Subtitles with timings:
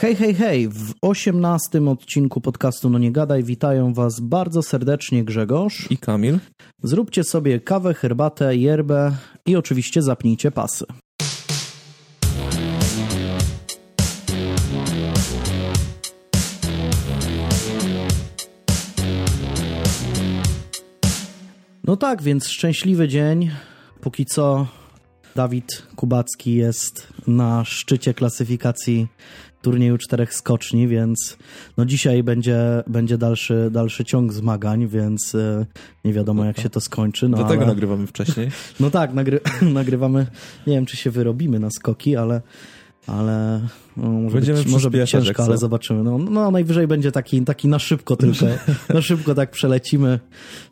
[0.00, 0.68] Hej, hej, hej!
[0.68, 6.38] W osiemnastym odcinku podcastu No Nie Gadaj witają Was bardzo serdecznie Grzegorz i Kamil.
[6.82, 9.12] Zróbcie sobie kawę, herbatę, yerbę
[9.46, 10.84] i oczywiście zapnijcie pasy.
[21.84, 23.50] No tak, więc szczęśliwy dzień.
[24.00, 24.66] Póki co
[25.36, 29.08] Dawid Kubacki jest na szczycie klasyfikacji
[29.62, 31.36] turnieju czterech skoczni, więc
[31.76, 35.66] no dzisiaj będzie, będzie dalszy, dalszy ciąg zmagań, więc e,
[36.04, 37.28] nie wiadomo jak się to skończy.
[37.28, 37.66] No Dlatego ale...
[37.66, 38.48] nagrywamy wcześniej.
[38.80, 39.40] No tak, nagry...
[39.62, 40.26] nagrywamy,
[40.66, 42.42] nie wiem czy się wyrobimy na skoki, ale
[43.08, 43.60] ale
[43.96, 46.02] no, może, Będziemy być, może być ciężko, ale zobaczymy.
[46.02, 48.46] No, no najwyżej będzie taki, taki na szybko tylko.
[48.94, 50.20] na szybko tak przelecimy,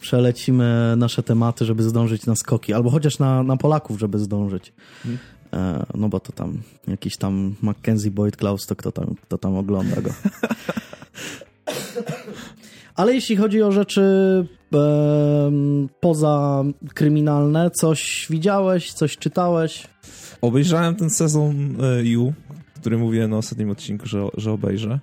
[0.01, 4.73] przelecimy nasze tematy, żeby zdążyć na skoki, albo chociaż na, na Polaków, żeby zdążyć.
[5.57, 9.57] E, no bo to tam jakiś tam Mackenzie Boyd Klaus, to kto tam, kto tam
[9.57, 10.11] ogląda go.
[12.97, 14.03] Ale jeśli chodzi o rzeczy
[14.75, 14.79] e,
[16.01, 19.87] poza kryminalne, coś widziałeś, coś czytałeś?
[20.41, 22.33] Obejrzałem ten sezon You,
[22.81, 25.01] który mówiłem na ostatnim odcinku, że, że obejrzę.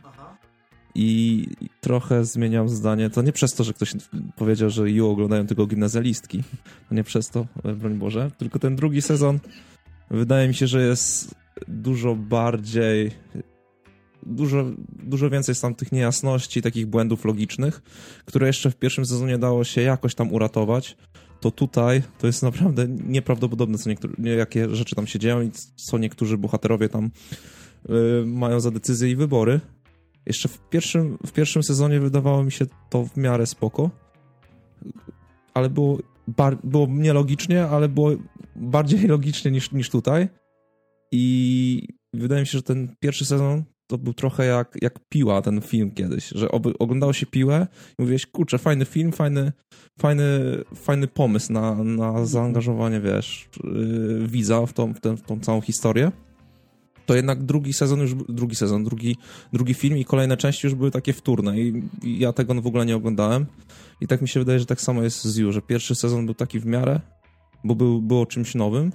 [0.96, 1.48] I
[1.82, 3.10] trochę zmieniam zdanie.
[3.10, 3.94] To nie przez to, że ktoś
[4.36, 6.44] powiedział, że You oglądają tylko gimnazjalistki.
[6.90, 8.32] To nie przez to, broń Boże.
[8.38, 9.40] Tylko ten drugi sezon
[10.18, 11.36] wydaje mi się, że jest
[11.68, 13.12] dużo bardziej
[14.26, 14.66] dużo,
[15.04, 17.82] dużo więcej jest tam tych niejasności, takich błędów logicznych,
[18.26, 20.98] które jeszcze w pierwszym sezonie dało się jakoś tam uratować,
[21.40, 25.98] to tutaj to jest naprawdę nieprawdopodobne, co niektóre, jakie rzeczy tam się dzieją i co
[25.98, 27.12] niektórzy bohaterowie tam
[27.90, 29.60] y, mają za decyzje i wybory.
[30.26, 33.90] Jeszcze w pierwszym, w pierwszym sezonie wydawało mi się to w miarę spoko,
[35.54, 38.12] ale było, bar, było nielogicznie, ale było
[38.56, 40.28] bardziej logicznie niż, niż tutaj.
[41.12, 45.62] I wydaje mi się, że ten pierwszy sezon to był trochę jak, jak piła ten
[45.62, 47.68] film kiedyś, że oglądało się piłę
[48.00, 49.52] i mówiłeś, kurczę, fajny film, fajny,
[50.00, 50.24] fajny,
[50.76, 55.62] fajny pomysł na, na zaangażowanie, wiesz, yy, widza w tą, w, tę, w tą całą
[55.62, 56.12] historię.
[57.06, 59.18] To jednak drugi sezon już, drugi sezon, drugi,
[59.54, 62.86] drugi film i kolejne części już były takie wtórne i, i ja tego w ogóle
[62.86, 63.46] nie oglądałem.
[64.02, 66.36] I tak mi się wydaje, że tak samo jest z You, że pierwszy sezon był
[66.36, 67.00] taki w miarę,
[67.64, 68.92] bo był, było czymś nowym,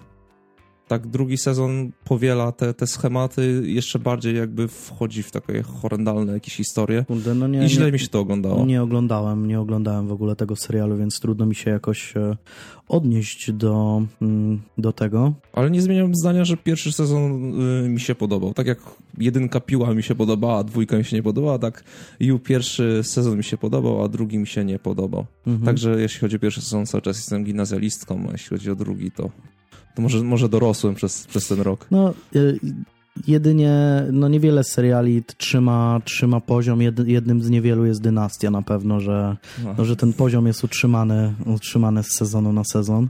[0.88, 6.56] tak drugi sezon powiela te, te schematy, jeszcze bardziej jakby wchodzi w takie horrendalne jakieś
[6.56, 7.04] historie.
[7.04, 8.66] Kurde, no nie, I źle nie, mi się to oglądało.
[8.66, 12.36] Nie oglądałem, nie oglądałem w ogóle tego serialu, więc trudno mi się jakoś e,
[12.88, 15.34] odnieść do, mm, do tego.
[15.52, 17.52] Ale nie zmieniam zdania, że pierwszy sezon
[17.84, 18.54] y, mi się podobał.
[18.54, 18.78] Tak jak
[19.18, 21.84] jedynka piła mi się podobała, a dwójka mi się nie podobała, tak
[22.20, 25.26] i pierwszy sezon mi się podobał, a drugi mi się nie podobał.
[25.46, 25.66] Mhm.
[25.66, 29.10] Także jeśli chodzi o pierwszy sezon, cały czas jestem gimnazjalistką, a jeśli chodzi o drugi,
[29.10, 29.30] to
[29.98, 31.86] to może, może dorosłem przez, przez ten rok.
[31.90, 32.58] No, y,
[33.26, 33.72] jedynie,
[34.12, 36.80] no niewiele seriali trzyma, trzyma poziom.
[37.06, 39.36] jednym z niewielu jest Dynastia na pewno, że,
[39.78, 43.08] no, że ten poziom jest utrzymany, utrzymany z sezonu na sezon.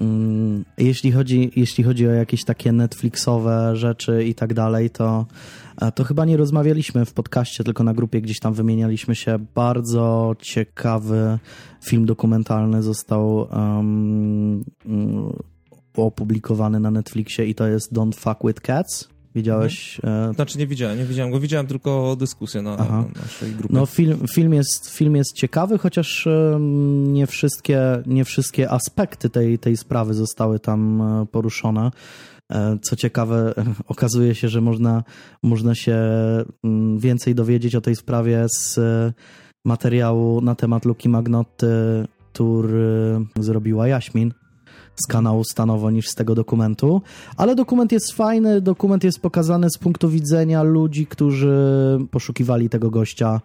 [0.00, 5.26] Mm, jeśli chodzi, jeśli chodzi o jakieś takie Netflixowe rzeczy i tak dalej, to,
[5.80, 9.38] e, to chyba nie rozmawialiśmy w podcaście, tylko na grupie gdzieś tam wymienialiśmy się.
[9.54, 11.38] Bardzo ciekawy
[11.84, 14.64] film dokumentalny został um,
[15.96, 19.08] opublikowany na Netflixie i to jest Don't Fuck With Cats.
[19.34, 20.00] Widziałeś?
[20.02, 20.34] Mhm.
[20.34, 21.40] Znaczy nie widziałem, nie widziałem go.
[21.40, 23.74] Widziałem tylko dyskusję na, na naszej grupie.
[23.74, 26.28] No film, film, jest, film jest ciekawy, chociaż
[27.06, 31.90] nie wszystkie, nie wszystkie aspekty tej, tej sprawy zostały tam e, poruszone.
[32.52, 33.54] E, co ciekawe,
[33.86, 35.04] okazuje się, że można,
[35.42, 35.96] można się
[36.64, 38.80] mm, więcej dowiedzieć o tej sprawie z
[39.64, 41.66] materiału na temat Luki Magnoty,
[42.32, 44.32] który zrobiła Jaśmin
[44.96, 47.02] z kanału stanowo niż z tego dokumentu,
[47.36, 51.56] ale dokument jest fajny, dokument jest pokazany z punktu widzenia ludzi, którzy
[52.10, 53.40] poszukiwali tego gościa,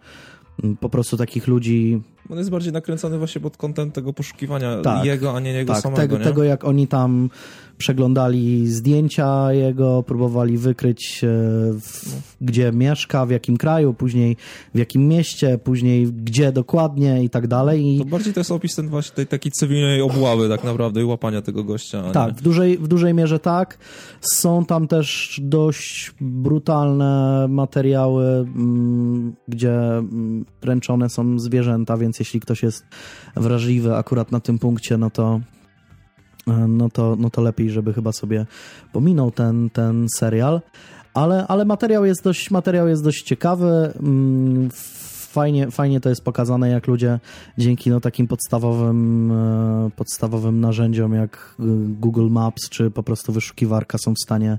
[0.64, 5.04] mm, po prostu takich ludzi on jest bardziej nakręcony właśnie pod kątem tego poszukiwania tak,
[5.04, 6.02] jego, a nie jego tak, samego.
[6.02, 6.24] Tego, nie?
[6.24, 7.30] tego, jak oni tam
[7.78, 11.26] przeglądali zdjęcia jego, próbowali wykryć, e,
[11.80, 14.36] w, gdzie mieszka, w jakim kraju, później
[14.74, 17.94] w jakim mieście, później gdzie dokładnie i tak dalej.
[17.94, 17.98] I...
[17.98, 21.42] To bardziej to jest opis ten właśnie tej takiej cywilnej obławy tak naprawdę i łapania
[21.42, 22.10] tego gościa.
[22.12, 23.78] Tak, w dużej, w dużej mierze tak.
[24.20, 32.62] Są tam też dość brutalne materiały, mm, gdzie mm, ręczone są zwierzęta, więc jeśli ktoś
[32.62, 32.84] jest
[33.36, 35.40] wrażliwy akurat na tym punkcie, no to
[36.68, 38.46] no to, no to lepiej, żeby chyba sobie
[38.92, 40.60] pominął ten, ten serial.
[41.14, 43.92] Ale, ale materiał, jest dość, materiał jest dość ciekawy.
[44.00, 44.68] Mm,
[45.28, 47.20] fajnie, fajnie to jest pokazane, jak ludzie
[47.58, 51.56] dzięki no, takim podstawowym, e, podstawowym narzędziom jak
[52.00, 54.58] Google Maps czy po prostu wyszukiwarka są w stanie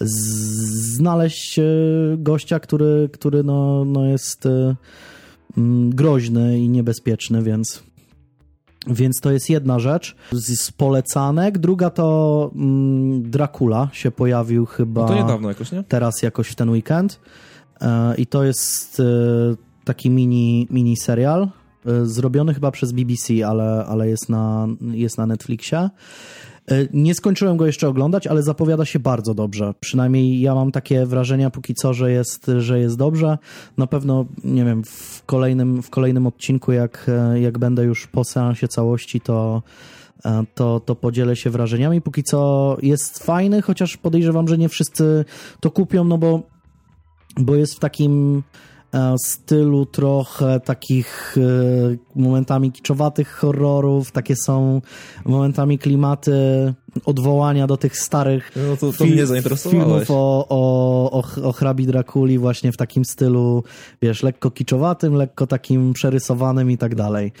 [0.00, 1.60] znaleźć
[2.16, 4.48] gościa, który, który no, no jest
[5.88, 7.82] groźny i niebezpieczny, więc
[8.86, 11.58] więc to jest jedna rzecz z polecanek.
[11.58, 15.00] Druga to mm, Dracula się pojawił chyba.
[15.02, 15.82] No to niedawno jakoś, nie?
[15.82, 17.20] Teraz jakoś w ten weekend.
[17.80, 19.04] E, I to jest e,
[19.84, 21.42] taki mini, mini serial.
[21.86, 25.90] E, zrobiony chyba przez BBC, ale, ale jest, na, jest na Netflixie.
[26.70, 29.74] E, nie skończyłem go jeszcze oglądać, ale zapowiada się bardzo dobrze.
[29.80, 33.38] Przynajmniej ja mam takie wrażenia póki co, że jest, że jest dobrze.
[33.76, 38.24] Na pewno, nie wiem, w kolejnym, w kolejnym odcinku, jak, e, jak będę już po
[38.24, 39.62] seansie całości, to,
[40.24, 42.00] e, to, to podzielę się wrażeniami.
[42.00, 45.24] Póki co jest fajny, chociaż podejrzewam, że nie wszyscy
[45.60, 46.42] to kupią, no bo,
[47.36, 48.42] bo jest w takim
[49.18, 54.80] stylu trochę takich e, momentami kiczowatych horrorów, takie są
[55.24, 56.32] momentami klimaty
[57.04, 59.04] odwołania do tych starych no to, to
[59.70, 63.64] filmów o, o, o, o hrabi Drakuli właśnie w takim stylu,
[64.02, 67.32] wiesz, lekko kiczowatym, lekko takim przerysowanym i tak dalej.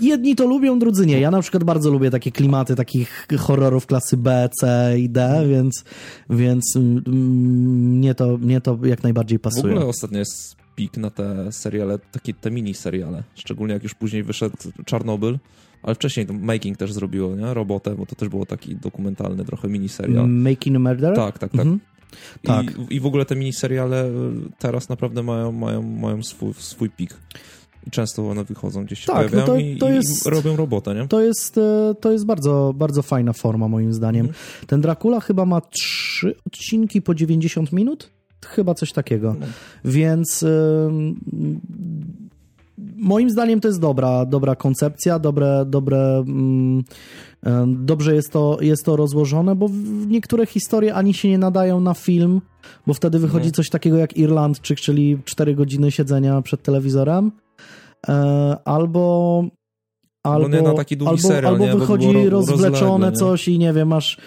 [0.00, 1.20] Jedni to lubią, drudzy nie.
[1.20, 5.84] Ja na przykład bardzo lubię takie klimaty takich horrorów klasy B, C i D, więc,
[6.30, 6.76] więc
[7.06, 9.62] mnie, to, mnie to jak najbardziej pasuje.
[9.62, 13.22] W ogóle ostatnio jest pik na te seriale, takie te mini seriale.
[13.34, 15.38] Szczególnie jak już później wyszedł Czarnobyl,
[15.82, 17.54] ale wcześniej Making też zrobiło, nie?
[17.54, 20.28] Robotę, bo to też było taki dokumentalny trochę mini serial.
[20.28, 21.16] Making a Murder?
[21.16, 21.60] Tak, tak, tak.
[21.60, 21.80] Mhm.
[22.44, 22.66] I, tak.
[22.90, 24.10] I w ogóle te miniseriale
[24.58, 27.14] teraz naprawdę mają, mają, mają swój, swój pik.
[27.86, 30.94] I często one wychodzą gdzieś się tak, no to, to i, jest, i, robią robotę,
[30.94, 31.08] nie?
[31.08, 34.26] To jest, e, to jest bardzo, bardzo fajna forma moim zdaniem.
[34.26, 34.44] Mhm.
[34.66, 38.10] Ten Dracula chyba ma trzy odcinki po 90 minut?
[38.46, 39.36] Chyba coś takiego.
[39.40, 39.46] No.
[39.84, 40.44] Więc
[42.96, 46.24] moim zdaniem to jest dobra, dobra koncepcja, dobre, dobre
[47.46, 49.68] y, dobrze jest to, jest to rozłożone, bo
[50.06, 52.40] niektóre historie ani się nie nadają na film,
[52.86, 53.52] bo wtedy wychodzi mhm.
[53.52, 57.32] coś takiego jak Irlandczyk, czyli 4 godziny siedzenia przed telewizorem,
[58.64, 59.44] albo
[60.22, 61.76] albo, nie na taki długi albo, serial, albo nie?
[61.76, 64.18] wychodzi rozwleczone coś i nie wiem, masz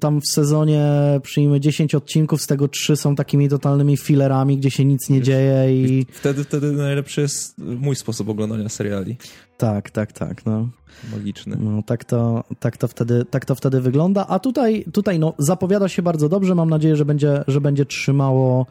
[0.00, 0.82] tam w sezonie
[1.22, 5.84] przyjmijmy 10 odcinków, z tego 3 są takimi totalnymi fillerami, gdzie się nic nie dzieje
[5.84, 6.06] i...
[6.12, 9.16] Wtedy, wtedy najlepszy jest mój sposób oglądania seriali.
[9.58, 10.68] Tak, tak, tak, no.
[11.12, 11.56] Magiczny.
[11.60, 15.88] No, tak to, tak to, wtedy, tak to wtedy wygląda, a tutaj, tutaj no, zapowiada
[15.88, 18.66] się bardzo dobrze, mam nadzieję, że będzie, że będzie trzymało,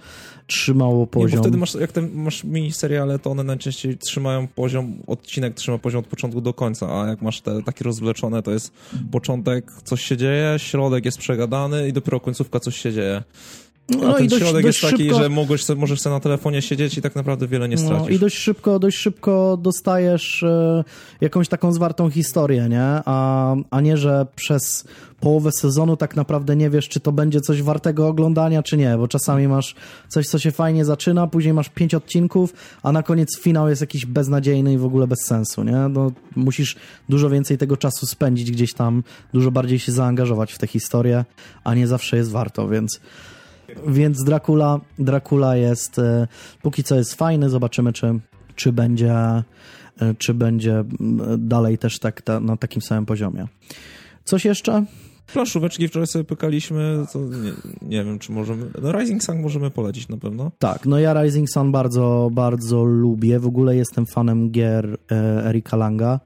[0.50, 1.31] trzymało poziom.
[1.31, 6.00] Nie, wtedy masz, jak te, masz miniseriale, to one najczęściej trzymają poziom, odcinek trzyma poziom
[6.00, 8.74] od początku do końca, a jak masz te takie rozwleczone, to jest
[9.12, 13.24] początek, coś się dzieje, środek jest przegadany i dopiero końcówka coś się dzieje.
[13.89, 15.24] No, A ten i dość, środek dość jest taki, szybko...
[15.24, 18.09] że mogłeś, możesz sobie na telefonie siedzieć i tak naprawdę wiele nie no, stracisz.
[18.09, 20.83] No, I dość szybko, dość szybko dostajesz e,
[21.21, 22.83] jakąś taką zwartą historię, nie?
[23.06, 24.86] A, a nie, że przez
[25.19, 29.07] połowę sezonu tak naprawdę nie wiesz, czy to będzie coś wartego oglądania, czy nie, bo
[29.07, 29.75] czasami masz
[30.07, 32.53] coś, co się fajnie zaczyna, później masz pięć odcinków,
[32.83, 35.88] a na koniec finał jest jakiś beznadziejny i w ogóle bez sensu, nie?
[35.89, 36.75] No, musisz
[37.09, 39.03] dużo więcej tego czasu spędzić gdzieś tam,
[39.33, 41.25] dużo bardziej się zaangażować w tę historię,
[41.63, 43.00] a nie zawsze jest warto, więc
[43.88, 46.27] więc Dracula, Dracula jest, e,
[46.62, 48.19] póki co jest fajny, zobaczymy, czy,
[48.56, 49.44] czy będzie e,
[50.18, 50.83] czy będzie
[51.38, 53.48] dalej też tak ta, na takim samym poziomie.
[54.24, 54.86] Coś jeszcze?
[55.33, 57.51] Planszóweczki wczoraj sobie pykaliśmy, nie,
[57.89, 58.66] nie, wiem, czy możemy...
[58.81, 60.51] No Rising Sun możemy polecić na pewno.
[60.60, 63.40] Tak, no ja Rising Sun bardzo, bardzo lubię.
[63.40, 66.19] W ogóle jestem fanem gier e, Erika Langa,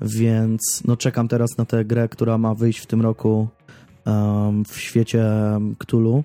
[0.00, 3.48] więc no czekam teraz na tę grę, która ma wyjść w tym roku
[4.06, 5.24] um, w świecie
[5.78, 6.24] Cthulhu.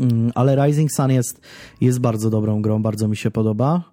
[0.00, 1.40] Mm, ale Rising Sun jest,
[1.80, 3.92] jest bardzo dobrą grą, bardzo mi się podoba.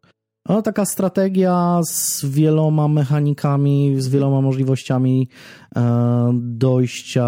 [0.49, 5.29] No, taka strategia z wieloma mechanikami, z wieloma możliwościami
[5.75, 7.27] e, dojścia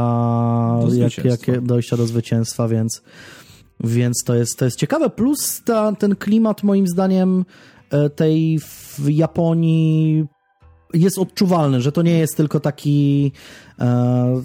[0.81, 3.01] do, jak, jak, dojścia do zwycięstwa, więc,
[3.79, 5.09] więc to, jest, to jest ciekawe.
[5.09, 7.45] Plus ta, ten klimat, moim zdaniem,
[7.89, 10.25] e, tej w Japonii
[10.93, 13.31] jest odczuwalny, że to nie jest tylko taki
[13.79, 14.41] e,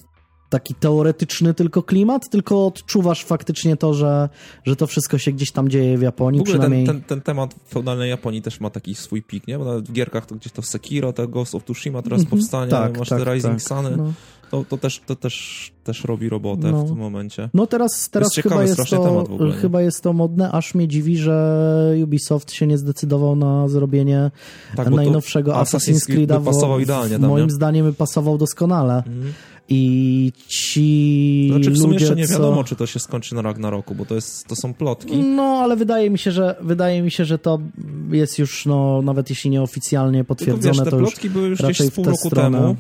[0.48, 4.28] taki teoretyczny tylko klimat, tylko odczuwasz faktycznie to, że,
[4.64, 6.38] że to wszystko się gdzieś tam dzieje w Japonii.
[6.38, 6.86] W ogóle przynajmniej...
[6.86, 9.58] ten, ten, ten temat feudalnej Japonii też ma taki swój pik, nie?
[9.58, 12.30] Bo nawet w gierkach to gdzieś to Sekiro, to Ghost of Tsushima teraz mm -hmm.
[12.30, 13.96] powstanie, tak, masz tak, te Rising tak, Suny.
[13.96, 14.12] No.
[14.50, 16.84] To, to, też, to też, też robi robotę no.
[16.84, 17.50] w tym momencie.
[17.54, 21.16] No teraz, teraz jest chyba, jest to, ogóle, chyba jest to modne, aż mnie dziwi,
[21.16, 24.30] że Ubisoft się nie zdecydował na zrobienie
[24.76, 26.44] tak, najnowszego Assassin's Creed'a.
[26.44, 27.18] pasował idealnie.
[27.18, 27.52] W, moim nie?
[27.52, 29.02] zdaniem pasował doskonale.
[29.06, 29.32] Mm.
[29.68, 32.64] I ci Znaczy w sumie ludzie, jeszcze nie wiadomo, co...
[32.64, 35.16] czy to się skończy na Ragnaroku, bo to, jest, to są plotki.
[35.16, 37.58] No, ale wydaje mi się, że wydaje mi się, że to
[38.10, 41.62] jest już, no, nawet jeśli nieoficjalnie potwierdzone, Tylko wiesz, te to plotki już były już
[41.62, 42.58] gdzieś z pół roku stronę.
[42.58, 42.76] temu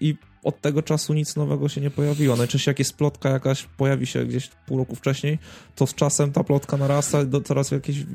[0.00, 2.36] i od tego czasu nic nowego się nie pojawiło.
[2.36, 5.38] Najczęściej jak jest plotka jakaś, pojawi się gdzieś pół roku wcześniej,
[5.76, 8.06] to z czasem ta plotka narasta do coraz jakiejś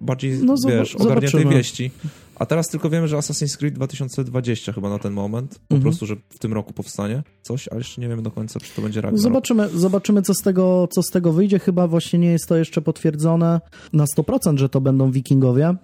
[0.00, 1.90] bardziej, no, wiesz, ogarniętej wieści.
[2.34, 5.82] A teraz tylko wiemy, że Assassin's Creed 2020 chyba na ten moment, po mhm.
[5.82, 8.82] prostu, że w tym roku powstanie coś, ale jeszcze nie wiemy do końca, czy to
[8.82, 9.22] będzie Ragnarok.
[9.22, 11.58] Zobaczymy, zobaczymy co, z tego, co z tego wyjdzie.
[11.58, 13.60] Chyba właśnie nie jest to jeszcze potwierdzone
[13.92, 15.76] na 100%, że to będą wikingowie.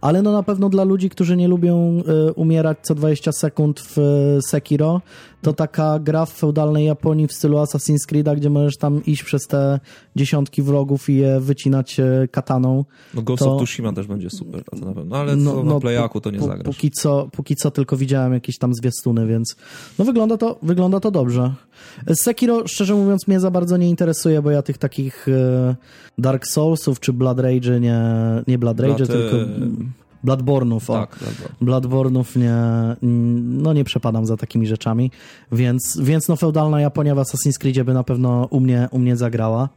[0.00, 3.98] Ale no na pewno dla ludzi, którzy nie lubią y, umierać co 20 sekund w
[3.98, 5.00] y, Sekiro,
[5.42, 9.46] to taka gra w feudalnej Japonii w stylu Assassin's Creed'a, gdzie możesz tam iść przez
[9.46, 9.80] te
[10.16, 12.84] dziesiątki wrogów i je wycinać y, kataną.
[13.14, 13.54] No Ghost to...
[13.54, 15.04] of Tsushima też będzie super, to na pewno.
[15.04, 16.64] No, ale no, no, na playaku to nie zagrasz.
[16.64, 19.56] Póki co, póki co tylko widziałem jakieś tam zwiastuny, więc
[19.98, 21.54] no wygląda to, wygląda to dobrze.
[22.14, 25.26] Sekiro, szczerze mówiąc, mnie za bardzo nie interesuje, bo ja tych takich
[26.18, 28.02] Dark Soulsów czy Blood Rage nie,
[28.48, 29.36] nie Blood Rage, Blood, tylko
[30.24, 31.18] Bloodborne'ów, tak,
[31.62, 32.56] Bloodborne'ów nie,
[33.62, 35.10] no nie przepadam za takimi rzeczami,
[35.52, 39.16] więc, więc no feudalna Japonia w Assassin's Creedzie by na pewno u mnie, u mnie
[39.16, 39.68] zagrała.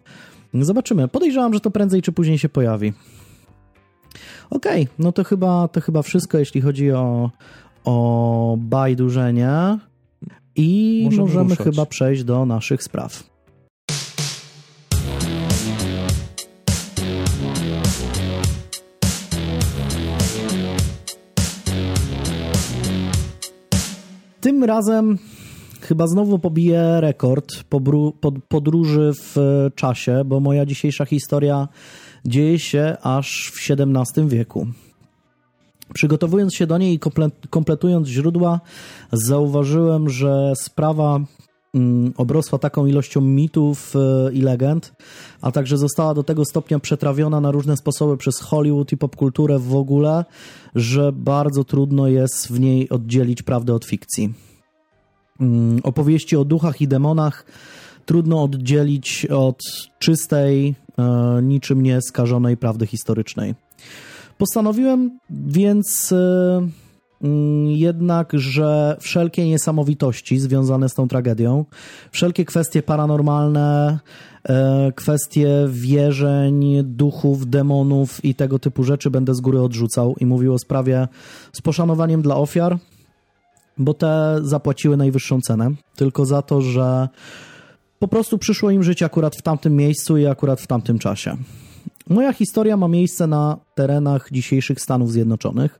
[0.53, 1.07] Zobaczymy.
[1.07, 2.93] Podejrzewam, że to prędzej czy później się pojawi.
[4.49, 7.31] Okej, okay, no to chyba, to chyba wszystko, jeśli chodzi o,
[7.85, 9.77] o bajdurzenie
[10.55, 13.23] i możemy, możemy chyba przejść do naszych spraw.
[24.43, 25.17] Tym razem
[25.81, 27.63] chyba znowu pobiję rekord
[28.47, 29.37] podróży w
[29.75, 31.67] czasie, bo moja dzisiejsza historia
[32.25, 34.67] dzieje się aż w XVII wieku.
[35.93, 36.99] Przygotowując się do niej i
[37.49, 38.59] kompletując źródła,
[39.11, 41.19] zauważyłem, że sprawa
[42.17, 44.93] obrosła taką ilością mitów e, i legend,
[45.41, 49.75] a także została do tego stopnia przetrawiona na różne sposoby przez Hollywood i popkulturę w
[49.75, 50.25] ogóle,
[50.75, 54.33] że bardzo trudno jest w niej oddzielić prawdę od fikcji.
[55.39, 57.45] Mm, opowieści o duchach i demonach
[58.05, 59.59] trudno oddzielić od
[59.99, 63.55] czystej, e, niczym nie skażonej prawdy historycznej.
[64.37, 66.71] Postanowiłem więc e, mm,
[67.67, 71.65] jednak, że wszelkie niesamowitości związane z tą tragedią,
[72.11, 73.99] wszelkie kwestie paranormalne,
[74.43, 80.53] e, kwestie wierzeń, duchów, demonów i tego typu rzeczy będę z góry odrzucał i mówił
[80.53, 81.07] o sprawie
[81.53, 82.77] z poszanowaniem dla ofiar,
[83.77, 87.09] bo te zapłaciły najwyższą cenę, tylko za to, że
[87.99, 91.37] po prostu przyszło im żyć akurat w tamtym miejscu i akurat w tamtym czasie.
[92.09, 95.79] Moja historia ma miejsce na terenach dzisiejszych Stanów Zjednoczonych.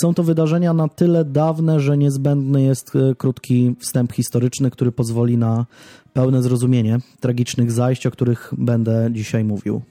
[0.00, 5.38] Są to wydarzenia na tyle dawne, że niezbędny jest e, krótki wstęp historyczny, który pozwoli
[5.38, 5.66] na
[6.12, 9.82] pełne zrozumienie tragicznych zajść, o których będę dzisiaj mówił.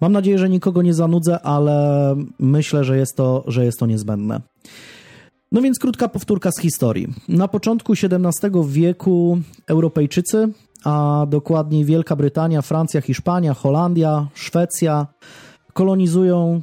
[0.00, 4.40] Mam nadzieję, że nikogo nie zanudzę, ale myślę, że jest to, że jest to niezbędne.
[5.52, 7.14] No więc krótka powtórka z historii.
[7.28, 10.48] Na początku XVII wieku Europejczycy,
[10.84, 15.06] a dokładniej Wielka Brytania, Francja, Hiszpania, Holandia, Szwecja
[15.72, 16.62] kolonizują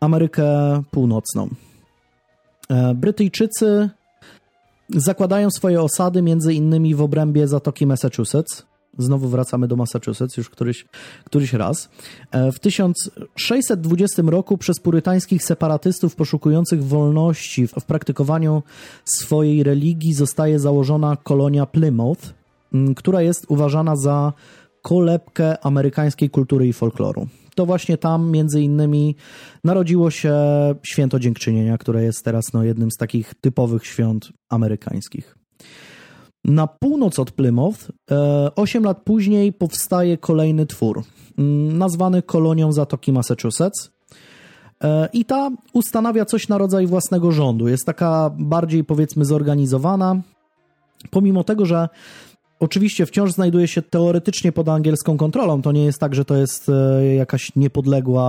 [0.00, 1.48] Amerykę Północną.
[2.68, 3.90] E, Brytyjczycy
[4.88, 8.66] zakładają swoje osady między innymi w obrębie Zatoki Massachusetts,
[8.98, 10.86] Znowu wracamy do Massachusetts już któryś,
[11.24, 11.88] któryś raz.
[12.30, 18.62] E, w 1620 roku przez purytańskich separatystów poszukujących wolności w praktykowaniu
[19.04, 22.20] swojej religii zostaje założona kolonia Plymouth,
[22.96, 24.32] która jest uważana za
[24.82, 27.26] kolebkę amerykańskiej kultury i folkloru.
[27.58, 29.16] To właśnie tam między innymi
[29.64, 30.34] narodziło się
[30.82, 35.36] święto dziękczynienia, które jest teraz no, jednym z takich typowych świąt amerykańskich.
[36.44, 37.78] Na północ od Plymouth,
[38.56, 41.02] 8 e, lat później, powstaje kolejny twór,
[41.38, 43.90] mm, nazwany kolonią Zatoki Massachusetts.
[44.84, 47.68] E, I ta ustanawia coś na rodzaj własnego rządu.
[47.68, 50.20] Jest taka bardziej, powiedzmy, zorganizowana.
[51.10, 51.88] Pomimo tego, że
[52.60, 55.62] Oczywiście wciąż znajduje się teoretycznie pod angielską kontrolą.
[55.62, 58.26] To nie jest tak, że to jest e, jakaś niepodległa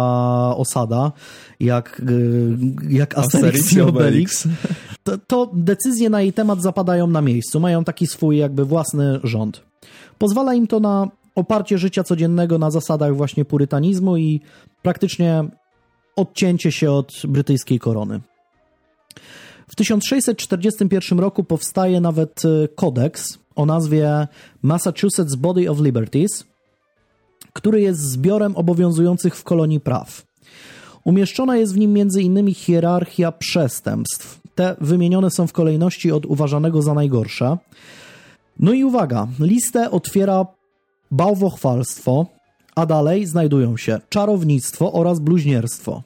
[0.57, 1.11] osada,
[1.59, 4.47] jak, e, jak Asterix i Obelix.
[5.03, 7.59] To, to decyzje na jej temat zapadają na miejscu.
[7.59, 9.63] Mają taki swój jakby własny rząd.
[10.17, 14.41] Pozwala im to na oparcie życia codziennego na zasadach właśnie purytanizmu i
[14.81, 15.43] praktycznie
[16.15, 18.19] odcięcie się od brytyjskiej korony.
[19.67, 24.27] W 1641 roku powstaje nawet e, kodeks, o nazwie
[24.61, 26.43] Massachusetts Body of Liberties,
[27.53, 30.25] który jest zbiorem obowiązujących w kolonii praw.
[31.05, 32.53] Umieszczona jest w nim m.in.
[32.53, 34.41] hierarchia przestępstw.
[34.55, 37.57] Te wymienione są w kolejności od uważanego za najgorsze.
[38.59, 40.45] No i uwaga, listę otwiera
[41.11, 42.25] bałwochwalstwo,
[42.75, 46.03] a dalej znajdują się czarownictwo oraz bluźnierstwo.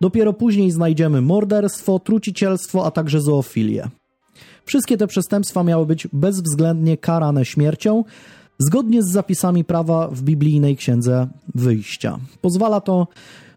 [0.00, 3.88] Dopiero później znajdziemy morderstwo, trucicielstwo, a także zoofilię.
[4.68, 8.04] Wszystkie te przestępstwa miały być bezwzględnie karane śmiercią,
[8.58, 12.18] zgodnie z zapisami prawa w biblijnej księdze wyjścia.
[12.40, 13.06] Pozwala to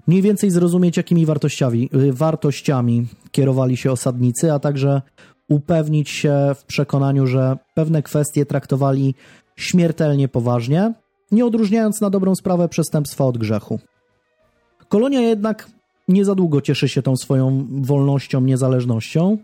[0.07, 5.01] mniej więcej zrozumieć, jakimi wartościami, y, wartościami kierowali się osadnicy, a także
[5.49, 9.15] upewnić się w przekonaniu, że pewne kwestie traktowali
[9.55, 10.93] śmiertelnie poważnie,
[11.31, 13.79] nie odróżniając na dobrą sprawę przestępstwa od grzechu.
[14.89, 15.67] Kolonia jednak
[16.07, 19.37] nie za długo cieszy się tą swoją wolnością, niezależnością,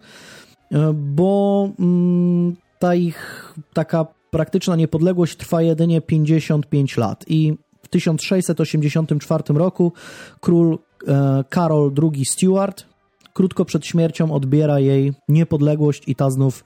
[0.93, 9.93] bo mm, ta ich taka praktyczna niepodległość trwa jedynie 55 lat i w 1684 roku
[10.39, 12.86] król e, Karol II Stuart
[13.33, 16.63] krótko przed śmiercią odbiera jej niepodległość i ta znów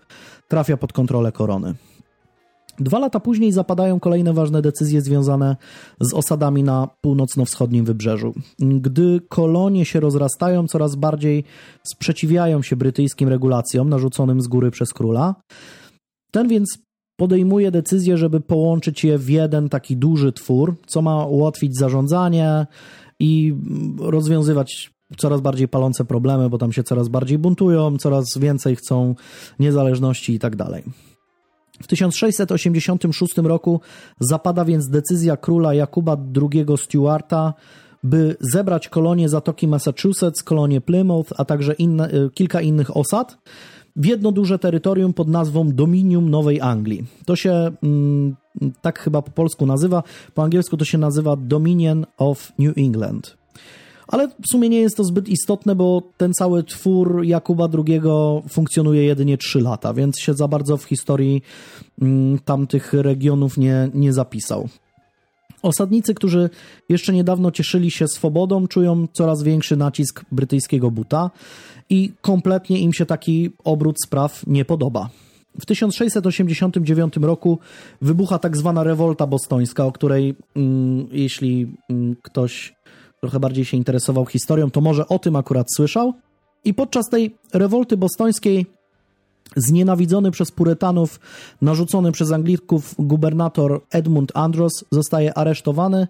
[0.48, 1.75] trafia pod kontrolę korony.
[2.80, 5.56] Dwa lata później zapadają kolejne ważne decyzje związane
[6.01, 8.34] z osadami na północno-wschodnim wybrzeżu.
[8.60, 11.44] Gdy kolonie się rozrastają, coraz bardziej
[11.88, 15.36] sprzeciwiają się brytyjskim regulacjom narzuconym z góry przez króla.
[16.32, 16.78] Ten więc
[17.20, 22.68] podejmuje decyzję, żeby połączyć je w jeden taki duży twór, co ma ułatwić zarządzanie
[23.20, 23.54] i
[24.00, 29.16] rozwiązywać coraz bardziej palące problemy, bo tam się coraz bardziej buntują, coraz więcej chcą
[29.60, 30.84] niezależności i tak dalej.
[31.83, 33.81] W 1686 roku
[34.19, 37.53] zapada więc decyzja króla Jakuba II Stuarta,
[38.03, 43.38] by zebrać kolonie Zatoki Massachusetts, kolonie Plymouth, a także inne, y, kilka innych osad
[43.95, 47.05] w jedno duże terytorium pod nazwą Dominium Nowej Anglii.
[47.25, 48.35] To się mm,
[48.81, 53.40] tak chyba po polsku nazywa, po angielsku to się nazywa Dominion of New England.
[54.12, 58.01] Ale w sumie nie jest to zbyt istotne, bo ten cały twór Jakuba II
[58.50, 61.41] funkcjonuje jedynie 3 lata, więc się za bardzo w historii
[62.01, 64.70] mm, tamtych regionów nie, nie zapisał.
[65.62, 66.50] Osadnicy, którzy
[66.89, 71.32] jeszcze niedawno cieszyli się swobodą, czują coraz większy nacisk brytyjskiego buta
[71.89, 75.10] i kompletnie im się taki obrót spraw nie podoba.
[75.60, 77.60] W 1689 roku
[78.01, 82.74] wybucha tak zwana rewolta bostońska, o której, mm, jeśli mm, ktoś
[83.22, 86.14] trochę bardziej się interesował historią, to może o tym akurat słyszał.
[86.66, 88.66] I podczas tej rewolty bostońskiej
[89.55, 91.20] znienawidzony przez purytanów,
[91.62, 96.07] narzucony przez Anglików gubernator Edmund Andros zostaje aresztowany,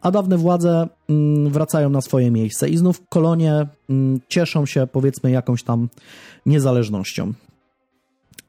[0.00, 5.30] a dawne władze mm, wracają na swoje miejsce i znów kolonie mm, cieszą się powiedzmy
[5.30, 5.88] jakąś tam
[6.46, 7.32] niezależnością.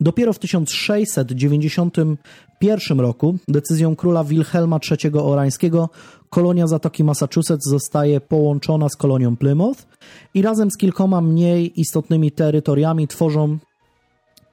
[0.01, 5.89] Dopiero w 1691 roku decyzją króla Wilhelma III Orańskiego
[6.29, 9.87] kolonia Zatoki Massachusetts zostaje połączona z kolonią Plymouth
[10.33, 13.57] i razem z kilkoma mniej istotnymi terytoriami tworzą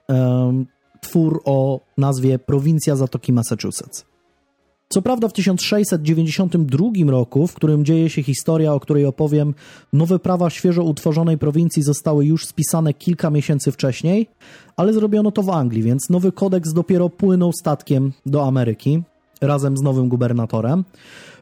[0.09, 0.67] um,
[1.01, 4.05] twór o nazwie Prowincja Zatoki Massachusetts.
[4.89, 9.55] Co prawda w 1692 roku, w którym dzieje się historia, o której opowiem,
[9.93, 14.27] nowe prawa świeżo utworzonej prowincji zostały już spisane kilka miesięcy wcześniej,
[14.77, 19.03] ale zrobiono to w Anglii, więc nowy kodeks dopiero płynął statkiem do Ameryki
[19.41, 20.85] razem z nowym gubernatorem.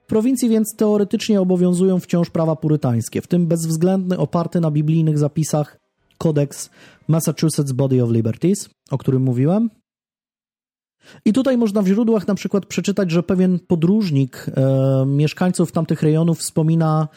[0.07, 5.79] Prowincji więc teoretycznie obowiązują wciąż prawa purytańskie, w tym bezwzględny, oparty na biblijnych zapisach
[6.19, 6.71] kodeks
[7.09, 9.71] Massachusetts Body of Liberties, o którym mówiłem.
[11.25, 16.39] I tutaj można w źródłach na przykład przeczytać, że pewien podróżnik e, mieszkańców tamtych rejonów
[16.39, 17.09] wspomina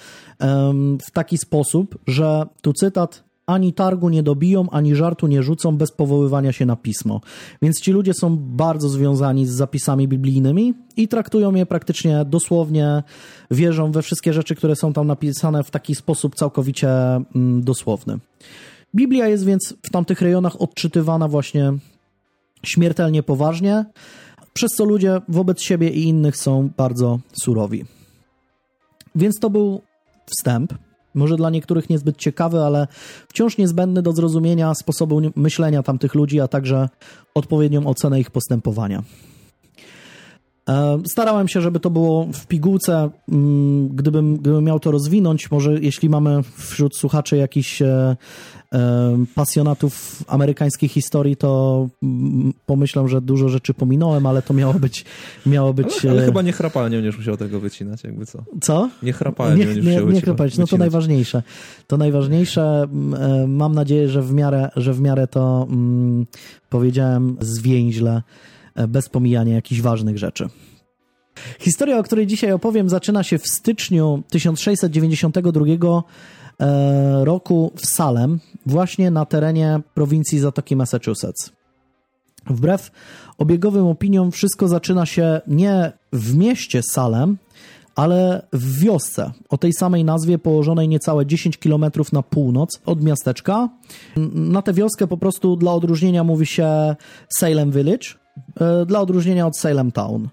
[0.41, 0.73] e,
[1.07, 5.91] w taki sposób, że tu cytat ani targu nie dobiją, ani żartu nie rzucą bez
[5.91, 7.21] powoływania się na pismo.
[7.61, 13.03] Więc ci ludzie są bardzo związani z zapisami biblijnymi i traktują je praktycznie dosłownie,
[13.51, 18.19] wierzą we wszystkie rzeczy, które są tam napisane w taki sposób całkowicie mm, dosłowny.
[18.95, 21.73] Biblia jest więc w tamtych rejonach odczytywana właśnie
[22.63, 23.85] śmiertelnie poważnie,
[24.53, 27.85] przez co ludzie wobec siebie i innych są bardzo surowi.
[29.15, 29.81] Więc to był
[30.25, 30.73] wstęp
[31.17, 32.87] może dla niektórych niezbyt ciekawy, ale
[33.29, 36.89] wciąż niezbędny do zrozumienia sposobu myślenia tamtych ludzi, a także
[37.35, 39.03] odpowiednią ocenę ich postępowania.
[40.69, 43.09] E, starałem się, żeby to było w pigułce.
[43.29, 48.15] Mm, gdybym, gdybym miał to rozwinąć, może jeśli mamy wśród słuchaczy jakiś e,
[49.35, 55.05] pasjonatów amerykańskiej historii, to mm, pomyślę, że dużo rzeczy pominąłem, ale to miało być...
[55.45, 58.43] Miało być ale, ale e, chyba nie chrapalnie będziesz musiał tego wycinać, jakby co.
[58.61, 58.89] Co?
[59.03, 60.57] Nie chrapalnie nie, nie, nie chrapać.
[60.57, 61.43] No to najważniejsze.
[61.87, 62.87] To najważniejsze.
[62.91, 66.25] Mm, mam nadzieję, że w miarę, że w miarę to mm,
[66.69, 68.21] powiedziałem zwięźle E,
[68.87, 70.49] bez pomijania jakichś ważnych rzeczy.
[71.59, 76.03] Historia, o której dzisiaj opowiem, zaczyna się w styczniu 1692
[76.59, 81.51] e, roku w Salem, właśnie na terenie prowincji Zatoki Massachusetts.
[82.49, 82.91] Wbrew
[83.37, 87.37] obiegowym opiniom, wszystko zaczyna się nie w mieście Salem,
[87.95, 93.69] ale w wiosce o tej samej nazwie, położonej niecałe 10 km na północ od miasteczka.
[94.33, 96.95] Na tę wioskę po prostu dla odróżnienia mówi się
[97.29, 98.26] Salem Village, e,
[98.85, 100.29] dla odróżnienia od Salem Town.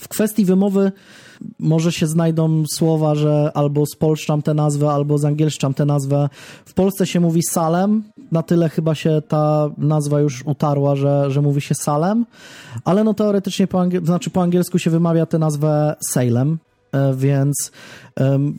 [0.00, 0.92] W kwestii wymowy
[1.58, 6.28] może się znajdą słowa, że albo spolszczam tę nazwę, albo zangielszczam tę nazwę.
[6.64, 11.42] W Polsce się mówi Salem, na tyle chyba się ta nazwa już utarła, że, że
[11.42, 12.26] mówi się Salem,
[12.84, 16.58] ale no teoretycznie po, angiel- znaczy po angielsku się wymawia tę nazwę Salem,
[16.92, 17.72] e, więc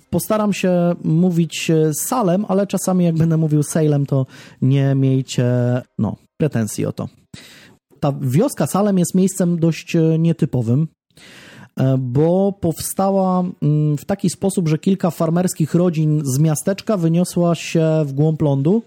[0.09, 4.25] postaram się mówić Salem, ale czasami jak będę mówił Salem, to
[4.61, 5.45] nie miejcie
[5.99, 7.07] no, pretensji o to.
[8.05, 10.87] Ta wioska Salem jest miejscem dość e, nietypowym.
[11.77, 18.03] E, bo powstała mm, w taki sposób, że kilka farmerskich rodzin z miasteczka wyniosła się
[18.05, 18.83] w głąb lądu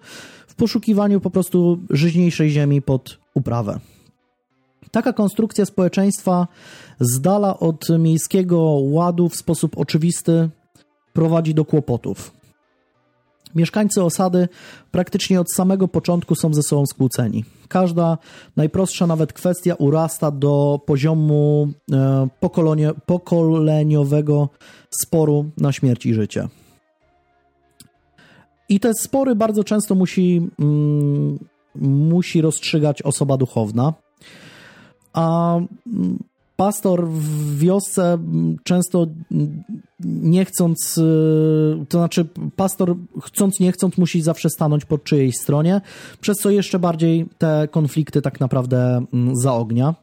[0.48, 3.80] w poszukiwaniu po prostu żyźniejszej ziemi pod uprawę.
[4.90, 6.46] Taka konstrukcja społeczeństwa
[7.00, 10.48] z dala od miejskiego ładu w sposób oczywisty
[11.12, 12.37] prowadzi do kłopotów.
[13.54, 14.48] Mieszkańcy osady
[14.90, 17.44] praktycznie od samego początku są ze sobą skłóceni.
[17.68, 18.18] Każda
[18.56, 22.28] najprostsza nawet kwestia urasta do poziomu e,
[23.06, 24.48] pokoleniowego
[25.02, 26.48] sporu na śmierć i życie.
[28.68, 31.38] I te spory bardzo często musi, mm,
[32.10, 33.94] musi rozstrzygać osoba duchowna.
[35.12, 36.18] A mm,
[36.58, 38.18] pastor w wiosce
[38.64, 39.06] często
[40.00, 45.80] nie chcąc, y, to znaczy pastor chcąc, nie chcąc musi zawsze stanąć po czyjejś stronie,
[46.20, 49.04] przez co jeszcze bardziej te konflikty tak naprawdę
[49.42, 49.94] zaognia.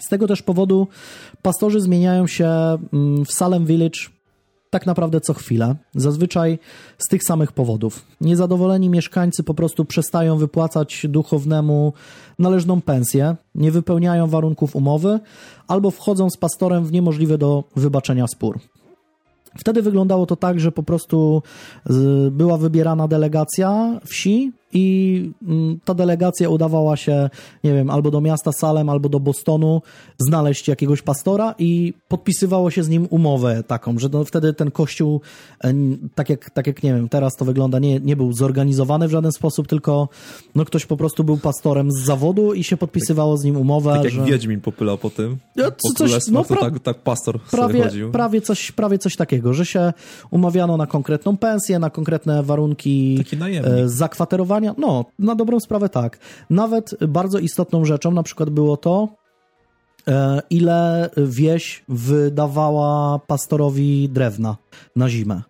[0.00, 0.88] Z tego też powodu
[1.42, 2.48] pastorzy zmieniają się
[3.26, 4.00] w Salem Village
[4.70, 6.58] tak naprawdę co chwilę, zazwyczaj
[6.98, 8.06] z tych samych powodów.
[8.20, 11.92] Niezadowoleni mieszkańcy po prostu przestają wypłacać duchownemu
[12.38, 15.20] należną pensję, nie wypełniają warunków umowy
[15.68, 18.58] albo wchodzą z pastorem w niemożliwy do wybaczenia spór.
[19.58, 21.42] Wtedy wyglądało to tak, że po prostu
[22.30, 27.30] była wybierana delegacja wsi, i mm, ta delegacja udawała się,
[27.64, 29.82] nie wiem, albo do miasta Salem, albo do Bostonu,
[30.18, 35.20] znaleźć jakiegoś pastora i podpisywało się z nim umowę taką, że no wtedy ten kościół,
[35.64, 35.74] e,
[36.14, 39.32] tak jak, tak jak nie wiem, teraz to wygląda, nie, nie był zorganizowany w żaden
[39.32, 40.08] sposób, tylko
[40.54, 43.92] no ktoś po prostu był pastorem z zawodu i się podpisywało z nim umowę.
[43.92, 44.24] Tak jak że...
[44.24, 46.60] Wiedźmin popylał po tym, ja, po coś, no, pra...
[46.60, 48.10] tak, tak pastor prawie, chodził.
[48.10, 49.92] Prawie coś, prawie coś takiego, że się
[50.30, 53.36] umawiano na konkretną pensję, na konkretne warunki Taki
[54.78, 56.18] no, na dobrą sprawę tak.
[56.50, 59.08] Nawet bardzo istotną rzeczą na przykład było to,
[60.08, 64.56] e, ile wieś wydawała pastorowi drewna
[64.96, 65.42] na zimę.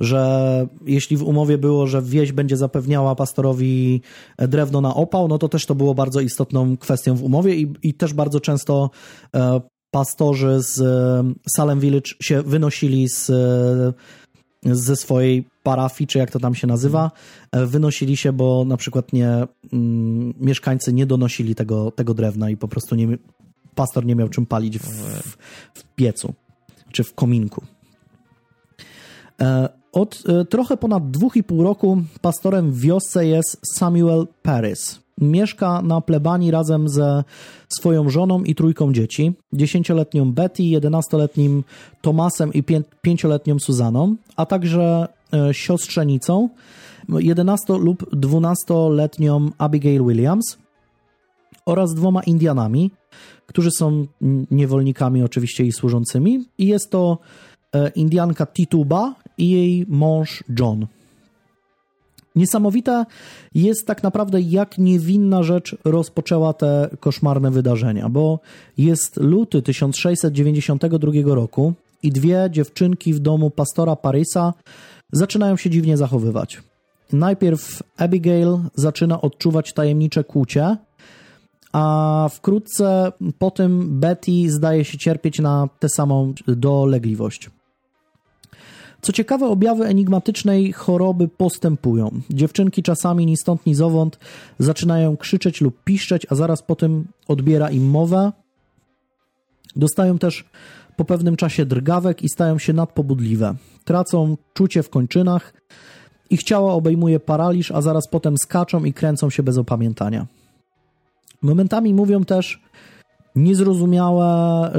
[0.00, 4.00] Że jeśli w umowie było, że wieś będzie zapewniała pastorowi
[4.38, 7.94] drewno na opał, no to też to było bardzo istotną kwestią w umowie i, i
[7.94, 8.90] też bardzo często
[9.34, 13.32] e, pastorzy z e, Salem Village się wynosili z
[14.64, 17.10] ze swojej parafii, czy jak to tam się nazywa,
[17.52, 19.28] e, wynosili się, bo na przykład nie,
[19.72, 23.18] mm, mieszkańcy nie donosili tego, tego drewna i po prostu nie,
[23.74, 25.36] pastor nie miał czym palić w, w,
[25.74, 26.34] w piecu
[26.92, 27.62] czy w kominku.
[29.40, 35.00] E, od e, trochę ponad dwóch i pół roku pastorem w wiosce jest Samuel Paris.
[35.20, 37.24] Mieszka na plebanii razem ze
[37.68, 41.64] swoją żoną i trójką dzieci, dziesięcioletnią Betty, jedenastoletnim
[42.00, 42.62] Tomasem i
[43.02, 45.08] pięcioletnią Suzaną, a także
[45.52, 46.48] siostrzenicą,
[47.08, 50.58] 11 lub 12-letnią Abigail Williams
[51.66, 52.90] oraz dwoma Indianami,
[53.46, 54.06] którzy są
[54.50, 56.44] niewolnikami oczywiście i służącymi.
[56.58, 57.18] I jest to
[57.74, 60.86] e, Indianka Tituba i jej mąż John.
[62.36, 63.04] Niesamowite
[63.54, 68.38] jest tak naprawdę, jak niewinna rzecz rozpoczęła te koszmarne wydarzenia, bo
[68.78, 74.54] jest luty 1692 roku i dwie dziewczynki w domu pastora Parisa
[75.12, 76.62] zaczynają się dziwnie zachowywać.
[77.12, 80.76] Najpierw Abigail zaczyna odczuwać tajemnicze kłucie,
[81.72, 87.50] a wkrótce po tym Betty zdaje się cierpieć na tę samą dolegliwość.
[89.02, 92.10] Co ciekawe, objawy enigmatycznej choroby postępują.
[92.30, 94.18] Dziewczynki czasami ni stąd, ni zowąd
[94.58, 98.32] zaczynają krzyczeć lub piszczeć, a zaraz potem odbiera im mowę.
[99.76, 100.44] Dostają też
[101.00, 103.54] po pewnym czasie drgawek i stają się nadpobudliwe.
[103.84, 105.54] Tracą czucie w kończynach,
[106.30, 110.26] ich ciała obejmuje paraliż, a zaraz potem skaczą i kręcą się bez opamiętania.
[111.42, 112.62] Momentami mówią też
[113.36, 114.26] niezrozumiałe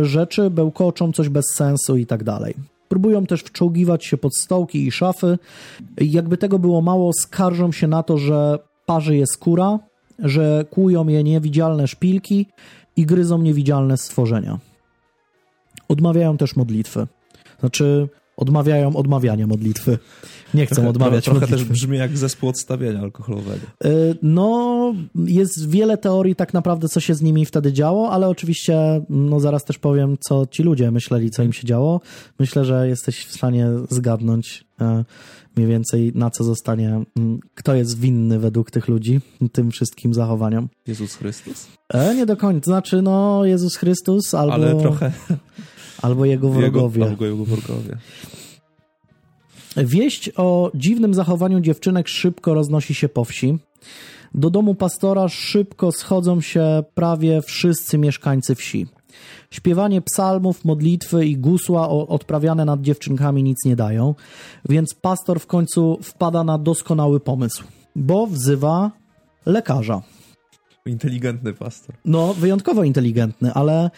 [0.02, 2.56] rzeczy, bełkoczą coś bez sensu i tak dalej.
[2.88, 5.38] Próbują też wczołgiwać się pod stołki i szafy.
[6.02, 9.80] Jakby tego było mało, skarżą się na to, że parzy je skóra,
[10.20, 12.46] że kłują je niewidzialne szpilki
[12.96, 14.71] i gryzą niewidzialne stworzenia.
[15.88, 17.08] Odmawiają też modlitwy.
[17.60, 19.98] Znaczy, odmawiają odmawiania modlitwy.
[20.54, 21.66] Nie chcą trochę, odmawiać trochę modlitwy.
[21.66, 23.68] też brzmi jak zespół odstawienia alkoholowego.
[23.86, 29.02] Y, No, jest wiele teorii tak naprawdę, co się z nimi wtedy działo, ale oczywiście,
[29.10, 32.02] no zaraz też powiem, co ci ludzie myśleli, co im się działo.
[32.40, 35.06] Myślę, że jesteś w stanie zgadnąć e,
[35.56, 39.20] mniej więcej, na co zostanie, mm, kto jest winny według tych ludzi,
[39.52, 40.70] tym wszystkim zachowaniom.
[40.88, 41.68] Jezus Chrystus?
[41.94, 45.12] E, nie do końca, znaczy, no, Jezus Chrystus albo, Ale trochę
[46.02, 47.00] albo jego wrogowie.
[47.00, 47.98] Jego, albo jego wrogowie.
[49.78, 53.58] Wieść o dziwnym zachowaniu dziewczynek szybko roznosi się po wsi.
[54.34, 58.88] Do domu pastora szybko schodzą się prawie wszyscy mieszkańcy wsi.
[59.52, 64.16] Śpiewanie psalmów, modlitwy i gusła odprawiane nad dziewczynkami nic nie dają,
[64.70, 67.64] więc pastor w końcu wpada na doskonały pomysł,
[67.96, 68.92] bo wzywa
[69.46, 70.02] lekarza.
[70.86, 71.96] Inteligentny pastor.
[72.06, 73.92] No, wyjątkowo inteligentny, ale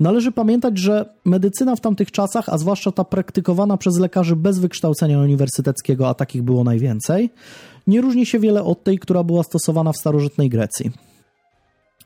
[0.00, 5.18] należy pamiętać, że medycyna w tamtych czasach, a zwłaszcza ta praktykowana przez lekarzy bez wykształcenia
[5.18, 7.30] uniwersyteckiego, a takich było najwięcej,
[7.86, 10.90] nie różni się wiele od tej, która była stosowana w starożytnej Grecji.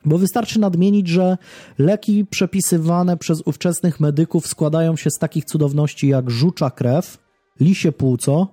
[0.05, 1.37] Bo wystarczy nadmienić, że
[1.77, 7.17] leki przepisywane przez ówczesnych medyków składają się z takich cudowności jak żucza krew,
[7.59, 8.47] lisie płuco,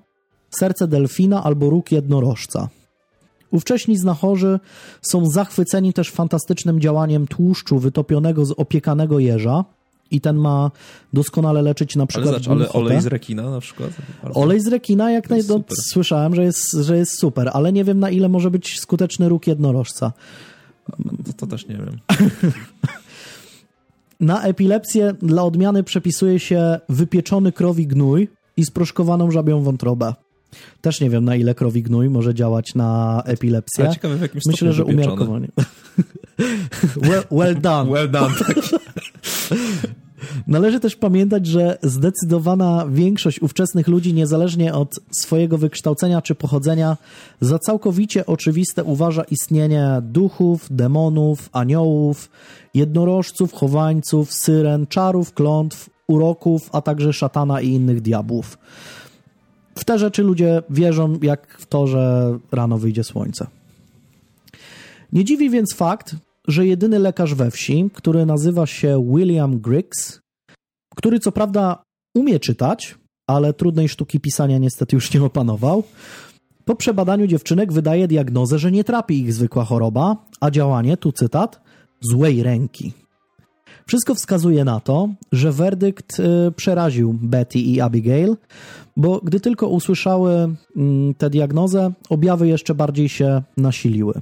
[0.51, 2.69] serce delfina albo róg jednorożca.
[3.51, 4.61] Ówcześni znachorzy
[5.03, 9.65] są zachwyceni też fantastycznym działaniem tłuszczu wytopionego z opiekanego jeża
[10.11, 10.71] i ten ma
[11.13, 13.91] doskonale leczyć na Ale, przykład zacz, ale olej z rekina na przykład?
[14.35, 15.41] Olej z rekina jak naj...
[15.49, 15.61] no.
[15.91, 19.47] Słyszałem, że jest, że jest super, ale nie wiem na ile może być skuteczny róg
[19.47, 20.13] jednorożca.
[21.27, 21.99] To, to też nie wiem.
[24.21, 30.15] Na epilepsję dla odmiany przepisuje się wypieczony krowi gnój i sproszkowaną żabią wątrobę.
[30.81, 33.85] Też nie wiem na ile krowi gnój może działać na epilepsję.
[33.85, 35.49] Ale ciekawe w jakim Myślę, że umiarkowanie.
[37.09, 37.91] well, well done.
[37.95, 38.35] Well done.
[38.35, 38.57] Tak.
[40.47, 46.97] Należy też pamiętać, że zdecydowana większość ówczesnych ludzi, niezależnie od swojego wykształcenia czy pochodzenia,
[47.41, 52.31] za całkowicie oczywiste uważa istnienie duchów, demonów, aniołów,
[52.75, 58.59] jednorożców, chowańców, syren, czarów, klątw, uroków, a także szatana i innych diabłów.
[59.79, 63.47] W te rzeczy ludzie wierzą, jak w to, że rano wyjdzie słońce.
[65.13, 66.17] Nie dziwi więc fakt,
[66.49, 70.21] że jedyny lekarz we wsi, który nazywa się William Griggs,
[70.97, 71.83] który co prawda
[72.15, 75.83] umie czytać, ale trudnej sztuki pisania niestety już nie opanował,
[76.65, 81.61] po przebadaniu dziewczynek wydaje diagnozę, że nie trapi ich zwykła choroba, a działanie, tu cytat,
[82.01, 82.93] złej ręki.
[83.87, 88.37] Wszystko wskazuje na to, że werdykt y, przeraził Betty i Abigail,
[88.99, 94.15] bo gdy tylko usłyszały mm, tę diagnozę, objawy jeszcze bardziej się nasiliły.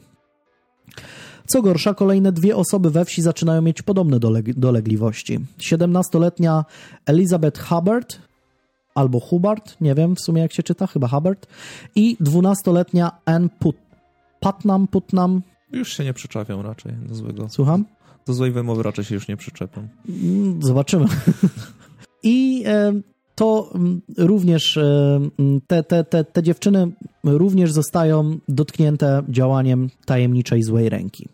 [1.46, 5.38] Co gorsza, kolejne dwie osoby we wsi zaczynają mieć podobne doleg- dolegliwości.
[5.58, 6.64] 17-letnia
[7.06, 8.18] Elizabeth Hubbard,
[8.94, 11.46] albo Hubbard, nie wiem w sumie jak się czyta, chyba Hubbard,
[11.94, 13.86] i 12-letnia Ann Put-
[14.40, 17.48] Putnam, Putnam, Już się nie przyczepią raczej do złego.
[17.48, 17.84] słucham?
[18.26, 19.88] Do złej wymowy raczej się już nie przyczepią.
[20.08, 21.06] Mm, Zobaczymy.
[22.22, 22.92] I e,
[23.36, 26.92] to mm, również e, mm, te, te, te, te dziewczyny
[27.24, 31.28] również zostają dotknięte działaniem tajemniczej złej ręki.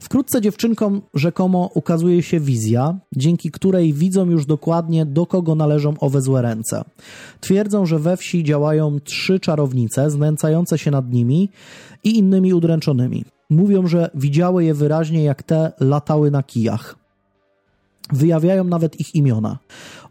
[0.00, 6.20] Wkrótce dziewczynkom rzekomo ukazuje się wizja, dzięki której widzą już dokładnie, do kogo należą owe
[6.20, 6.84] złe ręce.
[7.40, 11.48] Twierdzą, że we wsi działają trzy czarownice znęcające się nad nimi
[12.04, 13.24] i innymi udręczonymi.
[13.50, 17.05] Mówią, że widziały je wyraźnie, jak te latały na kijach.
[18.12, 19.58] Wyjawiają nawet ich imiona.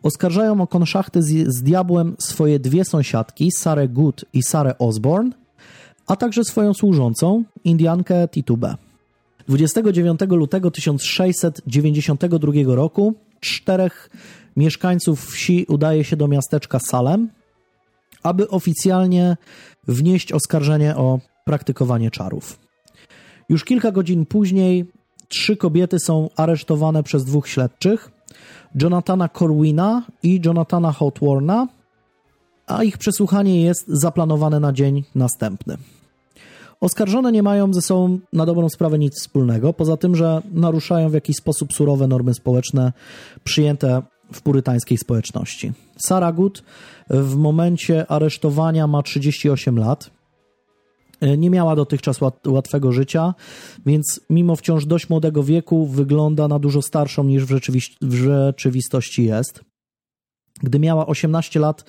[0.04, 5.32] Oskarżają o konszachty z, z diabłem swoje dwie sąsiadki, Sarę Good i Sarę Osborne,
[6.08, 8.76] a także swoją służącą, Indiankę Titubę.
[9.48, 14.10] 29 lutego 1692 roku czterech
[14.56, 17.30] mieszkańców wsi udaje się do miasteczka Salem,
[18.24, 19.38] aby oficjalnie
[19.88, 22.60] wnieść oskarżenie o praktykowanie czarów.
[23.50, 24.86] Już kilka godzin później
[25.28, 28.12] trzy kobiety są aresztowane przez dwóch śledczych,
[28.82, 31.68] Jonathana Corwina i Jonathana Hawthorna,
[32.68, 35.78] a ich przesłuchanie jest zaplanowane na dzień następny.
[36.82, 41.14] Oskarżone nie mają ze sobą na dobrą sprawę nic wspólnego, poza tym, że naruszają w
[41.14, 42.94] jakiś sposób surowe normy społeczne
[43.44, 44.02] przyjęte
[44.34, 45.74] w purytańskiej społeczności.
[45.98, 46.64] Sarah Good
[47.10, 50.10] w momencie aresztowania ma 38 lat.
[51.38, 53.34] Nie miała dotychczas łat- łatwego życia,
[53.86, 57.60] więc mimo wciąż dość młodego wieku wygląda na dużo starszą niż w,
[58.02, 59.62] w rzeczywistości jest.
[60.64, 61.86] Gdy miała 18 lat,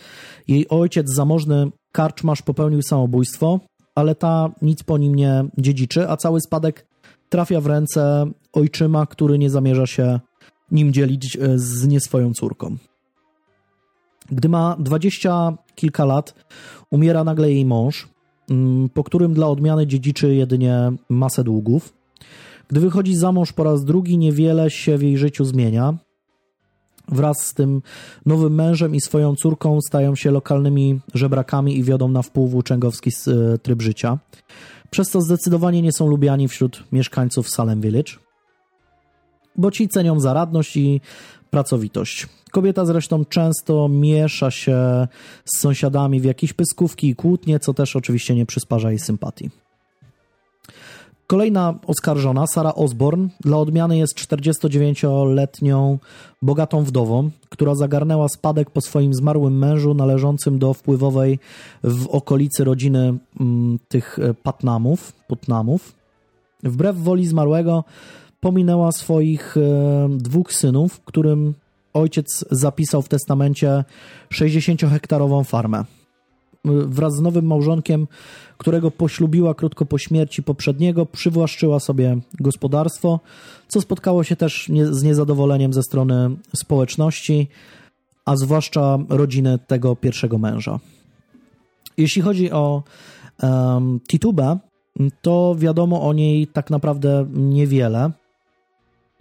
[0.48, 3.60] jej ojciec, zamożny karczmarz, popełnił samobójstwo,
[3.94, 6.86] ale ta nic po nim nie dziedziczy, a cały spadek
[7.28, 10.20] trafia w ręce ojczyma, który nie zamierza się
[10.70, 12.76] nim dzielić e, z nieswoją córką.
[14.30, 16.34] Gdy ma dwadzieścia kilka lat,
[16.90, 18.08] umiera nagle jej mąż,
[18.94, 21.92] po którym dla odmiany dziedziczy jedynie masę długów.
[22.68, 25.94] Gdy wychodzi za mąż po raz drugi, niewiele się w jej życiu zmienia.
[27.08, 27.82] Wraz z tym
[28.26, 33.58] nowym mężem i swoją córką stają się lokalnymi żebrakami i wiodą na wpół włóczęgowski e,
[33.58, 34.18] tryb życia.
[34.90, 38.12] Przez co zdecydowanie nie są lubiani wśród mieszkańców Salem Village,
[39.56, 41.00] bo ci cenią zaradność i
[41.56, 42.26] pracowitość.
[42.50, 45.08] Kobieta zresztą często miesza się
[45.44, 49.50] z sąsiadami w jakieś pyskówki i kłótnie, co też oczywiście nie przysparza jej sympatii.
[51.26, 55.98] Kolejna oskarżona, Sara Osborne, dla odmiany jest 49-letnią
[56.42, 61.38] bogatą wdową, która zagarnęła spadek po swoim zmarłym mężu należącym do wpływowej
[61.84, 65.92] w okolicy rodziny m, mm, tych e, Patnamów, Putnamów.
[66.62, 67.84] Wbrew woli zmarłego
[68.46, 71.54] pominęła swoich e, dwóch synów, którym
[71.94, 73.84] ojciec zapisał w testamencie
[74.30, 75.84] 60-hektarową farmę.
[76.64, 78.06] Wraz z nowym małżonkiem,
[78.58, 83.20] którego poślubiła krótko po śmierci poprzedniego, przywłaszczyła sobie gospodarstwo,
[83.68, 87.48] co spotkało się też nie, z niezadowoleniem ze strony społeczności,
[88.24, 90.80] a zwłaszcza rodziny tego pierwszego męża.
[91.96, 92.82] Jeśli chodzi o
[93.42, 94.58] um, Titubę,
[95.22, 98.10] to wiadomo o niej tak naprawdę niewiele.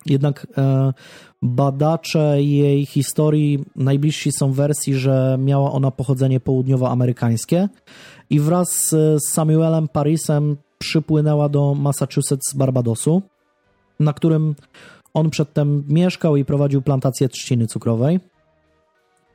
[0.05, 0.93] Jednak e,
[1.41, 7.69] badacze jej historii najbliżsi są wersji, że miała ona pochodzenie południowoamerykańskie
[8.29, 13.21] i wraz z Samuelem Parisem przypłynęła do Massachusetts z Barbadosu,
[13.99, 14.55] na którym
[15.13, 18.19] on przedtem mieszkał i prowadził plantację trzciny cukrowej.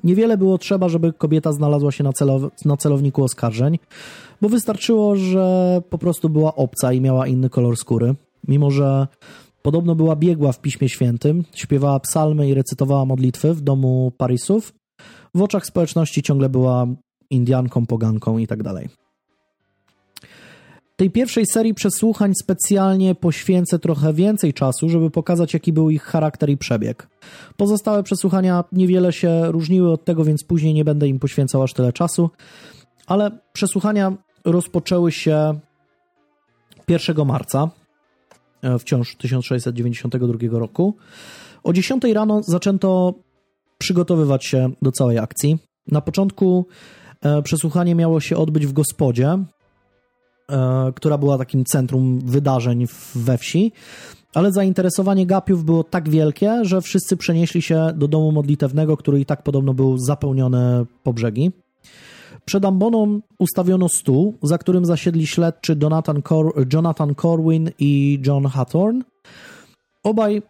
[0.05, 3.79] Niewiele było trzeba, żeby kobieta znalazła się na, celow na celowniku oskarżeń,
[4.41, 8.15] bo wystarczyło, że po prostu była obca i miała inny kolor skóry.
[8.49, 9.09] Mimo, że
[9.63, 14.73] Podobno była biegła w Piśmie Świętym, śpiewała psalmy i recytowała modlitwy w domu Parisów.
[15.35, 16.87] W oczach społeczności ciągle była
[17.31, 18.75] Indianką, poganką itd.
[18.75, 18.85] Tak
[20.97, 26.51] Tej pierwszej serii przesłuchań specjalnie poświęcę trochę więcej czasu, żeby pokazać, jaki był ich charakter
[26.51, 27.09] i przebieg.
[27.57, 31.93] Pozostałe przesłuchania niewiele się różniły od tego, więc później nie będę im poświęcał aż tyle
[31.93, 32.31] czasu,
[33.07, 34.13] ale przesłuchania
[34.45, 35.59] rozpoczęły się
[36.89, 37.71] 1 marca
[38.79, 40.97] wciąż 1692 roku.
[41.63, 43.15] O 10 rano zaczęto
[43.79, 45.59] przygotowywać się do całej akcji.
[45.87, 46.67] Na początku
[47.23, 49.45] e, przesłuchanie miało się odbyć w gospodzie,
[50.51, 53.73] e, która była takim centrum wydarzeń we wsi,
[54.35, 59.27] ale zainteresowanie gapiów było tak wielkie, że wszyscy przenieśli się do domu modlitewnego, który i
[59.27, 61.53] tak podobno był zapełniony po brzegi.
[62.45, 69.03] Przed amboną ustawiono stół, za którym zasiedli śledczy Jonathan, Cor Jonathan Corwin i John Hathorne.
[70.03, 70.43] Obaj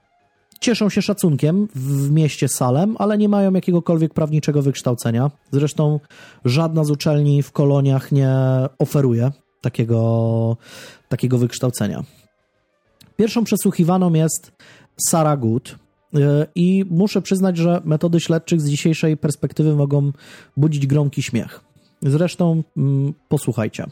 [0.60, 5.30] cieszą się szacunkiem w mieście Salem, ale nie mają jakiegokolwiek prawniczego wykształcenia.
[5.52, 6.00] Zresztą
[6.44, 8.32] żadna z uczelni w koloniach nie
[8.78, 10.56] oferuje takiego,
[11.08, 12.04] takiego wykształcenia.
[13.16, 14.52] Pierwszą przesłuchiwaną jest
[15.08, 15.76] Sarah Good.
[16.14, 20.12] E, I muszę przyznać, że metody śledczych z dzisiejszej perspektywy mogą
[20.56, 21.69] budzić gromki śmiech.
[22.02, 23.86] Zresztą mm, posłuchajcie.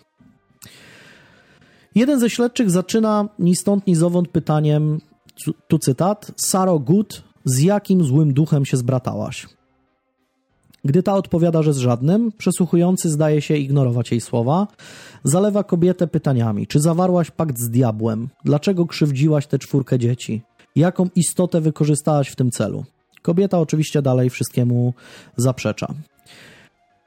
[1.94, 4.98] Jeden ze śledczych zaczyna ni stąd, ni zowąd pytaniem,
[5.68, 9.46] tu cytat, Saro Good, z jakim złym duchem się zbratałaś?
[10.84, 14.66] Gdy ta odpowiada, że z żadnym, przesłuchujący zdaje się ignorować jej słowa,
[15.24, 18.28] zalewa kobietę pytaniami: czy zawarłaś pakt z diabłem?
[18.44, 20.42] Dlaczego krzywdziłaś tę czwórkę dzieci?
[20.76, 22.84] Jaką istotę wykorzystałaś w tym celu?
[23.22, 24.94] Kobieta oczywiście dalej wszystkiemu
[25.36, 25.94] zaprzecza.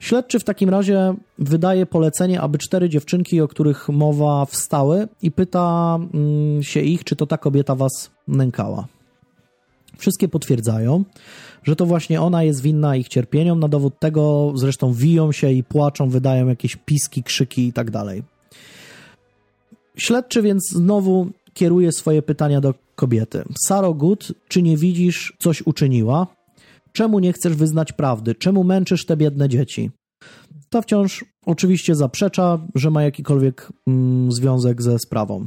[0.01, 5.97] Śledczy w takim razie wydaje polecenie, aby cztery dziewczynki, o których mowa, wstały i pyta
[6.13, 8.87] mm, się ich, czy to ta kobieta was nękała.
[9.97, 11.03] Wszystkie potwierdzają,
[11.63, 13.59] że to właśnie ona jest winna ich cierpieniom.
[13.59, 18.23] Na dowód tego zresztą wiją się i płaczą, wydają jakieś piski, krzyki i tak dalej.
[19.95, 23.43] Śledczy więc znowu kieruje swoje pytania do kobiety.
[23.65, 26.27] Saro Good, czy nie widzisz, coś uczyniła?
[26.93, 28.35] Czemu nie chcesz wyznać prawdy?
[28.35, 29.91] Czemu męczysz te biedne dzieci?
[30.69, 35.45] Ta wciąż oczywiście zaprzecza, że ma jakikolwiek mm, związek ze sprawą.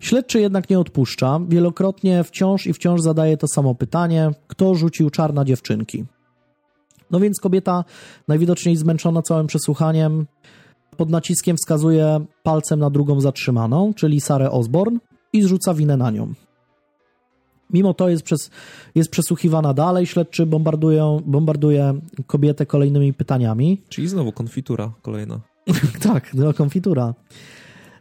[0.00, 1.40] Śledczy jednak nie odpuszcza.
[1.48, 6.04] Wielokrotnie wciąż i wciąż zadaje to samo pytanie: kto rzucił czar na dziewczynki?
[7.10, 7.84] No więc kobieta,
[8.28, 10.26] najwidoczniej zmęczona całym przesłuchaniem,
[10.96, 14.98] pod naciskiem wskazuje palcem na drugą zatrzymaną, czyli Sarę Osborne,
[15.32, 16.34] i zrzuca winę na nią.
[17.70, 18.50] Mimo to jest, przez,
[18.94, 21.94] jest przesłuchiwana dalej, śledczy bombardują, bombarduje
[22.26, 23.82] kobietę kolejnymi pytaniami.
[23.88, 25.40] Czyli znowu konfitura kolejna.
[26.08, 27.14] tak, no, konfitura.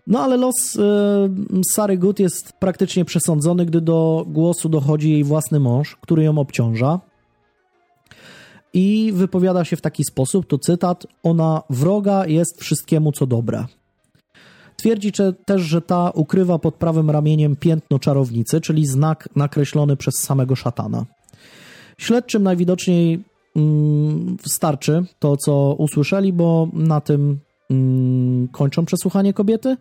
[0.08, 0.80] No ale los y,
[1.72, 7.00] Sary Good jest praktycznie przesądzony, gdy do głosu dochodzi jej własny mąż, który ją obciąża.
[8.74, 13.66] i wypowiada się w taki sposób, to cytat, ona wroga jest wszystkiemu, co dobre.
[14.78, 15.12] Twierdzi
[15.46, 21.06] też, że ta ukrywa pod prawym ramieniem piętno czarownicy, czyli znak nakreślony przez samego szatana.
[21.98, 23.24] Śledczym najwidoczniej
[23.56, 29.78] mm, starczy to, co usłyszeli, bo na tym mm, kończą przesłuchanie kobiety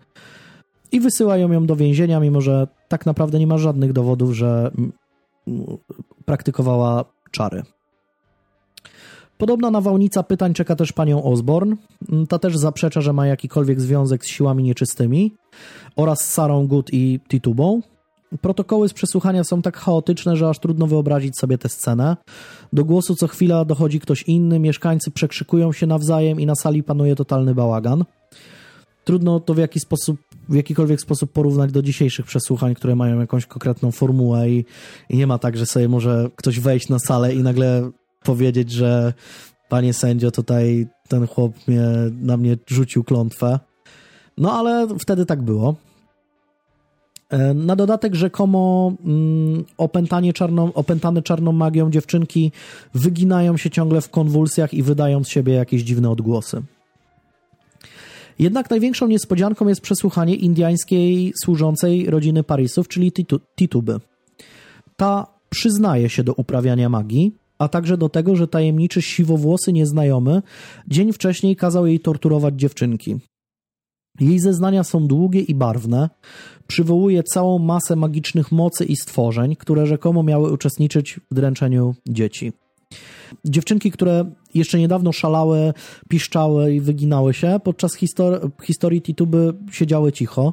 [0.93, 4.93] i wysyłają ją do więzienia, mimo że tak naprawdę nie ma żadnych dowodów, że mm,
[6.25, 7.63] praktykowała czary.
[9.39, 11.77] Podobna nawałnica pytań czeka też panią Osborne.
[12.29, 15.35] Ta też zaprzecza, że ma jakikolwiek związek z siłami nieczystymi
[15.97, 17.81] oraz Sarą Good i Titubą.
[18.41, 22.17] Protokoły z przesłuchania są tak chaotyczne, że aż trudno wyobrazić sobie tę scenę.
[22.73, 27.17] Do głosu co chwila dochodzi ktoś inny, mieszkańcy przekrzykują się nawzajem i na sali panuje
[27.17, 28.05] totalny bałagan.
[29.05, 33.47] Trudno to w, jaki sposób, w jakikolwiek sposób porównać do dzisiejszych przesłuchań, które mają jakąś
[33.47, 34.65] konkretną formułę i,
[35.11, 37.91] i nie ma tak, że sobie może ktoś wejść na salę i nagle
[38.27, 39.13] powiedzieć, że
[39.69, 41.83] panie sędzio, tutaj ten chłop mnie,
[42.21, 43.59] na mnie rzucił klątwę.
[44.39, 45.75] No ale wtedy tak było.
[47.31, 52.53] E, na dodatek rzekomo mm, opętanie czarną, opętane czarną magią dziewczynki
[52.95, 56.63] wyginają się ciągle w konwulsjach i wydają z siebie jakieś dziwne odgłosy.
[58.39, 63.13] Jednak największą niespodzianką jest przesłuchanie indiańskiej służącej rodziny Parisów, czyli
[63.57, 64.01] Tituby.
[64.97, 70.43] Ta przyznaje się do uprawiania magii, a także do tego, że tajemniczy siwowłosy nieznajomy
[70.89, 73.17] dzień wcześniej kazał jej torturować dziewczynki.
[74.21, 76.11] Jej zeznania są długie i barwne,
[76.67, 82.53] przywołuje całą masę magicznych mocy i stworzeń, które rzekomo miały uczestniczyć w dręczeniu dzieci.
[83.45, 85.73] Dziewczynki, które jeszcze niedawno szalały,
[86.09, 90.53] piszczały i wyginały się, podczas histor historii Tituby siedziały cicho.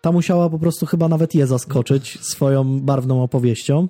[0.00, 3.88] Ta musiała po prostu chyba nawet je zaskoczyć swoją barwną opowieścią.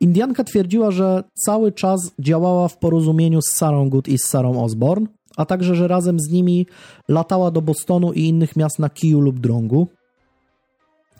[0.00, 5.06] Indianka twierdziła, że cały czas działała w porozumieniu z Sarą Good i z Sarą Osborne,
[5.36, 6.66] a także, że razem z nimi
[7.08, 9.88] latała do Bostonu i innych miast na kiju lub drągu.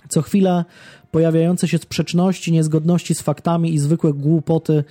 [0.08, 0.64] Co chwilę
[1.10, 4.84] pojawiające się sprzeczności, niezgodności z faktami i zwykłe głupoty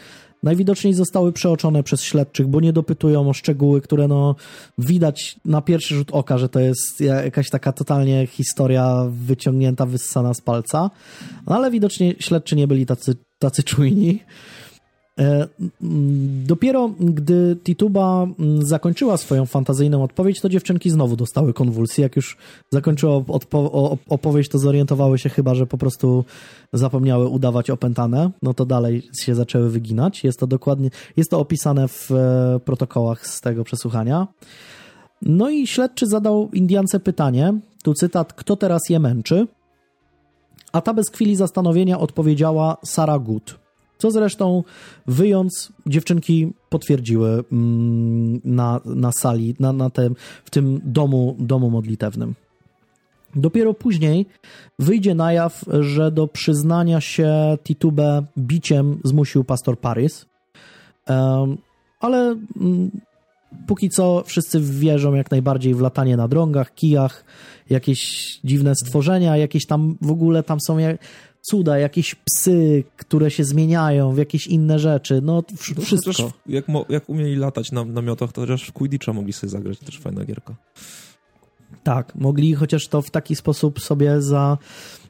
[0.46, 4.36] najwidoczniej zostały przeoczone przez śledczych, bo nie dopytują o szczegóły, które no
[4.78, 10.42] widać na pierwszy rzut oka, że to jest jakaś taka totalnie historia wyciągnięta, wyssana z
[10.42, 10.90] palca,
[11.48, 14.20] no ale widocznie śledczy nie byli tacy, tacy czujni.
[15.20, 15.48] E,
[16.46, 18.28] dopiero gdy Tituba
[18.60, 22.02] zakończyła swoją fantazyjną odpowiedź, to dziewczynki znowu dostały konwulsji.
[22.02, 22.38] Jak już
[22.72, 23.22] zakończyła
[24.10, 26.26] opowieść, to zorientowały się chyba, że po prostu
[26.74, 30.24] zapomniały udawać opętane, no to dalej się zaczęły wyginać.
[30.24, 34.28] Jest to dokładnie, jest to opisane w e, protokołach z tego przesłuchania.
[35.22, 37.54] No i śledczy zadał Indiance pytanie,
[37.84, 39.48] tu cytat, kto teraz je męczy?
[40.72, 43.65] A ta bez chwili zastanowienia odpowiedziała Sarah Good.
[43.98, 44.64] Co zresztą
[45.08, 50.16] wyjąc, dziewczynki potwierdziły mm, na, na sali, na, na tym,
[50.46, 52.36] w tym domu, domu modlitewnym.
[53.36, 54.26] Dopiero później
[54.80, 60.26] wyjdzie na jaw, że do przyznania się Titubę biciem zmusił pastor Paris.
[62.00, 62.92] Ale um,
[63.68, 67.26] póki co wszyscy wierzą jak najbardziej w latanie na drągach, kijach,
[67.70, 68.00] jakieś
[68.44, 70.78] dziwne stworzenia, jakieś tam w ogóle tam są
[71.50, 75.44] cuda, jakieś psy, które się zmieniają w jakieś inne rzeczy, no,
[75.78, 76.32] no wszystko.
[76.48, 80.26] jak, jak umieli latać na namiotach, to chociaż w Quidditcha mogli sobie zagrać, też fajna
[80.26, 80.56] gierka.
[81.84, 84.58] Tak, mogli chociaż to w taki sposób sobie za...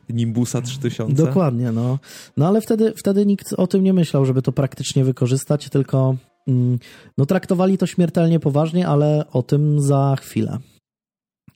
[0.09, 1.25] Nimbusa 3000.
[1.25, 1.99] Dokładnie, no.
[2.37, 6.15] No ale wtedy, wtedy nikt o tym nie myślał, żeby to praktycznie wykorzystać, tylko
[6.47, 6.79] mm,
[7.17, 10.57] no traktowali to śmiertelnie poważnie, ale o tym za chwilę.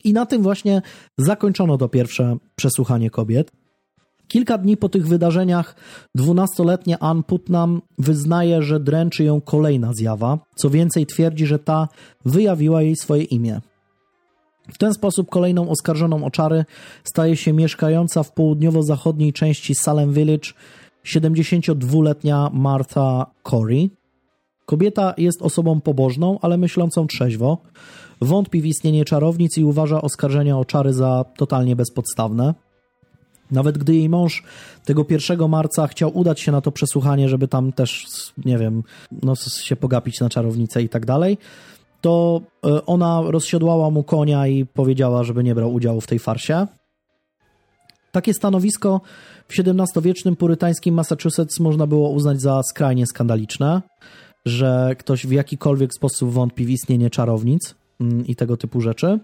[0.04, 0.82] I na tym właśnie
[1.18, 3.52] zakończono to pierwsze przesłuchanie kobiet.
[4.30, 5.76] Kilka dni po tych wydarzeniach
[6.16, 10.40] dwunastoletnia Ann Putnam wyznaje, że dręczy ją kolejna zjawa.
[10.56, 11.88] Co więcej, twierdzi, że ta
[12.26, 13.62] wyjawiła jej swoje imię.
[14.74, 16.66] W ten sposób kolejną oskarżoną o czary
[17.04, 20.50] staje się mieszkająca w południowo-zachodniej części Salem Village
[21.06, 23.90] 72-letnia Martha Corey.
[24.66, 27.58] Kobieta jest osobą pobożną, ale myślącą trzeźwo.
[28.22, 32.54] Wątpi w istnienie czarownic i uważa oskarżenia o czary za totalnie bezpodstawne.
[33.52, 34.44] Nawet gdy jej mąż
[34.86, 38.08] tego 1 marca chciał udać się na to przesłuchanie, żeby tam też,
[38.46, 38.84] nie wiem,
[39.24, 41.38] no, się pogapić na czarownicę i tak dalej,
[42.02, 46.68] to e, ona rozsiodłała mu konia i powiedziała, żeby nie brał udziału w tej farsie.
[48.12, 49.02] Takie stanowisko
[49.48, 53.82] w XVII-wiecznym purytańskim Massachusetts można było uznać za skrajnie skandaliczne,
[54.46, 59.20] że ktoś w jakikolwiek sposób wątpi w istnienie czarownic mm, i tego typu rzeczy.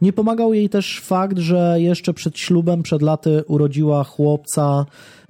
[0.00, 4.86] Nie pomagał jej też fakt, że jeszcze przed ślubem, przed laty urodziła chłopca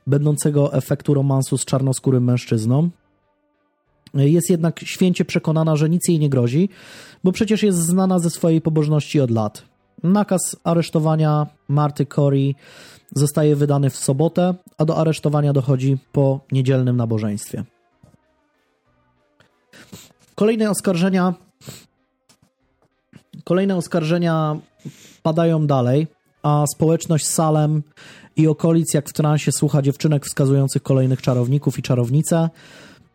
[0.07, 2.91] będącego efektu romansu z czarnoskórym mężczyzną.
[4.14, 6.68] jest jednak święcie przekonana, że nic jej nie grozi,
[7.25, 9.62] bo przecież jest znana ze swojej pobożności od lat.
[10.03, 12.55] Nakaz aresztowania Marty Corey
[13.14, 17.64] zostaje wydany w sobotę, a do aresztowania dochodzi po niedzielnym nabożeństwie.
[20.35, 21.35] Kolejne oskarżenia
[23.45, 24.57] kolejne oskarżenia
[25.22, 26.07] padają dalej,
[26.42, 27.82] a społeczność Salem
[28.36, 32.51] i okolic jak w transie słucha dziewczynek wskazujących kolejnych czarowników i czarownice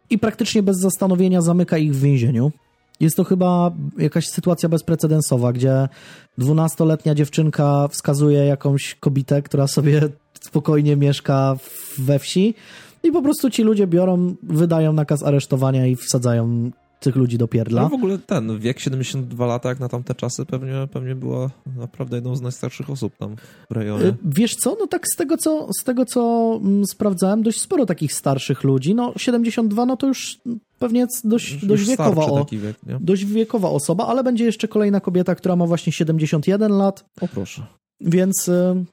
[0.10, 2.52] i praktycznie bez zastanowienia zamyka ich w więzieniu.
[3.00, 5.90] Jest to chyba jakaś sytuacja bezprecedensowa, gdzie
[6.38, 10.02] dwunastoletnia dziewczynka wskazuje jakąś kobietę, która sobie
[10.42, 11.56] spokojnie mieszka
[11.98, 12.56] we wsi
[13.04, 17.82] i po prostu ci ludzie biorą, wydają nakaz aresztowania i wsadzają tych ludzi do pierdla.
[17.82, 22.18] No w ogóle ten wiek 72 lata, jak na tamte czasy, pewnie, pewnie była naprawdę
[22.18, 23.36] jedną z najstarszych osób tam
[23.70, 24.06] w rejonie.
[24.06, 27.86] Y, wiesz co, no tak z tego co, z tego, co mm, sprawdzałem, dość sporo
[27.86, 28.96] takich starszych ludzi.
[28.96, 30.40] No 72, no to już
[30.80, 35.36] pewnie dość, już dość wiekowa, o, wiek, dość wiekowa osoba, ale będzie jeszcze kolejna kobieta,
[35.36, 37.06] która ma właśnie 71 lat.
[37.22, 37.66] O proszę.
[38.02, 38.48] Więc...
[38.48, 38.86] Y,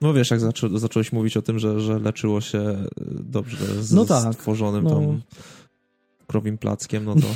[0.00, 2.76] no wiesz, jak zaczą, zacząłeś mówić o tym, że, że leczyło się
[3.10, 4.90] dobrze z no tak, stworzonym no.
[4.90, 5.20] tam
[6.28, 7.26] krowim plackiem, no to...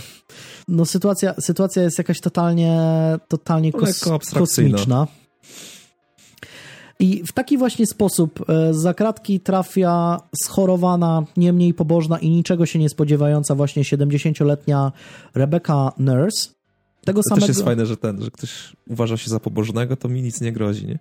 [0.69, 2.79] No sytuacja, sytuacja jest jakaś totalnie,
[3.29, 5.07] totalnie kos kosmiczna.
[6.99, 12.79] I w taki właśnie sposób e, za kratki trafia schorowana, niemniej pobożna i niczego się
[12.79, 14.93] nie spodziewająca właśnie 70-letnia
[15.35, 16.49] Rebecca Nurse.
[17.05, 17.41] Tego to samego...
[17.41, 20.53] też jest fajne, że ten, że ktoś uważa się za pobożnego, to mi nic nie
[20.53, 20.99] grozi, nie?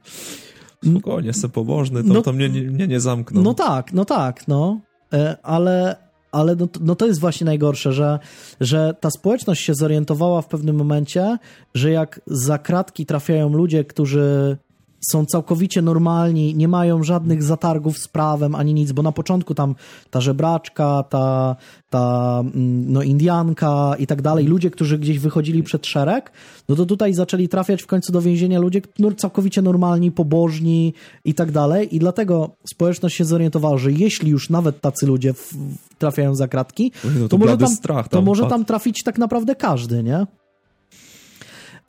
[0.92, 3.42] Spokojnie, jestem pobożny, to, no, to mnie, mnie nie zamkną.
[3.42, 4.82] No tak, no tak, no.
[5.14, 5.96] E, ale
[6.32, 8.20] ale no, no, to jest właśnie najgorsze, że,
[8.60, 11.38] że ta społeczność się zorientowała w pewnym momencie,
[11.74, 14.58] że jak za kratki trafiają ludzie, którzy
[15.02, 19.76] są całkowicie normalni, nie mają żadnych zatargów z prawem ani nic, bo na początku tam
[20.10, 21.56] ta żebraczka, ta,
[21.90, 26.32] ta mm, no, Indianka i tak dalej, ludzie, którzy gdzieś wychodzili przed szereg,
[26.70, 30.94] no to tutaj zaczęli trafiać w końcu do więzienia ludzie no, całkowicie normalni, pobożni
[31.26, 35.54] i tak dalej i dlatego społeczność się zorientowała, że jeśli już nawet tacy ludzie w,
[35.98, 39.56] trafiają za kratki, no to, to, może tam, tam, to może tam trafić tak naprawdę
[39.56, 40.26] każdy, nie?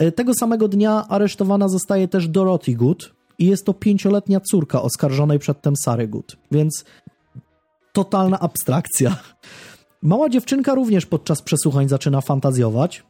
[0.02, 5.38] E, tego samego dnia aresztowana zostaje też Dorothy Good i jest to pięcioletnia córka oskarżonej
[5.38, 6.84] przedtem Sary Good, więc
[7.92, 9.16] totalna abstrakcja.
[10.02, 13.02] Mała dziewczynka również podczas przesłuchań zaczyna fantazjować.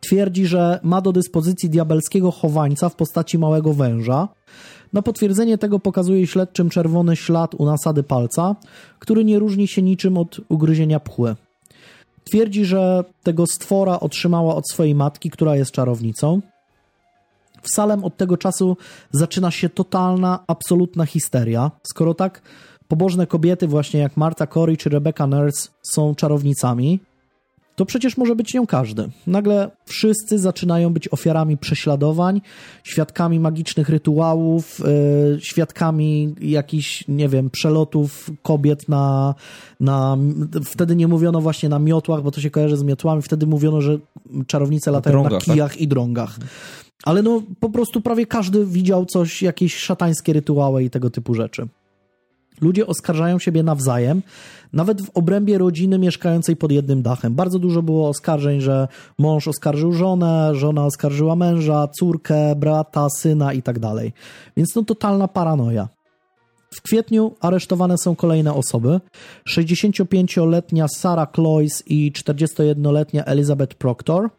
[0.00, 4.28] Twierdzi, że ma do dyspozycji diabelskiego chowańca w postaci małego węża.
[4.92, 8.56] Na potwierdzenie tego pokazuje śledczym czerwony ślad u nasady palca,
[8.98, 11.36] który nie różni się niczym od ugryzienia pchły.
[12.28, 16.40] Twierdzi, że tego stwora otrzymała od swojej matki, która jest czarownicą.
[17.62, 18.76] W Salem od tego czasu
[19.10, 21.70] zaczyna się totalna, absolutna histeria.
[21.82, 22.42] Skoro tak
[22.88, 27.00] pobożne kobiety, właśnie jak Marta Corey czy Rebecca Nurse, są czarownicami,
[27.78, 29.08] to przecież może być nią każdy.
[29.26, 32.40] Nagle wszyscy zaczynają być ofiarami prześladowań,
[32.84, 39.34] świadkami magicznych rytuałów, yy, świadkami jakichś, nie wiem, przelotów kobiet na,
[39.80, 40.16] na.
[40.64, 43.98] Wtedy nie mówiono właśnie na miotłach, bo to się kojarzy z miotłami, wtedy mówiono, że
[44.46, 45.80] czarownice latają drągach, na kijach tak?
[45.80, 46.38] i drągach.
[47.04, 51.68] Ale no po prostu prawie każdy widział coś, jakieś szatańskie rytuały i tego typu rzeczy.
[52.60, 54.22] Ludzie oskarżają siebie nawzajem,
[54.72, 57.34] nawet w obrębie rodziny mieszkającej pod jednym dachem.
[57.34, 58.88] Bardzo dużo było oskarżeń, że
[59.18, 64.12] mąż oskarżył żonę, żona oskarżyła męża, córkę, brata, syna i tak dalej.
[64.56, 65.88] Więc no totalna paranoja.
[66.74, 69.00] W kwietniu aresztowane są kolejne osoby.
[69.48, 74.30] 65-letnia Sarah Cloyce i 41-letnia Elizabeth Proctor.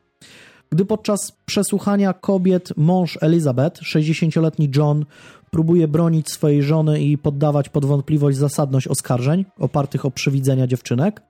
[0.71, 5.05] Gdy podczas przesłuchania kobiet mąż Elizabeth, 60-letni John,
[5.51, 11.21] próbuje bronić swojej żony i poddawać pod wątpliwość zasadność oskarżeń opartych o przewidzenia dziewczynek.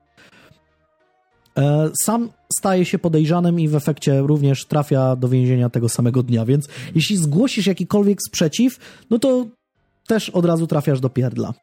[1.58, 6.44] E, sam staje się podejrzanym i w efekcie również trafia do więzienia tego samego dnia,
[6.44, 8.78] więc jeśli zgłosisz jakikolwiek sprzeciw,
[9.10, 9.46] no to
[10.06, 11.54] też od razu trafiasz do pierdla.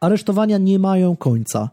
[0.00, 1.70] Aresztowania nie mają końca.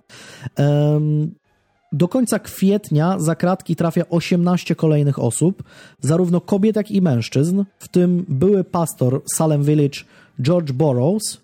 [1.94, 5.64] Do końca kwietnia za kratki trafia 18 kolejnych osób,
[6.02, 10.00] zarówno kobiet, jak i mężczyzn, w tym były pastor Salem Village
[10.42, 11.38] George Burroughs.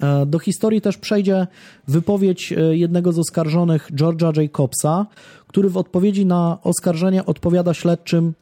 [0.00, 1.46] E, do historii też przejdzie
[1.88, 5.06] wypowiedź e, jednego z oskarżonych George'a Jacobsa,
[5.46, 8.32] który w odpowiedzi na oskarżenie odpowiada śledczym: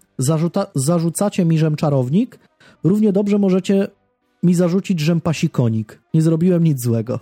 [0.75, 2.39] Zarzucacie mi żem czarownik,
[2.85, 3.89] równie dobrze możecie
[4.43, 6.01] mi zarzucić żem pasikonik.
[6.15, 7.21] Nie zrobiłem nic złego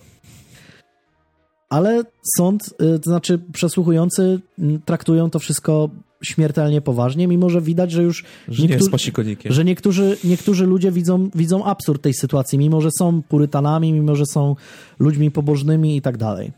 [1.69, 2.03] ale
[2.37, 5.91] sąd, y, to znaczy przesłuchujący mm, traktują to wszystko
[6.23, 9.13] śmiertelnie poważnie, mimo że widać, że już że, niektórzy,
[9.45, 14.27] że niektórzy, niektórzy ludzie widzą, widzą absurd tej sytuacji, mimo że są purytanami, mimo że
[14.27, 14.57] są
[14.99, 16.53] ludźmi pobożnymi i tak dalej.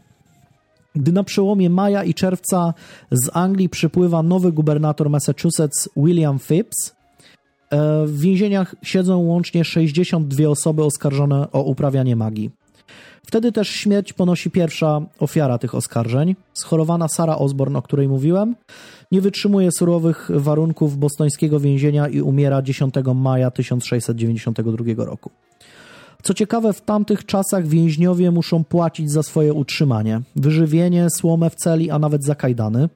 [0.95, 2.75] Gdy na przełomie maja i czerwca
[3.11, 6.95] z Anglii przypływa nowy gubernator Massachusetts William Phipps,
[7.71, 12.51] e, w więzieniach siedzą łącznie 62 osoby oskarżone o uprawianie magii.
[13.29, 18.57] Wtedy też śmierć ponosi pierwsza ofiara tych oskarżeń, schorowana Sara Osborne, o której mówiłem.
[19.13, 25.31] Nie wytrzymuje surowych warunków bostońskiego więzienia i umiera 10 maja 1692 roku.
[26.23, 31.91] Co ciekawe, w tamtych czasach więźniowie muszą płacić za swoje utrzymanie, wyżywienie, słomę w celi,
[31.91, 32.89] a nawet za kajdany.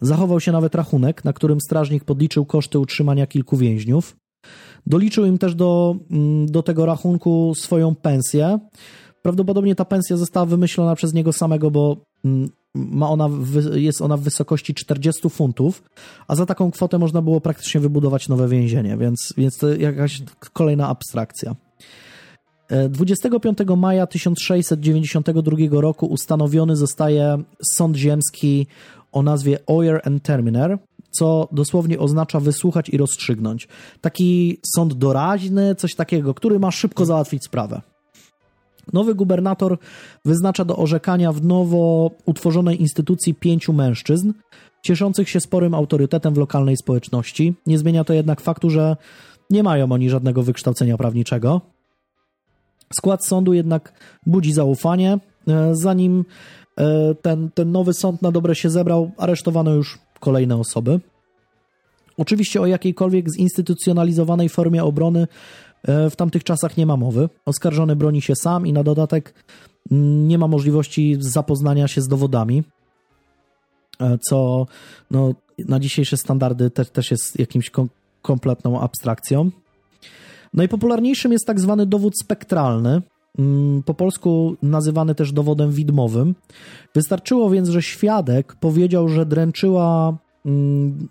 [0.00, 4.16] Zachował się nawet rachunek, na którym strażnik podliczył koszty utrzymania kilku więźniów.
[4.88, 8.58] Doliczył im też do, mm, do tego rachunku swoją pensję.
[9.22, 13.28] Prawdopodobnie ta pensja została wymyślona przez niego samego, bo mm, ma ona,
[13.74, 15.82] jest ona w wysokości 40 funtów,
[16.28, 20.22] a za taką kwotę można było praktycznie wybudować nowe więzienie, więc, więc to jakaś
[20.52, 21.56] kolejna abstrakcja.
[22.88, 27.42] 25 maja 1692 roku ustanowiony zostaje
[27.74, 28.66] sąd ziemski
[29.12, 30.78] o nazwie Oyer and Terminer,
[31.10, 33.68] co dosłownie oznacza wysłuchać i rozstrzygnąć.
[34.00, 37.80] Taki sąd doraźny, coś takiego, który ma szybko załatwić sprawę.
[38.92, 39.78] Nowy gubernator
[40.24, 44.32] wyznacza do orzekania w nowo utworzonej instytucji pięciu mężczyzn,
[44.82, 47.54] cieszących się sporym autorytetem w lokalnej społeczności.
[47.66, 48.96] Nie zmienia to jednak faktu, że
[49.50, 51.60] nie mają oni żadnego wykształcenia prawniczego.
[52.92, 53.92] Skład sądu jednak
[54.26, 55.18] budzi zaufanie.
[55.48, 56.24] E, zanim
[56.76, 61.00] e, ten, ten nowy sąd na dobre się zebrał, aresztowano już kolejne osoby.
[62.16, 65.26] Oczywiście o jakiejkolwiek zinstytucjonalizowanej formie obrony
[65.82, 67.28] e, w tamtych czasach nie ma mowy.
[67.46, 69.34] Oskarżony broni się sam i na dodatek
[69.90, 72.62] mm, nie ma możliwości zapoznania się z dowodami,
[74.20, 74.66] co
[75.10, 77.88] no, na dzisiejsze standardy te, też jest jakimś kom
[78.22, 79.50] kompletną abstrakcją.
[80.54, 83.02] Najpopularniejszym jest tak zwany dowód spektralny,
[83.84, 86.34] po polsku nazywany też dowodem widmowym.
[86.94, 91.08] Wystarczyło więc, że świadek powiedział, że dręczyła, mm,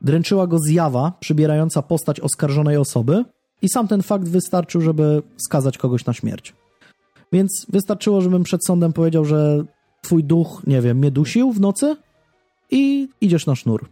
[0.00, 3.24] dręczyła go zjawa przybierająca postać oskarżonej osoby
[3.62, 6.54] i sam ten fakt wystarczył, żeby skazać kogoś na śmierć.
[7.32, 9.64] Więc wystarczyło, żebym przed sądem powiedział, że
[10.02, 11.96] twój duch, nie wiem, mnie dusił w nocy
[12.70, 13.88] i idziesz na sznur.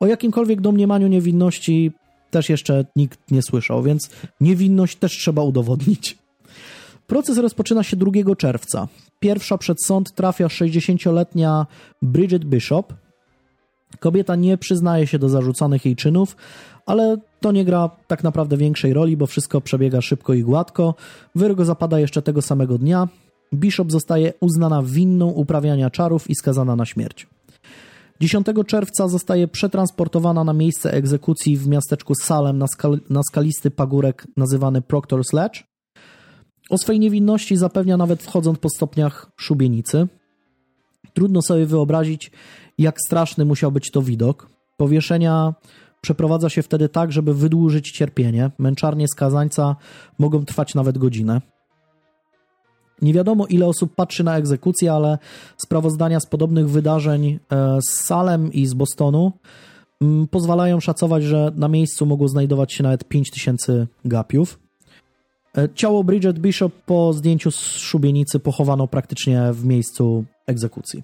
[0.00, 1.92] O jakimkolwiek domniemaniu niewinności
[2.30, 4.10] też jeszcze nikt nie słyszał, więc
[4.40, 6.17] niewinność też trzeba udowodnić.
[7.08, 8.88] Proces rozpoczyna się 2 czerwca.
[9.20, 11.66] Pierwsza przed sąd trafia 60-letnia
[12.02, 12.94] Bridget Bishop.
[14.00, 16.36] Kobieta nie przyznaje się do zarzucanych jej czynów,
[16.86, 20.94] ale to nie gra tak naprawdę większej roli, bo wszystko przebiega szybko i gładko.
[21.34, 23.08] Wyrok zapada jeszcze tego samego dnia.
[23.54, 27.26] Bishop zostaje uznana winną uprawiania czarów i skazana na śmierć.
[28.20, 34.26] 10 czerwca zostaje przetransportowana na miejsce egzekucji w miasteczku Salem na, skal na skalisty pagórek
[34.36, 35.62] nazywany Proctor Sledge.
[36.68, 40.06] O swojej niewinności zapewnia nawet wchodząc po stopniach szubienicy.
[41.14, 42.30] Trudno sobie wyobrazić,
[42.78, 44.50] jak straszny musiał być to widok.
[44.76, 45.54] Powieszenia
[46.00, 48.50] przeprowadza się wtedy tak, żeby wydłużyć cierpienie.
[48.58, 49.76] Męczarnie skazańca
[50.18, 51.40] mogą trwać nawet godzinę.
[53.02, 55.18] Nie wiadomo, ile osób patrzy na egzekucję, ale
[55.56, 59.32] sprawozdania z podobnych wydarzeń e, z Salem i z Bostonu
[60.00, 64.67] mm, pozwalają szacować, że na miejscu mogło znajdować się nawet 5000 gapiów.
[65.56, 71.02] E, ciało Bridget Bishop po zdjęciu z szubienicy pochowano praktycznie w miejscu egzekucji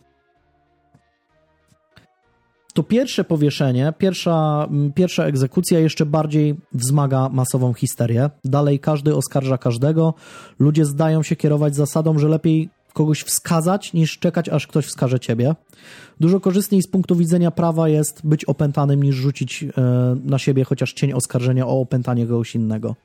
[2.74, 8.30] to pierwsze powieszenie, pierwsza, pierwsza egzekucja jeszcze bardziej wzmaga masową histerię.
[8.44, 10.14] Dalej każdy oskarża każdego.
[10.58, 15.54] Ludzie zdają się kierować zasadą, że lepiej kogoś wskazać, niż czekać, aż ktoś wskaże ciebie.
[16.20, 19.68] Dużo korzystniej z punktu widzenia prawa jest być opętanym, niż rzucić e,
[20.24, 22.96] na siebie chociaż cień oskarżenia o opętanie kogoś innego.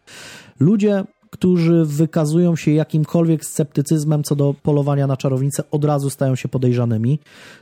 [0.60, 6.50] Ludzie którzy wykazują się jakimkolwiek sceptycyzmem co do polowania na czarownicę, od razu stają się
[6.50, 7.20] podejrzanymi.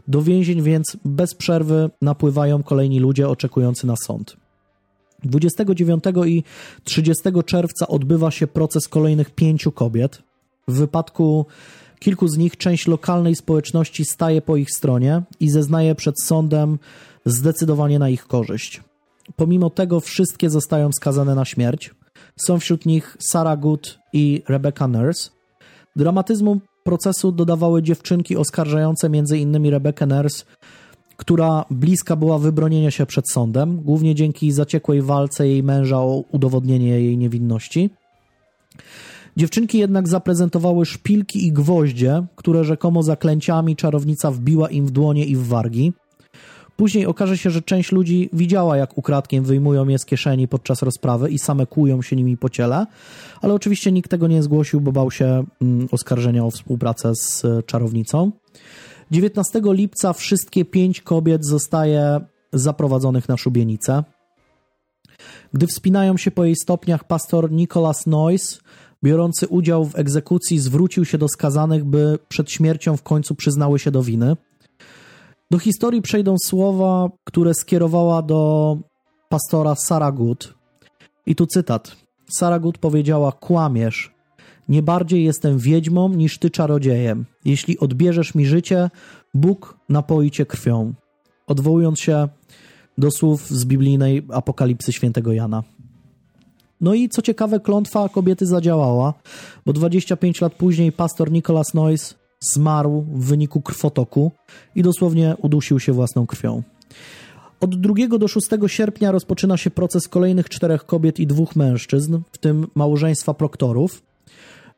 [0.07, 4.37] Do więzień więc bez przerwy napływają kolejni ludzie oczekujący na sąd.
[5.23, 6.43] 29 i
[6.83, 10.23] 30 czerwca odbywa się proces kolejnych pięciu kobiet.
[10.67, 11.45] W wypadku
[11.99, 16.79] kilku z nich część lokalnej społeczności staje po ich stronie i zeznaje przed sądem
[17.25, 18.81] zdecydowanie na ich korzyść.
[19.35, 21.91] Pomimo tego wszystkie zostają skazane na śmierć.
[22.45, 25.29] Są wśród nich Sarah Good i Rebecca Nurse.
[25.95, 29.65] Dramatyzmu procesu dodawały dziewczynki oskarżające m.in.
[29.65, 30.43] Rebecca Nurse,
[31.17, 37.01] która bliska była wybronienia się przed sądem, głównie dzięki zaciekłej walce jej męża o udowodnienie
[37.01, 37.89] jej niewinności.
[39.37, 45.35] Dziewczynki jednak zaprezentowały szpilki i gwoździe, które rzekomo zaklęciami czarownica wbiła im w dłonie i
[45.35, 45.93] w wargi.
[46.77, 51.29] Później okaże się, że część ludzi widziała, jak ukradkiem wyjmują je z kieszeni podczas rozprawy
[51.29, 52.85] i same kłują się nimi po ciele,
[53.41, 57.63] ale oczywiście nikt tego nie zgłosił, bo bał się mm, oskarżenia o współpracę z e,
[57.63, 58.31] czarownicą.
[59.11, 62.19] 19 lipca wszystkie pięć kobiet zostaje
[62.53, 64.03] zaprowadzonych na szubienicę.
[65.53, 68.57] Gdy wspinają się po jej stopniach, pastor Nicholas Noyce,
[69.03, 73.91] biorący udział w egzekucji, zwrócił się do skazanych, by przed śmiercią w końcu przyznały się
[73.91, 74.35] do winy.
[75.51, 78.77] Do historii przejdą słowa, które skierowała do
[79.29, 80.53] pastora Sarah Good.
[81.25, 81.95] I tu cytat.
[82.29, 84.13] Sarah Good powiedziała: Kłamiesz.
[84.69, 87.25] Nie bardziej jestem wiedźmą niż ty czarodziejem.
[87.45, 88.89] Jeśli odbierzesz mi życie,
[89.33, 90.93] Bóg napoi cię krwią.
[91.47, 92.27] Odwołując się
[92.97, 95.63] do słów z biblijnej apokalipsy świętego Jana.
[96.81, 99.13] No i co ciekawe, klątwa kobiety zadziałała,
[99.65, 104.31] bo 25 lat później pastor Nicholas Noyce zmarł w wyniku krwotoku
[104.75, 106.63] i dosłownie udusił się własną krwią.
[107.59, 112.37] Od 2 do 6 sierpnia rozpoczyna się proces kolejnych czterech kobiet i dwóch mężczyzn, w
[112.37, 114.01] tym małżeństwa proktorów.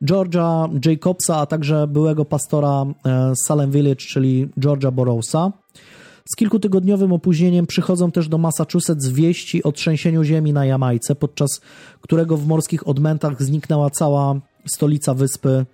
[0.03, 5.51] Georgia Jacobsa, a także byłego pastora e, Salem Village, czyli Georgia Borrowsa.
[6.33, 11.61] Z kilkutygodniowym opóźnieniem przychodzą też do Massachusetts wieści o trzęsieniu ziemi na Jamajce, podczas
[12.01, 14.35] którego w morskich odmętach zniknęła cała
[14.65, 15.65] stolica wyspy,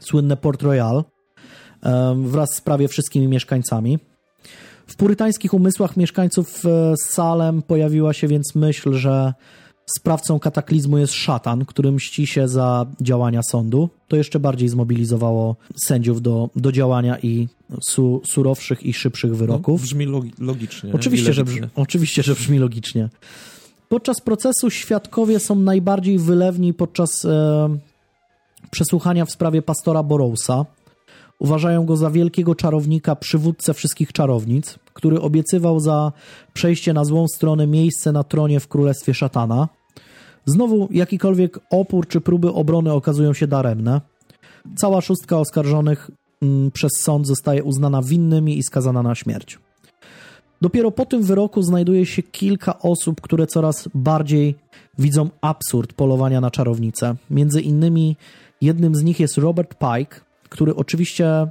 [0.00, 1.04] słynne Port Royal,
[2.14, 3.98] wraz z prawie wszystkimi mieszkańcami.
[4.86, 9.34] W purytańskich umysłach mieszkańców e, Salem pojawiła się więc myśl, że
[9.98, 13.90] sprawcą kataklizmu jest szatan, który mści się za działania sądu.
[14.08, 17.48] To jeszcze bardziej zmobilizowało sędziów do, do działania i
[17.88, 19.80] su, surowszych i szybszych wyroków.
[19.80, 20.92] No, brzmi logi logicznie.
[20.92, 23.08] Oczywiście że, brzmi, oczywiście, że brzmi logicznie.
[23.88, 27.78] Podczas procesu świadkowie są najbardziej wylewni podczas e,
[28.74, 30.64] przesłuchania w sprawie pastora Borowsa.
[31.38, 36.12] Uważają go za wielkiego czarownika, przywódcę wszystkich czarownic, który obiecywał za
[36.52, 39.68] przejście na złą stronę miejsce na tronie w królestwie szatana.
[40.46, 44.00] Znowu jakikolwiek opór czy próby obrony okazują się daremne.
[44.76, 46.10] Cała szóstka oskarżonych
[46.42, 49.58] mm, przez sąd zostaje uznana winnymi i skazana na śmierć.
[50.60, 54.54] Dopiero po tym wyroku znajduje się kilka osób, które coraz bardziej
[54.98, 57.14] widzą absurd polowania na czarownicę.
[57.30, 58.16] Między innymi
[58.64, 61.46] jednym z nich jest Robert Pike, który oczywiście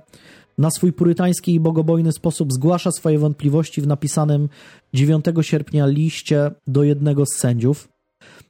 [0.57, 4.49] na swój purytański i bogobojny sposób zgłasza swoje wątpliwości w napisanym
[4.93, 7.89] 9 sierpnia liście do jednego z sędziów.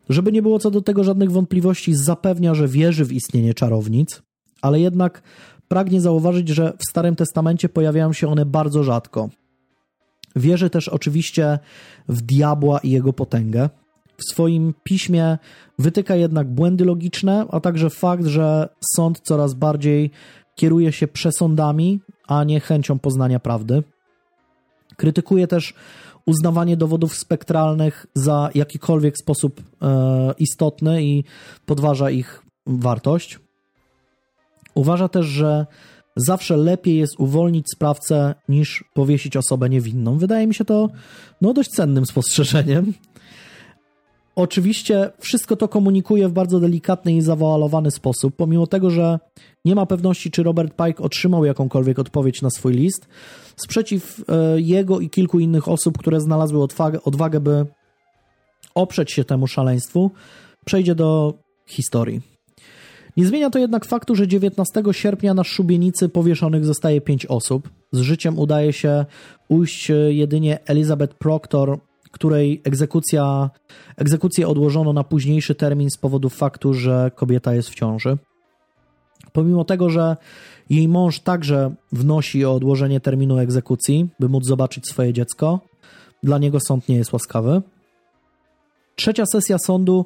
[0.09, 4.22] Żeby nie było co do tego żadnych wątpliwości, zapewnia, że wierzy w istnienie czarownic,
[4.61, 5.22] ale jednak
[5.68, 9.30] pragnie zauważyć, że w Starym Testamencie pojawiają się one bardzo rzadko.
[10.36, 11.59] Wierzy też oczywiście
[12.09, 13.70] w diabła i jego potęgę.
[14.18, 15.38] W swoim piśmie
[15.80, 20.11] wytyka jednak błędy logiczne, a także fakt, że sąd coraz bardziej
[20.55, 23.84] kieruje się przesądami, a nie chęcią poznania prawdy.
[24.97, 25.74] Krytykuje też
[26.26, 31.24] uznawanie dowodów spektralnych za jakikolwiek sposób e, istotny i
[31.66, 33.39] podważa ich wartość.
[34.76, 35.66] Uważa też, że
[36.16, 40.18] zawsze lepiej jest uwolnić sprawcę niż powiesić osobę niewinną.
[40.18, 40.89] Wydaje mi się to
[41.41, 42.93] no, dość cennym spostrzeżeniem.
[44.36, 49.20] Oczywiście wszystko to komunikuje w bardzo delikatny i zawoalowany sposób, pomimo tego, że
[49.66, 53.08] nie ma pewności, czy Robert Pike otrzymał jakąkolwiek odpowiedź na swój list.
[53.56, 57.66] Sprzeciw e, jego i kilku innych osób, które znalazły odwagę, odwagę by
[58.76, 60.12] oprzeć się temu szaleństwu,
[60.66, 61.34] przejdzie do
[61.66, 62.22] historii.
[63.18, 67.70] Nie zmienia to jednak faktu, że 19 sierpnia na szubienicy powieszonych zostaje pięć osób.
[67.92, 69.06] Z życiem udaje się
[69.50, 71.80] ujść jedynie Elizabeth Proctor,
[72.14, 73.49] której egzekucja,
[73.97, 78.18] egzekucję odłożono na późniejszy termin z powodu faktu, że kobieta jest w ciąży.
[79.32, 80.18] Pomimo tego, że
[80.70, 85.59] jej mąż także wnosi o odłożenie terminu egzekucji, by móc zobaczyć swoje dziecko,
[86.24, 87.61] dla niego sąd nie jest łaskawy.
[88.95, 90.05] Trzecia sesja sądu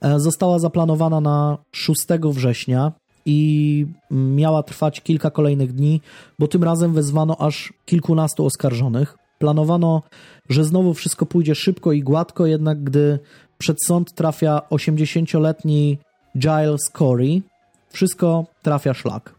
[0.00, 2.92] e, została zaplanowana na 6 września
[3.26, 6.00] i miała trwać kilka kolejnych dni,
[6.38, 9.16] bo tym razem wezwano aż kilkunastu oskarżonych.
[9.38, 10.02] Planowano,
[10.48, 13.18] że znowu wszystko pójdzie szybko i gładko, jednak gdy
[13.58, 15.98] przed sąd trafia 80-letni
[16.38, 17.42] Giles Corey,
[17.88, 19.34] wszystko trafia szlak.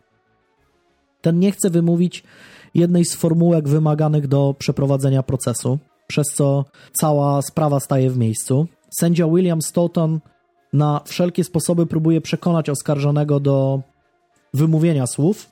[1.22, 2.24] Ten nie chce wymówić
[2.74, 8.68] jednej z formułek wymaganych do przeprowadzenia procesu, przez co cała sprawa staje w miejscu.
[9.00, 10.20] Sędzia William Stoughton
[10.74, 13.82] na wszelkie sposoby próbuje przekonać oskarżonego do
[14.54, 15.52] wymówienia słów,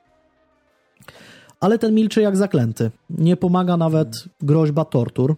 [1.66, 2.92] ale ten milczy jak zaklęty.
[3.10, 4.10] Nie pomaga nawet
[4.42, 5.36] groźba tortur.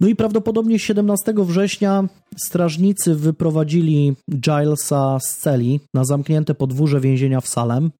[0.00, 7.48] No i prawdopodobnie 17 września strażnicy wyprowadzili Gilesa z celi na zamknięte podwórze więzienia w
[7.48, 7.90] Salem,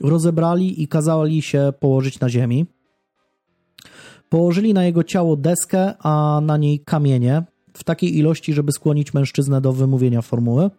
[0.00, 2.66] rozebrali i kazali się położyć na ziemi.
[4.28, 9.60] Położyli na jego ciało deskę, a na niej kamienie, w takiej ilości, żeby skłonić mężczyznę
[9.60, 10.70] do wymówienia formuły.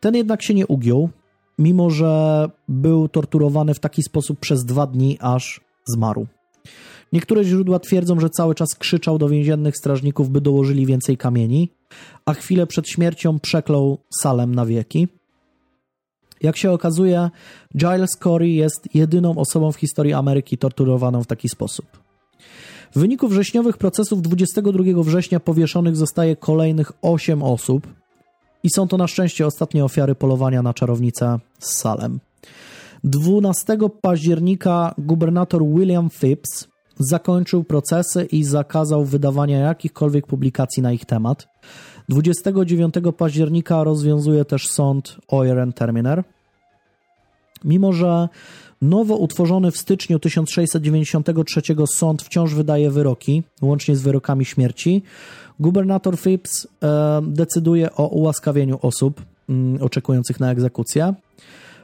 [0.00, 1.10] Ten jednak się nie ugiął,
[1.60, 6.26] mimo że był torturowany w taki sposób przez dwa dni, aż zmarł.
[7.12, 11.72] Niektóre źródła twierdzą, że cały czas krzyczał do więziennych strażników, by dołożyli więcej kamieni,
[12.24, 15.08] a chwilę przed śmiercią przeklął Salem na wieki.
[16.42, 17.30] Jak się okazuje,
[17.76, 21.86] Giles Corey jest jedyną osobą w historii Ameryki torturowaną w taki sposób.
[22.94, 27.99] W wyniku wrześniowych procesów 22 września powieszonych zostaje kolejnych 8 osób
[28.62, 32.20] i są to na szczęście ostatnie ofiary polowania na czarownicę z Salem.
[33.04, 41.48] 12 października gubernator William Phipps zakończył procesy i zakazał wydawania jakichkolwiek publikacji na ich temat.
[42.08, 46.24] 29 października rozwiązuje też sąd Oyer Terminer.
[47.64, 48.28] Mimo, że
[48.82, 55.02] nowo utworzony w styczniu 1693 sąd wciąż wydaje wyroki, łącznie z wyrokami śmierci,
[55.60, 61.14] gubernator Phipps e, decyduje o ułaskawieniu osób mm, oczekujących na egzekucję.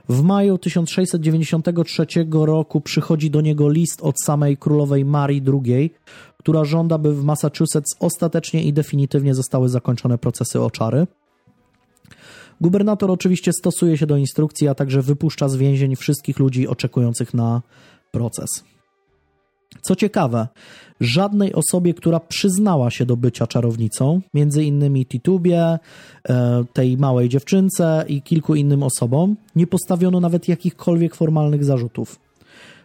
[0.09, 5.91] W maju 1693 roku przychodzi do niego list od samej królowej Marii II,
[6.39, 11.07] która żąda, by w Massachusetts ostatecznie i definitywnie zostały zakończone procesy o czary.
[12.61, 17.63] Gubernator oczywiście stosuje się do instrukcji, a także wypuszcza z więzień wszystkich ludzi oczekujących na
[18.13, 18.49] proces.
[19.83, 20.49] Co ciekawe,
[21.01, 25.79] żadnej osobie, która przyznała się do bycia czarownicą, między innymi Titubie,
[26.29, 32.19] e, tej małej dziewczynce i kilku innym osobom, nie postawiono nawet jakichkolwiek formalnych zarzutów.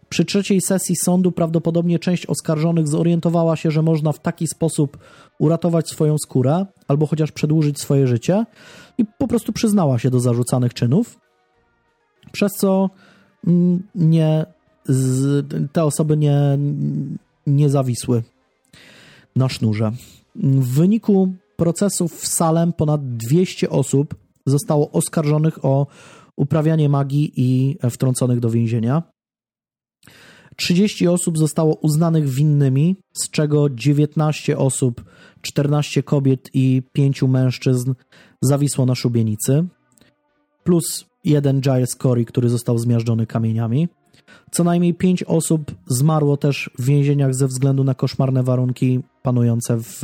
[0.10, 4.98] Przy trzeciej sesji sądu prawdopodobnie część oskarżonych zorientowała się, że można w taki sposób
[5.40, 8.46] uratować swoją skórę albo chociaż przedłużyć swoje życie
[8.98, 11.20] i po prostu przyznała się do zarzucanych czynów,
[12.32, 12.90] przez co
[13.48, 13.84] mm,
[14.90, 16.58] nie, te osoby nie,
[17.48, 18.24] nie zawisły
[19.36, 19.92] na sznurze.
[20.36, 24.16] W wyniku procesów w Salem ponad 200 osób
[24.46, 25.88] zostało oskarżonych o
[26.36, 29.04] uprawianie magii i wtrąconych do więzienia.
[30.56, 35.04] 30 osób zostało uznanych winnymi, z czego 19 osób,
[35.42, 37.94] 14 kobiet i 5 mężczyzn
[38.42, 39.66] zawisło na szubienicy,
[40.64, 43.88] plus jeden Giles Corey, który został zmiażdżony kamieniami.
[44.52, 50.00] Co najmniej 5 osób zmarło też w więzieniach ze względu na koszmarne warunki panujące w,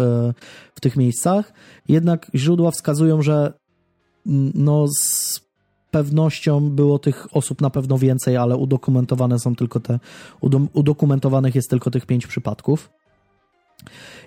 [0.76, 1.54] w tych miejscach.
[1.88, 3.54] Jednak źródła wskazują, że
[4.28, 5.40] mm, no, z
[5.92, 10.00] pewnością było tych osób na pewno więcej, ale udokumentowane są tylko te,
[10.74, 12.90] udokumentowanych jest tylko tych pięć przypadków.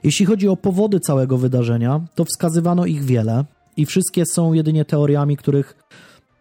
[0.03, 3.45] Jeśli chodzi o powody całego wydarzenia, to wskazywano ich wiele
[3.77, 5.77] i wszystkie są jedynie teoriami, których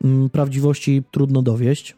[0.03, 1.95] mm, prawdziwości trudno dowieść.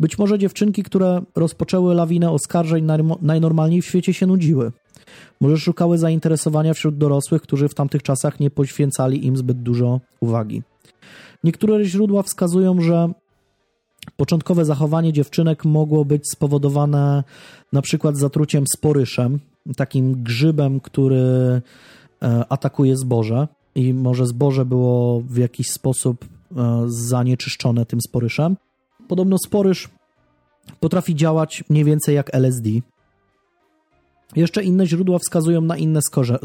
[0.00, 2.86] Być może dziewczynki, które rozpoczęły lawinę oskarżeń,
[3.22, 4.72] najnormalniej w świecie się nudziły.
[5.40, 10.62] Może szukały zainteresowania wśród dorosłych, którzy w tamtych czasach nie poświęcali im zbyt dużo uwagi.
[11.44, 13.08] Niektóre źródła wskazują, że
[14.16, 17.24] początkowe zachowanie dziewczynek mogło być spowodowane
[17.72, 19.38] na przykład zatruciem sporyszem,
[19.76, 21.62] takim grzybem, który e,
[22.48, 26.24] atakuje zboże i może zboże było w jakiś sposób
[26.56, 28.56] e, zanieczyszczone tym sporyszem.
[29.08, 29.88] Podobno sporyż
[30.80, 32.70] potrafi działać mniej więcej jak LSD.
[34.36, 36.00] Jeszcze inne źródła wskazują na inne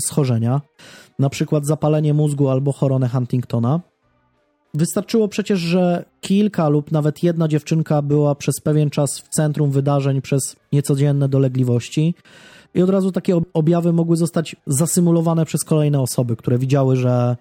[0.05, 0.61] schorzenia,
[1.19, 3.79] na przykład zapalenie mózgu albo choronę Huntingtona.
[4.73, 10.21] Wystarczyło przecież, że kilka lub nawet jedna dziewczynka była przez pewien czas w centrum wydarzeń
[10.21, 12.15] przez niecodzienne dolegliwości
[12.73, 17.37] i od razu takie objawy mogły zostać zasymulowane przez kolejne osoby, które widziały, że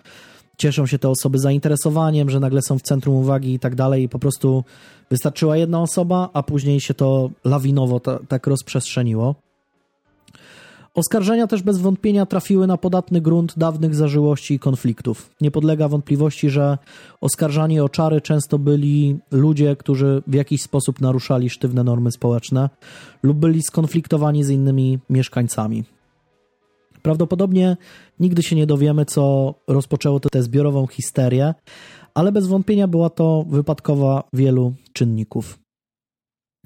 [0.61, 4.09] cieszą się te osoby zainteresowaniem, że nagle są w centrum uwagi i tak dalej i
[4.09, 4.65] po prostu
[5.11, 9.35] wystarczyła jedna osoba, a później się to lawinowo tak rozprzestrzeniło.
[10.95, 15.31] Oskarżenia też bez wątpienia trafiły na podatny grunt dawnych zażyłości i konfliktów.
[15.41, 16.79] Nie podlega wątpliwości, że
[17.21, 22.71] oskarżani o czary często byli ludzie, którzy w jakiś sposób naruszali sztywne normy społeczne
[23.23, 25.85] lub byli skonfliktowani z innymi mieszkańcami.
[27.03, 27.77] Prawdopodobnie
[28.21, 31.55] nigdy się nie dowiemy, co rozpoczęło tę zbiorową histerię,
[32.15, 35.59] ale bez wątpienia była to wypadkowa wielu czynników.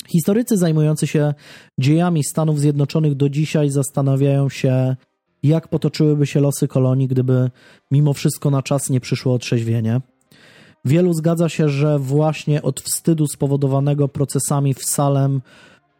[0.08, 1.34] Historycy zajmujący się
[1.80, 4.96] dziejami Stanów Zjednoczonych do dzisiaj zastanawiają się,
[5.42, 7.50] jak potoczyłyby się losy kolonii, gdyby
[7.90, 10.00] mimo wszystko na czas nie przyszło otrzeźwienie.
[10.84, 15.42] Wielu zgadza się, że właśnie od wstydu spowodowanego procesami w Salem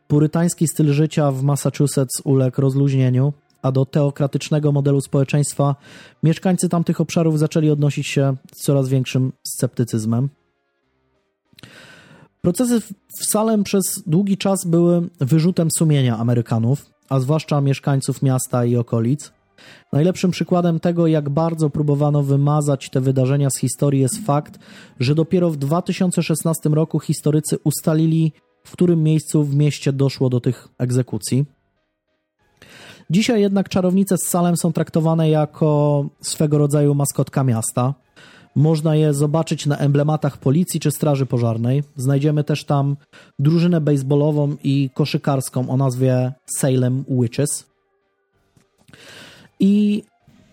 [0.08, 3.32] purytański styl życia w Massachusetts uległ rozluźnieniu,
[3.64, 5.76] a do teokratycznego modelu społeczeństwa
[6.22, 10.28] mieszkańcy tamtych obszarów zaczęli odnosić się z coraz większym sceptycyzmem.
[12.40, 12.80] Procesy
[13.20, 19.32] w Salem przez długi czas były wyrzutem sumienia Amerykanów, a zwłaszcza mieszkańców miasta i okolic.
[19.92, 24.58] Najlepszym przykładem tego, jak bardzo próbowano wymazać te wydarzenia z historii, jest fakt,
[25.00, 28.32] że dopiero w 2016 roku historycy ustalili,
[28.64, 31.44] w którym miejscu w mieście doszło do tych egzekucji.
[33.10, 37.94] Dzisiaj jednak czarownice z Salem są traktowane jako swego rodzaju maskotka miasta.
[38.56, 41.82] Można je zobaczyć na emblematach policji czy straży pożarnej.
[41.96, 42.96] Znajdziemy też tam
[43.38, 47.64] drużynę baseballową i koszykarską o nazwie Salem Witches.
[49.60, 50.02] I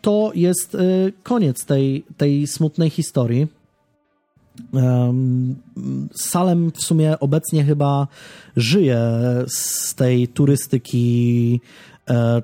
[0.01, 3.47] to jest y, koniec tej, tej smutnej historii.
[6.13, 8.07] Salem w sumie obecnie chyba
[8.55, 8.99] żyje
[9.47, 11.61] z tej turystyki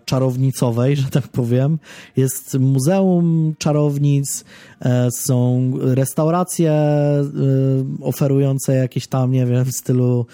[0.06, 1.80] czarownicowej, że tak powiem.
[2.16, 4.46] Jest muzeum czarownic,
[4.82, 7.26] e, są restauracje e,
[8.02, 10.26] oferujące jakieś tam, nie wiem, w stylu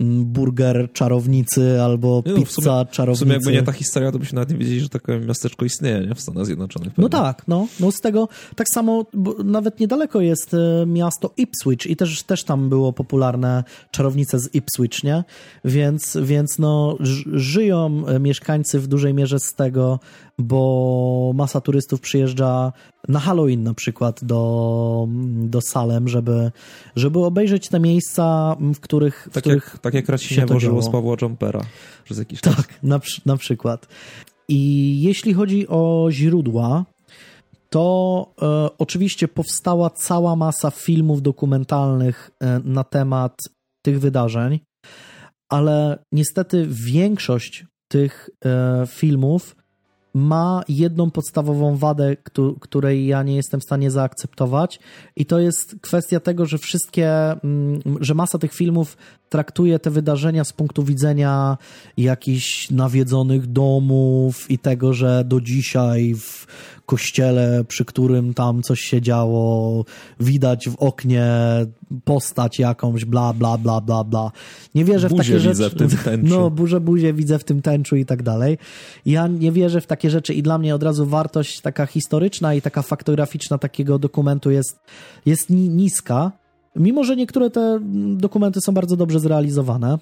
[0.00, 3.24] burger czarownicy albo no, pizza sumie, czarownicy.
[3.24, 6.00] W sumie jakby nie ta historia, to byśmy nawet nie wiedzieli, że takie miasteczko istnieje
[6.00, 6.14] nie?
[6.14, 6.88] w Stanach Zjednoczonych.
[6.88, 7.02] Pewnie.
[7.02, 9.06] No tak, no, no z tego tak samo
[9.44, 15.04] nawet niedaleko jest e, miasto Ipswich i też, też tam było popularne czarownice z Ipswich,
[15.04, 15.24] nie?
[15.64, 16.96] Więc, więc no
[17.32, 20.00] żyją e, mieszkańcy w dużej mierze z tego,
[20.38, 22.72] bo masa turystów przyjeżdża
[23.08, 26.52] na Halloween na przykład do, do Salem, żeby,
[26.96, 29.28] żeby obejrzeć te miejsca, w których.
[29.30, 31.60] W tak, których jak, tak jak Racinie włożyło z Pawła Jumpera
[32.04, 32.56] przez jakiś czas.
[32.56, 33.86] Tak, na, na przykład.
[34.48, 36.84] I jeśli chodzi o źródła,
[37.70, 43.38] to e, oczywiście powstała cała masa filmów dokumentalnych e, na temat
[43.82, 44.60] tych wydarzeń,
[45.48, 49.56] ale niestety większość tych e, filmów
[50.14, 52.16] ma jedną podstawową wadę,
[52.60, 54.80] której ja nie jestem w stanie zaakceptować,
[55.16, 58.96] i to jest kwestia tego, że wszystkie, mm, że masa tych filmów
[59.28, 61.58] traktuje te wydarzenia z punktu widzenia
[61.96, 66.46] jakichś nawiedzonych domów i tego, że do dzisiaj w
[66.86, 69.84] kościele, przy którym tam coś się działo,
[70.20, 71.26] widać w oknie
[72.04, 74.30] postać jakąś, bla, bla, bla, bla, bla.
[74.74, 75.70] Nie wierzę buzie w takie rzeczy.
[75.70, 76.34] w tym tęczu.
[76.34, 78.58] No, burzę buzie widzę w tym tęczu i tak dalej.
[79.06, 82.62] Ja nie wierzę w takie rzeczy i dla mnie od razu wartość taka historyczna i
[82.62, 84.78] taka faktograficzna takiego dokumentu jest,
[85.26, 86.32] jest niska.
[86.76, 87.80] Mimo, że niektóre te
[88.16, 89.98] dokumenty są bardzo dobrze zrealizowane.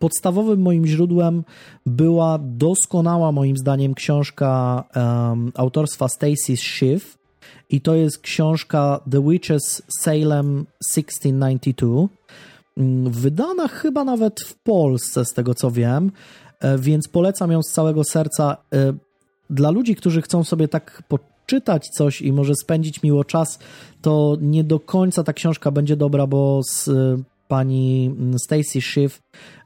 [0.00, 1.44] Podstawowym moim źródłem
[1.86, 7.18] była doskonała, moim zdaniem, książka um, autorstwa Stacy Schiff.
[7.70, 12.08] I to jest książka The Witches Salem 1692.
[12.76, 16.12] Mm, wydana chyba nawet w Polsce, z tego co wiem,
[16.60, 18.56] e, więc polecam ją z całego serca.
[18.74, 18.92] E,
[19.50, 23.58] dla ludzi, którzy chcą sobie tak poczytać coś i może spędzić miło czas,
[24.02, 26.90] to nie do końca ta książka będzie dobra, bo z
[27.50, 29.22] pani Stacy Schiff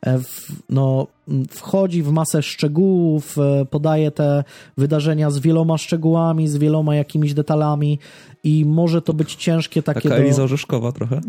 [0.07, 0.21] e,
[0.69, 1.07] no,
[1.51, 4.45] wchodzi w masę szczegółów, e, podaje te
[4.79, 7.99] wydarzenia z wieloma szczegółami, z wieloma jakimiś detalami
[8.45, 10.43] i może to być ciężkie takie Taka Eliza.
[10.43, 11.21] Orzeszkowa trochę.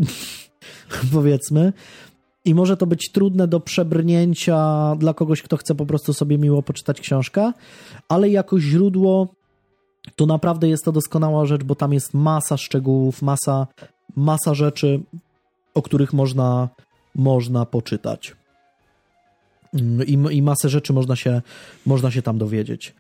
[1.14, 1.74] powiedzmy.
[2.46, 6.64] I może to być trudne do przebrnięcia dla kogoś, kto chce po prostu sobie miło
[6.64, 7.52] poczytać książkę,
[8.10, 9.28] ale jako źródło
[10.16, 13.68] to naprawdę jest to doskonała rzecz, bo tam jest masa szczegółów, masa,
[14.16, 15.04] masa rzeczy,
[15.76, 16.70] o których można,
[17.16, 18.36] można poczytać.
[19.74, 21.42] Mm, I, I masę rzeczy można się,
[21.86, 22.96] można się tam dowiedzieć.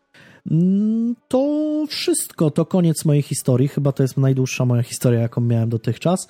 [0.51, 3.67] Mm, to wszystko, to koniec mojej historii.
[3.67, 6.27] Chyba to jest najdłuższa moja historia, jaką miałem dotychczas.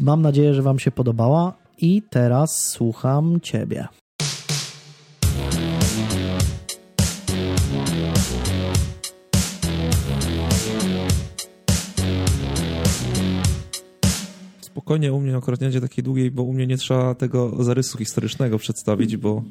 [0.00, 3.88] Mam nadzieję, że Wam się podobała i teraz słucham Ciebie.
[14.88, 17.98] Spokojnie u mnie akurat nie będzie takiej długiej, bo u mnie nie trzeba tego zarysu
[17.98, 19.42] historycznego przedstawić, bo,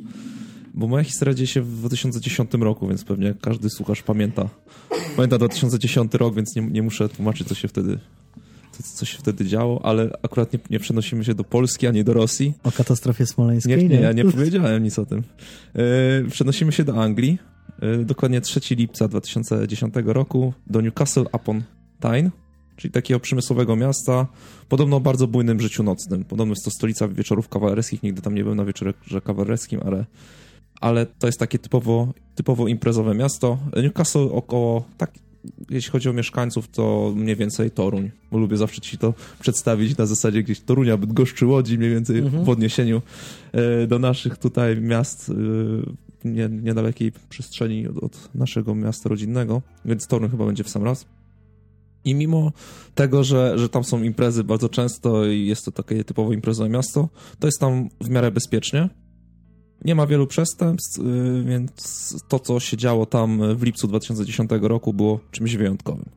[0.74, 4.50] bo moja historia dzieje się w 2010 roku, więc pewnie każdy słuchacz pamięta.
[5.16, 8.00] Pamięta 2010 rok, więc nie, nie muszę tłumaczyć, co się wtedy
[8.84, 12.54] co się wtedy działo, ale akurat nie, nie, przenosimy się do Polski, ani do Rosji.
[12.64, 13.78] O katastrofie smoleńskiej?
[13.78, 15.24] Nie, nie, ja nie powiedziałem nic o tym.
[15.76, 17.38] Yy, przenosimy się do Anglii,
[17.82, 21.64] yy, dokładnie 3 lipca 2010 roku, do Newcastle upon
[22.00, 22.32] Tyne
[22.78, 24.28] czyli takiego przemysłowego miasta,
[24.70, 26.26] podobno o bardzo bujnym życiu nocnym.
[26.26, 30.06] Podobno jest to stolica wieczorów kawalerskich, nigdy tam nie byłem na wieczorze kawalerskim, ale,
[30.82, 33.58] ale to jest takie typowo, typowo imprezowe miasto.
[33.76, 35.12] Newcastle około, tak,
[35.70, 40.06] jeśli chodzi o mieszkańców, to mniej więcej Toruń, bo lubię zawsze ci to przedstawić na
[40.06, 42.44] zasadzie gdzieś Torunia, Bydgoszczy, Łodzi, mniej więcej mhm.
[42.44, 43.02] w odniesieniu
[43.52, 45.34] e, do naszych tutaj miast e,
[46.26, 51.06] nie, niedalekiej przestrzeni od, od naszego miasta rodzinnego, więc Toruń chyba będzie w sam raz.
[52.08, 52.51] I mimo
[52.95, 57.10] tego, że, że tam są imprezy bardzo często i jest to takie typowo imprezowe miasto,
[57.39, 58.89] to jest tam w miarę bezpiecznie.
[59.86, 64.93] Nie ma wielu przestępstw, y, więc to, co się działo tam w lipcu 2010 roku,
[64.93, 66.10] było czymś wyjątkowym.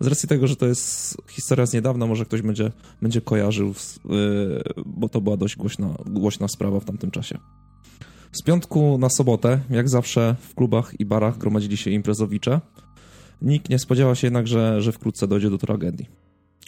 [0.00, 2.72] Z racji tego, że to jest historia z niedawna, może ktoś będzie,
[3.02, 3.74] będzie kojarzył, y,
[4.86, 7.38] bo to była dość głośna, głośna sprawa w tamtym czasie.
[8.32, 12.60] Z piątku na sobotę, jak zawsze w klubach i barach gromadzili się imprezowicze.
[13.42, 16.06] Nikt nie spodziewał się jednak, że, że wkrótce dojdzie do tragedii.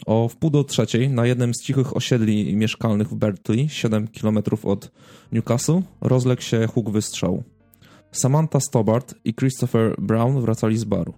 [0.05, 4.91] O wpół do trzeciej na jednym z cichych osiedli mieszkalnych w Berkeley, 7 km od
[5.31, 7.43] Newcastle, rozległ się huk wystrzału.
[8.11, 11.13] Samantha Stobart i Christopher Brown wracali z baru.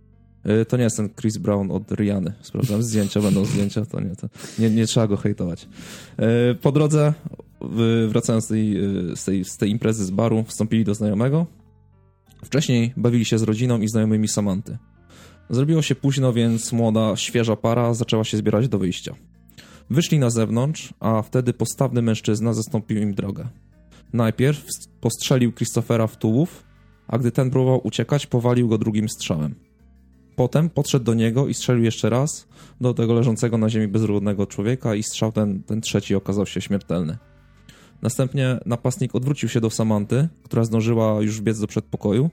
[0.62, 2.34] Y, to nie jest ten Chris Brown od Riany.
[2.41, 4.30] Sprawdzam zdjęcia, będą zdjęcia, to nie, to
[4.60, 5.68] nie, nie trzeba go hejtować.
[6.51, 7.14] Y, po drodze,
[8.08, 8.78] wracając z tej,
[9.12, 11.45] y, z, tej, z tej imprezy z baru, wstąpili do znajomego.
[12.43, 14.78] Wcześniej bawili się z rodziną i znajomymi Samanty.
[15.54, 19.16] Zrobiło się późno, więc młoda, świeża para zaczęła się zbierać do wyjścia.
[19.89, 23.47] Wyszli na zewnątrz, a wtedy postawny mężczyzna zastąpił im drogę.
[24.14, 24.66] Najpierw
[25.01, 26.64] postrzelił Christophera w tułów,
[27.08, 29.56] a gdy ten próbował uciekać, powalił go drugim strzałem.
[30.36, 32.47] Potem podszedł do niego i strzelił jeszcze raz
[32.82, 37.18] do tego leżącego na ziemi bezrodnego człowieka i strzał ten, ten trzeci okazał się śmiertelny.
[38.01, 42.30] Następnie napastnik odwrócił się do Samanty, która zdążyła już biec do przedpokoju,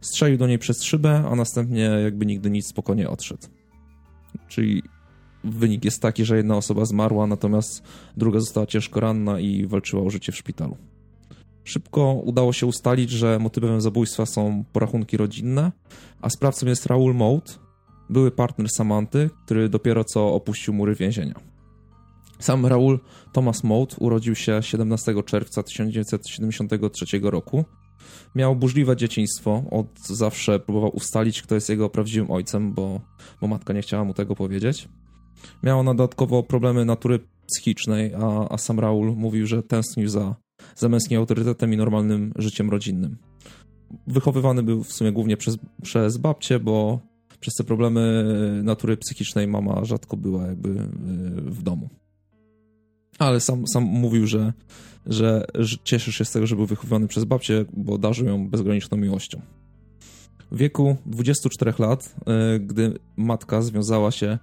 [0.00, 3.46] strzelił do niej przez szybę, a następnie jakby nigdy nic spokojnie odszedł.
[4.48, 4.82] Czyli
[5.44, 7.82] wynik jest taki, że jedna osoba zmarła, natomiast
[8.16, 10.76] druga została ciężko ranna i walczyła o życie w szpitalu.
[11.64, 15.72] Szybko udało się ustalić, że motywem zabójstwa są porachunki rodzinne,
[16.20, 17.58] a sprawcą jest Raul Mout,
[18.10, 21.34] były partner Samanty, który dopiero co opuścił mury więzienia.
[22.38, 23.00] Sam Raul
[23.32, 27.64] Thomas Mout urodził się 17 czerwca 1973 roku.
[28.34, 33.00] Miał burzliwe dzieciństwo, od zawsze próbował ustalić, kto jest jego prawdziwym ojcem, bo,
[33.40, 34.88] bo matka nie chciała mu tego powiedzieć.
[35.62, 40.34] Miał dodatkowo problemy natury psychicznej, a, a sam Raul mówił, że tęsknił za
[40.76, 43.16] za męskim autorytetem i normalnym życiem rodzinnym.
[44.06, 47.00] Wychowywany był w sumie głównie przez, przez babcię, bo
[47.40, 48.24] przez te problemy
[48.64, 50.84] natury psychicznej mama rzadko była jakby y,
[51.50, 51.88] w domu.
[53.20, 54.52] Ale sam, sam mówił, że,
[55.06, 58.98] że, że cieszy się z tego, że był wychowywany przez babcię, bo darzył ją bezgraniczną
[58.98, 59.40] miłością.
[60.50, 62.14] W wieku 24 lat,
[62.54, 64.38] y, gdy matka związała się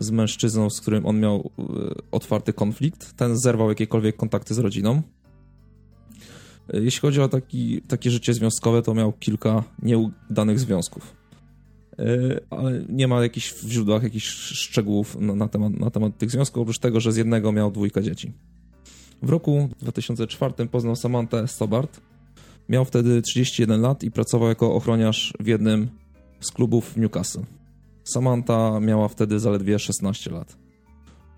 [0.00, 1.62] z mężczyzną, z którym on miał y,
[2.10, 5.02] otwarty konflikt, ten zerwał jakiekolwiek kontakty z rodziną
[6.72, 11.15] jeśli chodzi o taki, takie życie związkowe, to miał kilka nieudanych związków.
[11.98, 16.30] E, ale nie ma jakichś w źródłach jakichś szczegółów na, na, temat, na temat tych
[16.30, 18.32] związków, oprócz tego, że z jednego miał dwójkę dzieci.
[19.22, 22.00] W roku 2004 poznał Samantę Stobart.
[22.68, 25.88] Miał wtedy 31 lat i pracował jako ochroniarz w jednym
[26.40, 27.42] z klubów w Newcastle.
[28.04, 30.66] Samantha miała wtedy zaledwie 16 lat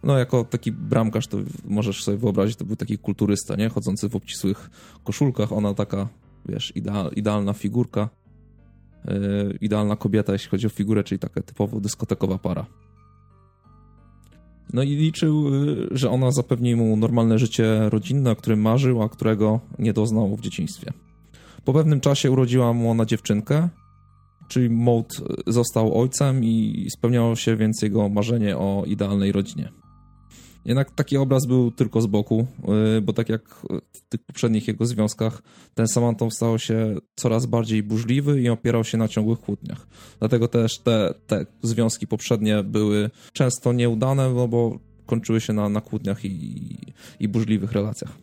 [0.03, 3.69] no jako taki bramkarz, to możesz sobie wyobrazić, to był taki kulturysta, nie?
[3.69, 4.71] Chodzący w obcisłych
[5.05, 6.09] koszulkach, ona taka,
[6.49, 8.09] wiesz, ideal, idealna figurka,
[9.61, 12.67] idealna kobieta, jeśli chodzi o figurę, czyli taka typowo dyskotekowa para.
[14.73, 19.09] No i liczył, yy, że ona zapewni mu normalne życie rodzinne, o którym marzył, a
[19.09, 20.93] którego nie doznał w dzieciństwie.
[21.65, 23.69] Po pewnym czasie urodziła mu ona dziewczynkę,
[24.49, 29.69] czyli Mold został ojcem i spełniało się więc jego marzenie o idealnej rodzinie.
[30.69, 32.47] Jednak taki obraz był tylko z boku,
[32.99, 33.55] y, bo tak jak
[33.93, 35.43] w tych poprzednich jego związkach,
[35.75, 39.87] ten Samantą stał się coraz bardziej burzliwy i opierał się na ciągłych kłótniach.
[40.19, 45.81] Dlatego też te, te związki poprzednie były często nieudane, no bo kończyły się na, na
[45.81, 46.77] kłótniach i,
[47.21, 48.19] i burzliwych relacjach.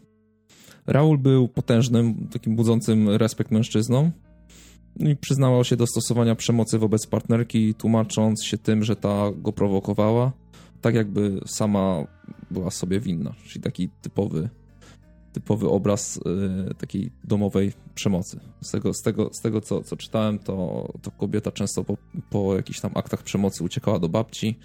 [0.88, 4.12] Raul był potężnym, takim budzącym respekt mężczyzną
[5.00, 10.32] i przyznawał się do stosowania przemocy wobec partnerki, tłumacząc się tym, że ta go prowokowała
[10.86, 12.04] tak jakby sama
[12.52, 14.50] była sobie winna, czyli taki typowy,
[15.34, 16.18] typowy obraz
[16.72, 18.40] y, takiej domowej przemocy.
[18.62, 21.98] Z tego, z tego, z tego co, co czytałem, to, to kobieta często po,
[22.30, 24.60] po jakichś tam aktach przemocy uciekała do babci,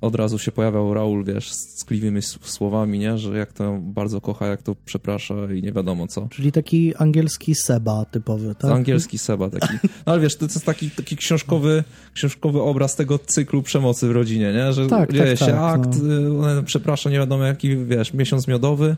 [0.00, 3.18] od razu się pojawiał Raul, wiesz, z tkliwymi słowami, nie?
[3.18, 6.28] Że jak to bardzo kocha, jak to przeprasza i nie wiadomo co.
[6.30, 8.70] Czyli taki angielski Seba typowy, tak?
[8.70, 9.74] Angielski Seba taki.
[10.06, 11.84] No ale wiesz, to, jest taki, taki książkowy,
[12.14, 14.72] książkowy obraz tego cyklu przemocy w rodzinie, nie?
[14.72, 16.62] Że tak, dzieje tak, się tak, akt, no.
[16.62, 18.96] przeprasza, nie wiadomo jaki, wiesz, miesiąc miodowy,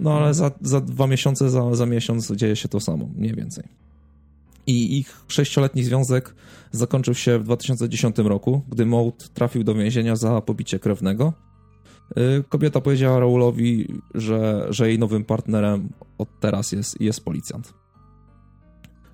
[0.00, 3.64] no ale za, za dwa miesiące, za, za miesiąc dzieje się to samo, mniej więcej
[4.70, 6.34] i ich sześcioletni związek
[6.72, 11.32] zakończył się w 2010 roku, gdy Mout trafił do więzienia za pobicie krewnego.
[12.18, 15.88] Y, kobieta powiedziała Raulowi, że, że jej nowym partnerem
[16.18, 17.74] od teraz jest, jest policjant.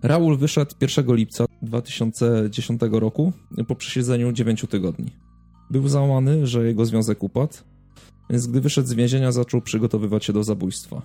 [0.02, 3.32] Raul wyszedł 1 lipca 2010 roku
[3.68, 5.10] po przesiedzeniu 9 tygodni.
[5.70, 7.54] Był załamany, że jego związek upadł,
[8.30, 11.02] więc gdy wyszedł z więzienia, zaczął przygotowywać się do zabójstwa.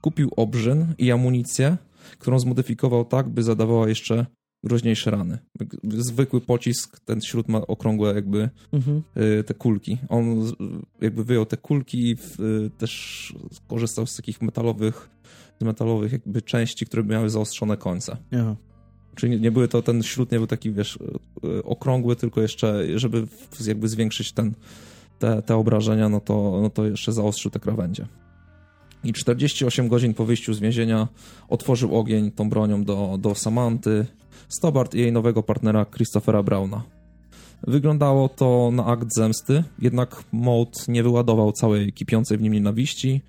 [0.00, 1.76] Kupił obrzyn i amunicję,
[2.16, 4.26] którą zmodyfikował tak, by zadawała jeszcze
[4.64, 5.38] groźniejsze rany.
[5.84, 9.02] Zwykły pocisk, ten śród ma okrągłe jakby mhm.
[9.16, 9.98] Y, te kulki.
[10.08, 10.52] On
[11.00, 12.16] jakby wyjął te kulki i
[12.78, 13.34] też
[13.68, 15.10] korzystał z takich metalowych,
[15.60, 18.16] z metalowych jakby części, które miały zaostrzone końce.
[18.32, 18.56] Aha.
[19.14, 20.98] Czyli nie były to, ten śród nie był taki, wiesz,
[21.44, 23.26] y, okrągły, tylko jeszcze, żeby
[23.66, 24.54] jakby zwiększyć ten,
[25.18, 28.06] te, te obrażenia, no to, no to jeszcze zaostrzył te krawędzie.
[29.04, 31.08] I 48 godzin po wyjściu z więzienia
[31.48, 34.06] otworzył ogień tą bronią do, do Samanty,
[34.48, 36.82] Stobart i jej nowego partnera Christophera Browna.
[37.66, 43.20] Wyglądało to na akt zemsty, jednak Mold nie wyładował całej kipiącej w nim nienawiści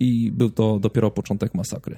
[0.00, 1.96] i był to dopiero początek masakry.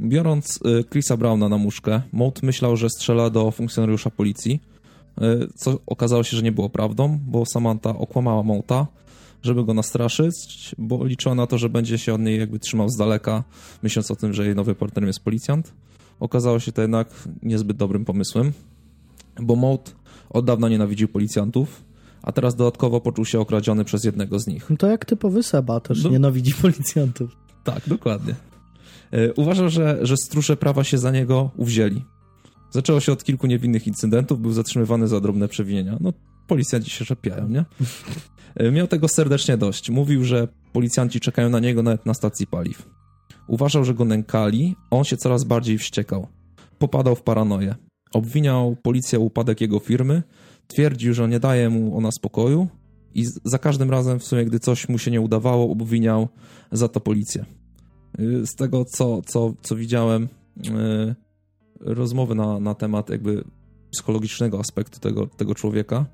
[0.00, 4.60] Biorąc y, Chrisa Browna na muszkę, Mold myślał, że strzela do funkcjonariusza policji,
[5.22, 8.86] y, co okazało się, że nie było prawdą, bo Samantha okłamała Mouta,
[9.42, 12.96] żeby go nastraszyć, bo liczyła na to, że będzie się od niej jakby trzymał z
[12.96, 13.44] daleka,
[13.82, 15.72] myśląc o tym, że jej nowy partnerem jest policjant.
[16.20, 17.08] Okazało się to jednak
[17.42, 18.52] niezbyt dobrym pomysłem,
[19.42, 19.94] bo Mout
[20.30, 21.84] od dawna nienawidził policjantów,
[22.22, 24.70] a teraz dodatkowo poczuł się okradziony przez jednego z nich.
[24.70, 27.36] No to jak typowy Seba też no, nienawidzi policjantów.
[27.64, 28.34] Tak, dokładnie.
[29.12, 32.04] E, uważał, że, że strusze prawa się za niego uwzięli.
[32.70, 35.96] Zaczęło się od kilku niewinnych incydentów, był zatrzymywany za drobne przewinienia.
[36.00, 36.12] No,
[36.46, 37.64] policjanci się szepiają, nie?
[38.56, 39.90] E, miał tego serdecznie dość.
[39.90, 42.88] Mówił, że policjanci czekają na niego nawet na stacji paliw.
[43.48, 46.26] Uważał, że go nękali, on się coraz bardziej wściekał.
[46.78, 47.74] Popadał w paranoję.
[48.12, 50.22] Obwiniał policję o upadek jego firmy,
[50.66, 52.68] twierdził, że nie daje mu ona spokoju
[53.14, 56.28] i za każdym razem w sumie, gdy coś mu się nie udawało, obwiniał
[56.72, 57.44] za to policję.
[58.20, 61.14] Y, z tego, co, co, co widziałem, yy,
[61.80, 63.44] rozmowy na, na temat jakby
[63.90, 66.06] psychologicznego aspektu tego, tego człowieka,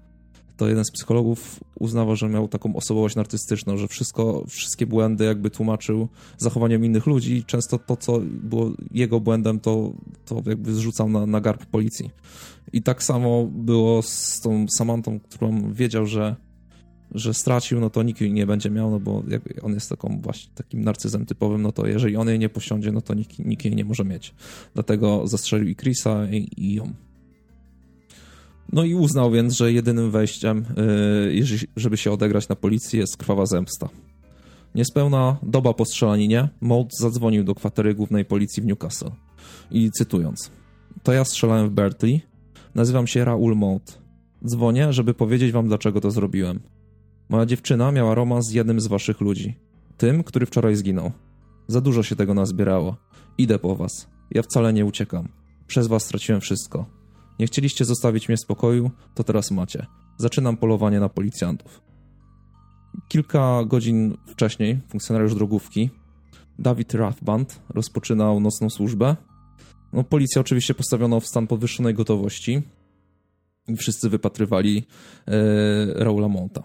[0.59, 5.51] to jeden z psychologów uznawał, że miał taką osobowość narcystyczną, że wszystko, wszystkie błędy jakby
[5.51, 6.09] tłumaczył
[6.39, 9.93] zachowaniem innych ludzi często to, co było jego błędem, to,
[10.25, 12.11] to jakby zrzucał na, na garb policji.
[12.73, 16.37] I tak samo było z tą Samantą, którą wiedział, że
[17.15, 20.21] że stracił, no to nikt jej nie będzie miał, no bo jak on jest taką
[20.23, 23.65] właśnie takim narcyzem typowym, no to jeżeli on jej nie posiądzie, no to nikt, nikt
[23.65, 24.35] jej nie może mieć.
[24.75, 26.93] Dlatego zastrzelił i Chrisa i, i ją.
[28.73, 30.65] No i uznał więc, że jedynym wejściem,
[31.35, 33.89] yy, żeby się odegrać na policji, jest krwawa zemsta.
[34.75, 39.11] Niespełna doba po strzelaninie, Mold zadzwonił do kwatery głównej policji w Newcastle.
[39.71, 40.51] I cytując:
[41.03, 42.21] To ja strzelałem w Berkeley.
[42.75, 43.99] Nazywam się Raul Mold.
[44.47, 46.61] Dzwonię, żeby powiedzieć wam, dlaczego to zrobiłem.
[47.29, 49.55] Moja dziewczyna miała romans z jednym z waszych ludzi.
[49.97, 51.13] Tym, który wczoraj zginął.
[51.69, 52.97] Za dużo się tego nazbierało.
[53.39, 54.09] Idę po was.
[54.31, 55.29] Ja wcale nie uciekam.
[55.67, 56.98] Przez was straciłem wszystko.
[57.39, 59.87] Nie chcieliście zostawić mnie w spokoju, to teraz macie.
[60.17, 61.83] Zaczynam polowanie na policjantów.
[63.09, 65.91] Kilka godzin wcześniej funkcjonariusz drogówki
[66.59, 69.17] Dawid Rathband rozpoczynał nocną służbę.
[69.93, 72.63] No, policja oczywiście postawiono w stan podwyższonej gotowości
[73.69, 74.87] i wszyscy wypatrywali
[75.27, 76.63] e, Raula Monta.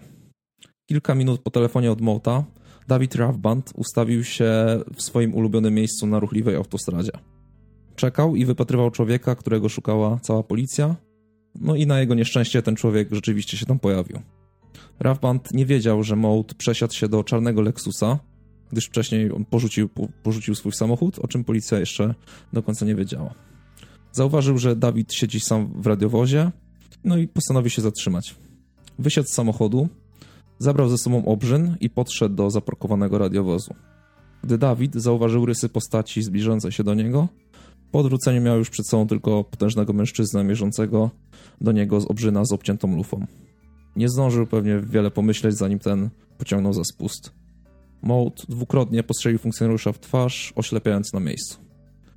[0.86, 2.44] Kilka minut po telefonie od Monta
[2.88, 7.12] Dawid Rathband ustawił się w swoim ulubionym miejscu na ruchliwej autostradzie.
[7.96, 10.96] Czekał i wypatrywał człowieka, którego szukała cała policja.
[11.60, 14.18] No i na jego nieszczęście ten człowiek rzeczywiście się tam pojawił.
[15.00, 18.18] Ravband nie wiedział, że Mout przesiadł się do czarnego Lexusa,
[18.72, 19.88] gdyż wcześniej on porzucił,
[20.22, 22.14] porzucił swój samochód, o czym policja jeszcze
[22.52, 23.34] do końca nie wiedziała.
[24.12, 26.50] Zauważył, że Dawid siedzi sam w radiowozie,
[27.04, 28.34] no i postanowił się zatrzymać.
[28.98, 29.88] Wysiadł z samochodu,
[30.58, 33.74] zabrał ze sobą obrzyn i podszedł do zaparkowanego radiowozu.
[34.44, 37.28] Gdy Dawid zauważył rysy postaci zbliżającej się do niego,
[37.94, 41.10] po odwróceniu miał już przed sobą tylko potężnego mężczyznę mierzącego
[41.60, 43.26] do niego z obrzyna z obciętą lufą.
[43.96, 47.32] Nie zdążył pewnie wiele pomyśleć, zanim ten pociągnął za spust.
[48.02, 51.58] Mołd dwukrotnie postrzelił funkcjonariusza w twarz, oślepiając na miejscu.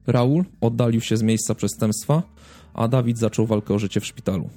[0.08, 2.24] Raul oddalił się z miejsca przestępstwa,
[2.74, 4.49] a Dawid zaczął walkę o życie w szpitalu.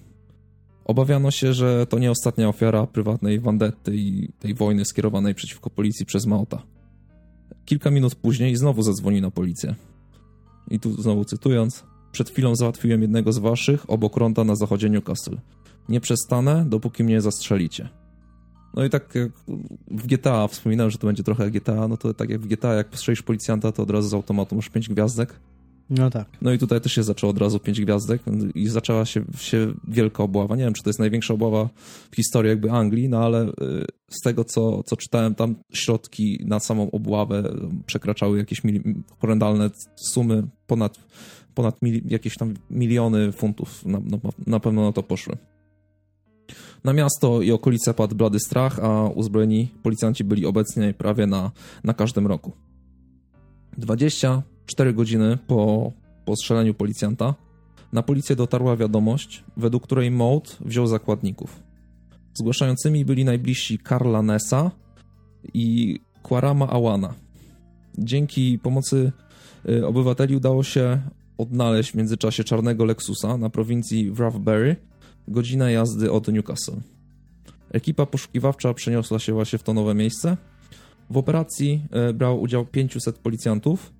[0.84, 6.06] Obawiano się, że to nie ostatnia ofiara prywatnej wandety i tej wojny skierowanej przeciwko policji
[6.06, 6.62] przez Mauta.
[7.64, 9.74] Kilka minut później znowu zadzwonił na policję.
[10.70, 15.36] I tu znowu cytując, przed chwilą załatwiłem jednego z waszych obok ronda na zachodzie Newcastle.
[15.88, 17.88] Nie przestanę, dopóki mnie zastrzelicie.
[18.74, 19.32] No i tak jak
[19.90, 22.88] w GTA wspominałem, że to będzie trochę GTA, no to tak jak w GTA, jak
[22.88, 25.40] postrzelisz policjanta, to od razu z automatu masz pięć gwiazdek,
[25.90, 26.28] no tak.
[26.42, 28.22] No i tutaj też się zaczęło od razu pięć gwiazdek
[28.54, 30.56] i zaczęła się, się wielka obława.
[30.56, 31.68] Nie wiem, czy to jest największa obława
[32.10, 33.52] w historii jakby Anglii, no ale y,
[34.10, 37.42] z tego, co, co czytałem, tam środki na samą obławę
[37.86, 38.82] przekraczały jakieś mili,
[39.18, 40.98] horrendalne sumy, ponad,
[41.54, 45.36] ponad jakieś tam miliony funtów na, na, na pewno na to poszły.
[46.84, 51.50] Na miasto i okolice padł blady strach, a uzbrojeni policjanci byli obecni prawie na,
[51.84, 52.52] na każdym roku.
[53.78, 55.92] 20 Cztery godziny po,
[56.24, 56.34] po
[56.78, 57.34] policjanta
[57.92, 61.62] na policję dotarła wiadomość, według której Mold wziął zakładników.
[62.34, 64.70] Zgłaszającymi byli najbliżsi Karla Nessa
[65.54, 67.14] i Kwarama Awana.
[67.98, 69.12] Dzięki pomocy
[69.68, 71.02] y, obywateli udało się
[71.38, 74.76] odnaleźć w międzyczasie czarnego Lexusa na prowincji Wrathbury,
[75.28, 76.80] godzina jazdy od Newcastle.
[77.72, 80.36] Ekipa poszukiwawcza przeniosła się właśnie w to nowe miejsce.
[81.10, 83.99] W operacji y, brało udział 500 policjantów,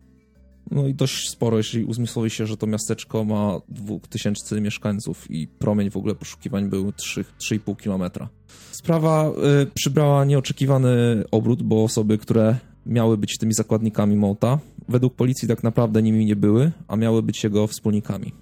[0.70, 5.91] no i dość sporo, jeśli uzmysłowi się, że to miasteczko ma 2000 mieszkańców i promień
[5.91, 8.28] w ogóle poszukiwań był 3,5 km.
[8.70, 9.31] Sprawa
[9.62, 12.57] y, przybrała nieoczekiwany obrót, bo osoby, które
[12.87, 14.59] miały być tymi zakładnikami Mota,
[14.89, 18.32] według policji tak naprawdę nimi nie były, a miały być jego wspólnikami.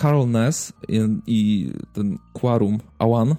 [0.00, 3.36] Carl Ness i, i ten Quarum Awan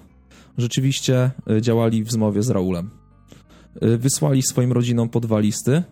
[0.58, 2.90] rzeczywiście y, działali w zmowie z Raulem.
[3.82, 5.82] Y, wysłali swoim rodzinom po dwa listy,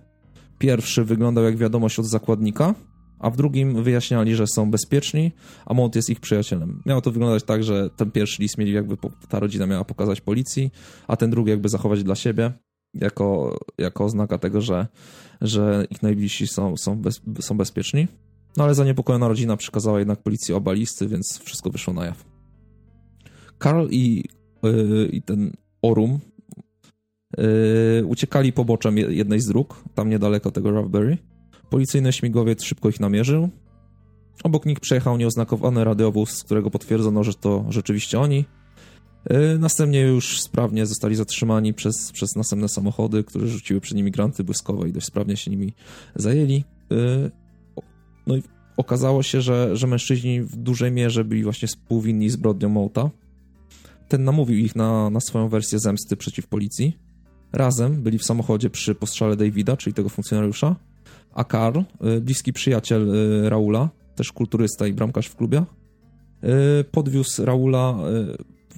[0.59, 2.75] Pierwszy wyglądał jak wiadomość od zakładnika,
[3.19, 5.33] a w drugim wyjaśniali, że są bezpieczni,
[5.67, 6.83] a Mount jest ich przyjacielem.
[6.87, 8.97] Miało to wyglądać tak, że ten pierwszy list mieli jakby
[9.29, 10.71] ta rodzina miała pokazać policji,
[11.09, 12.53] a ten drugi jakby zachować dla siebie,
[12.95, 14.87] jako, jako oznaka tego, że,
[15.41, 18.09] że ich najbliżsi są, są, bez, są bezpieczni.
[18.57, 22.25] No ale zaniepokojona rodzina przekazała jednak policji oba listy, więc wszystko wyszło na jaw.
[23.59, 24.25] Karl i,
[24.63, 25.53] yy, i ten
[25.83, 26.19] Orum
[27.39, 31.19] Yy, uciekali poboczem jednej z dróg, tam niedaleko tego Raspberry.
[31.71, 33.49] Policyjny śmigłowiec szybko ich namierzył.
[34.45, 38.45] Obok nich przejechał nieoznakowany radiowóz, z którego potwierdzono, że to rzeczywiście oni.
[39.31, 44.45] Yy, następnie już sprawnie zostali zatrzymani przez, przez następne samochody, które rzuciły przed nimi granty
[44.45, 45.73] błyskowe i dość sprawnie się nimi
[46.15, 46.65] zajęli.
[46.91, 47.31] Yy,
[48.27, 48.43] no i
[48.77, 53.11] okazało się, że, że mężczyźni w dużej mierze byli właśnie współwinni zbrodnią Mouta.
[54.09, 57.06] Ten namówił ich na, na swoją wersję zemsty przeciw policji.
[57.57, 60.77] Razem byli w samochodzie przy postrzale Davida, czyli tego funkcjonariusza,
[61.35, 65.65] a Karl, y, bliski przyjaciel y, Raula, też kulturysta i bramkarz w klubie,
[66.45, 67.99] y, podwiózł Raula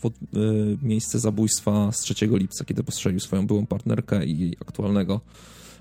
[0.02, 5.20] w miejsce zabójstwa z 3 lipca, kiedy postrzelił swoją byłą partnerkę i jej aktualnego,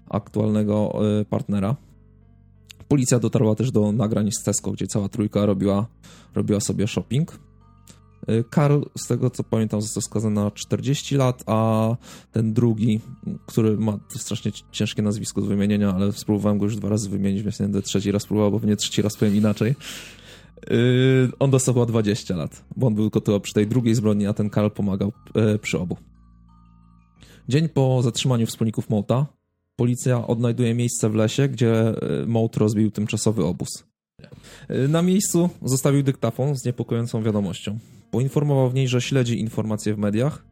[0.10, 1.00] aktualnego
[1.30, 1.76] partnera.
[2.88, 5.88] Policja dotarła też do nagrań z Tesco, gdzie cała trójka robiła,
[6.36, 7.40] robiła sobie shopping.
[8.30, 11.96] Y, Karl, z tego co pamiętam, został skazany na 40 lat, a
[12.32, 13.00] ten drugi,
[13.46, 17.60] który ma strasznie ciężkie nazwisko do wymienienia, ale spróbowałem go już dwa razy wymienić, więc
[17.60, 19.76] nie będę trzeci raz próbował, bo nie trzeci raz powiem inaczej.
[20.70, 24.34] Yy, on dostał chyba 20 lat, bo on był tylko przy tej drugiej zbrodni, a
[24.34, 25.98] ten Karl pomagał yy, przy obu.
[27.50, 29.26] Dzień po zatrzymaniu wspólników Mota,
[29.76, 33.68] policja odnajduje miejsce w lesie, gdzie y, Mout rozbił tymczasowy obóz.
[34.72, 37.80] Y, na miejscu zostawił dyktafon z niepokojącą wiadomością.
[38.12, 40.46] Poinformował w niej, że śledzi informacje w mediach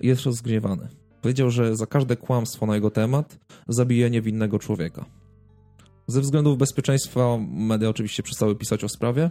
[0.00, 0.88] i jest rozgniewany.
[1.22, 5.04] Powiedział, że za każde kłamstwo na jego temat zabije niewinnego człowieka.
[6.06, 9.30] Ze względów bezpieczeństwa media oczywiście przestały pisać o sprawie.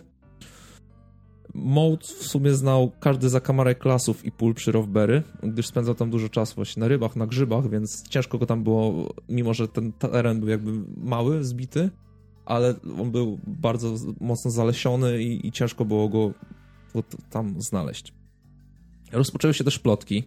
[1.53, 6.30] Mołd w sumie znał każdy zakamarek klasów i pól przy Rovberry, gdyż spędzał tam dużo
[6.30, 10.40] czasu właśnie na rybach, na grzybach, więc ciężko go tam było, mimo że ten teren
[10.40, 11.90] był jakby mały, zbity,
[12.45, 16.34] ale on był bardzo mocno zalesiony i, i ciężko było go
[17.30, 18.14] tam znaleźć.
[19.12, 20.24] Rozpoczęły się też plotki e,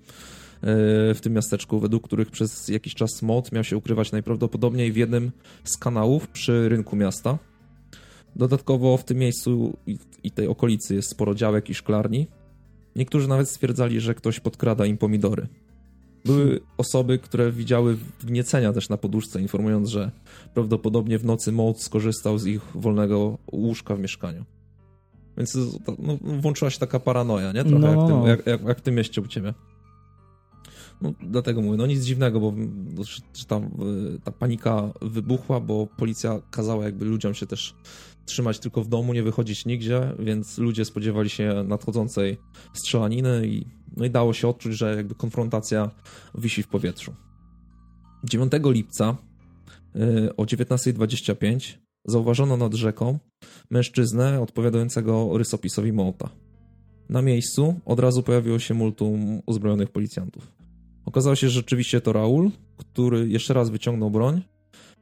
[1.15, 5.33] w tym miasteczku, według których przez jakiś czas mod miał się ukrywać najprawdopodobniej w jednym
[5.65, 7.39] z kanałów przy rynku miasta.
[8.37, 9.77] Dodatkowo w tym miejscu
[10.23, 12.27] i tej okolicy jest sporo działek i szklarni.
[12.97, 15.47] Niektórzy nawet stwierdzali, że ktoś podkrada im pomidory.
[16.25, 20.11] Były osoby, które widziały wgniecenia też na poduszce, informując, że
[20.55, 24.45] prawdopodobnie w nocy Mold skorzystał z ich wolnego łóżka w mieszkaniu.
[25.37, 25.59] Więc
[25.99, 27.65] no, włączyła się taka paranoja, nie?
[27.65, 27.89] Trochę no.
[27.89, 29.55] jak, tym, jak, jak, jak w tym mieście u ciebie.
[31.03, 32.55] No, dlatego mówię, no nic dziwnego, bo
[33.35, 37.75] że tam y, ta panika wybuchła, bo policja kazała jakby ludziom się też
[38.27, 42.39] trzymać tylko w domu, nie wychodzić nigdzie, więc ludzie spodziewali się nadchodzącej
[42.75, 43.67] strzelaniny i,
[43.97, 45.91] no i dało się odczuć, że jakby konfrontacja
[46.35, 47.15] wisi w powietrzu.
[48.25, 49.17] 9 lipca
[49.97, 53.19] y, o 19.25 zauważono nad rzeką
[53.71, 56.29] mężczyznę odpowiadającego rysopisowi Mołta.
[57.09, 60.53] Na miejscu od razu pojawiło się multum uzbrojonych policjantów.
[61.05, 64.43] Okazało się, że rzeczywiście to Raul, który jeszcze raz wyciągnął broń,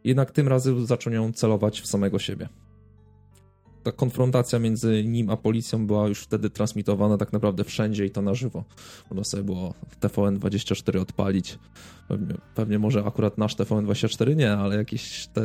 [0.05, 2.49] jednak tym razem zaczął ją celować w samego siebie.
[3.83, 8.23] Ta konfrontacja między nim a policją była już wtedy transmitowana tak naprawdę wszędzie i to
[8.23, 8.65] na żywo.
[9.11, 11.59] Można sobie było TVN24 odpalić.
[12.09, 15.43] Pewnie, pewnie może akurat nasz TVN24 nie, ale jakieś te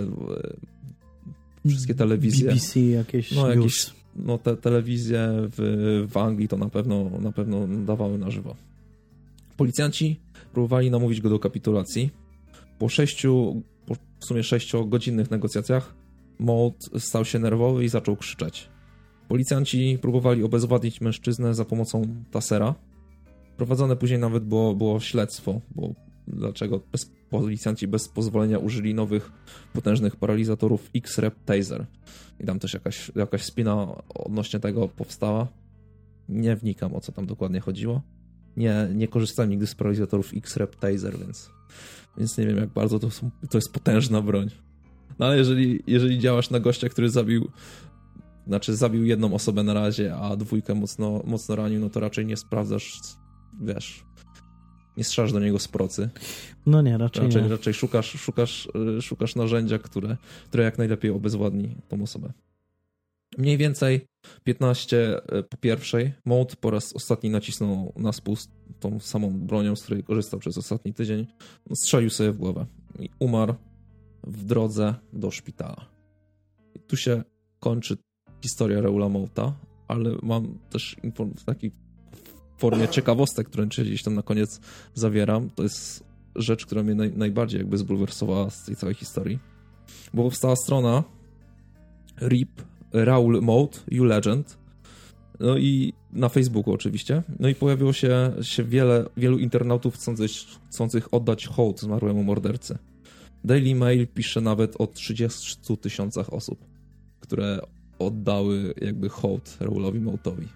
[1.69, 2.49] wszystkie telewizje.
[2.49, 7.67] BBC jakieś no, jakieś, no te telewizje w, w Anglii to na pewno, na pewno
[7.67, 8.55] dawały na żywo.
[9.57, 10.19] Policjanci
[10.53, 12.09] próbowali namówić go do kapitulacji.
[12.79, 15.93] Po sześciu, po w sumie sześciogodzinnych negocjacjach
[16.39, 18.69] Maud stał się nerwowy i zaczął krzyczeć.
[19.27, 22.75] Policjanci próbowali obezwładnić mężczyznę za pomocą tasera.
[23.57, 25.93] Prowadzone później nawet było, było śledztwo, bo
[26.27, 29.31] dlaczego bez, policjanci bez pozwolenia użyli nowych,
[29.73, 31.85] potężnych paralizatorów X-Rep Taser.
[32.39, 35.47] I tam też jakaś, jakaś spina odnośnie tego powstała.
[36.29, 38.01] Nie wnikam, o co tam dokładnie chodziło.
[38.57, 41.49] Nie, nie korzystałem nigdy z paralizatorów X-Rep Taser, więc,
[42.17, 44.49] więc nie wiem, jak bardzo to, są, to jest potężna broń.
[45.19, 47.51] No ale jeżeli, jeżeli działasz na gościa, który zabił
[48.47, 52.37] znaczy zabił jedną osobę na razie, a dwójkę mocno, mocno ranił, no to raczej nie
[52.37, 52.99] sprawdzasz,
[53.61, 54.03] wiesz,
[54.97, 56.09] nie strzelasz do niego z procy.
[56.65, 57.49] No nie, raczej, raczej nie.
[57.49, 60.17] Raczej szukasz, szukasz, y, szukasz narzędzia, które,
[60.47, 62.33] które jak najlepiej obezwładni tą osobę.
[63.37, 64.05] Mniej więcej
[64.43, 69.83] 15 y, po pierwszej Mode po raz ostatni nacisnął na spust tą samą bronią, z
[69.83, 71.27] której korzystał przez ostatni tydzień.
[71.73, 72.65] Strzelił sobie w głowę
[72.99, 73.55] i umarł
[74.23, 75.85] w drodze do szpitala.
[76.75, 77.23] I tu się
[77.59, 77.97] kończy
[78.43, 79.53] historia Reula Mouta,
[79.87, 80.95] ale mam też
[81.37, 81.71] w takiej
[82.57, 84.59] formie ciekawostek, które gdzieś tam na koniec
[84.93, 85.49] zawieram.
[85.49, 86.03] To jest
[86.35, 89.39] rzecz, która mnie naj, najbardziej jakby zbulwersowała z tej całej historii.
[90.13, 91.03] Bo powstała strona
[92.21, 92.61] RIP
[92.93, 94.57] Raul Mode You Legend
[95.39, 97.23] no i na Facebooku oczywiście.
[97.39, 100.31] No i pojawiło się, się wiele, wielu internautów chcących,
[100.69, 102.77] chcących oddać hołd zmarłemu mordercy.
[103.43, 106.65] Daily Mail pisze nawet o 30 tysiącach osób,
[107.19, 107.59] które
[107.99, 110.47] oddały jakby hołd Raulowi Moutowi.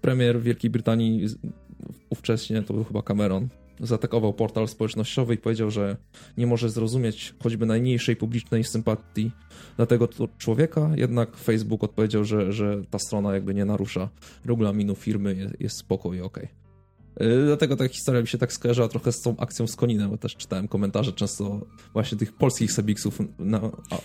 [0.00, 1.26] Premier Wielkiej Brytanii
[2.10, 3.48] ówcześnie, to był chyba Cameron,
[3.80, 5.96] zaatakował portal społecznościowy i powiedział, że
[6.36, 9.30] nie może zrozumieć choćby najmniejszej publicznej sympatii
[9.76, 10.08] dla tego
[10.38, 14.08] człowieka, jednak Facebook odpowiedział, że, że ta strona jakby nie narusza
[14.44, 16.44] regulaminu firmy, jest, jest spoko i okej.
[16.44, 16.62] Okay.
[17.46, 20.36] Dlatego ta historia mi się tak skojarzyła trochę z tą akcją z Koninem, bo też
[20.36, 23.18] czytałem komentarze często właśnie tych polskich Sebiksów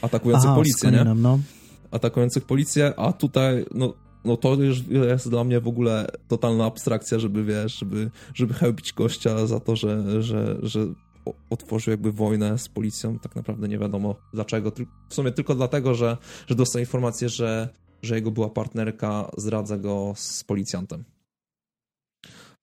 [0.01, 1.03] atakujących Aha, policję, nie?
[1.03, 1.39] No.
[1.91, 3.93] Atakujących policję, a tutaj no,
[4.27, 8.93] no to już jest dla mnie w ogóle totalna abstrakcja, żeby wiesz, żeby, żeby chełpić
[8.93, 10.87] gościa za to, że, że, że
[11.49, 14.71] otworzył jakby wojnę z policją, tak naprawdę nie wiadomo dlaczego.
[15.09, 16.17] W sumie tylko dlatego, że,
[16.47, 17.69] że dostał informację, że,
[18.01, 21.03] że jego była partnerka zdradza go z policjantem.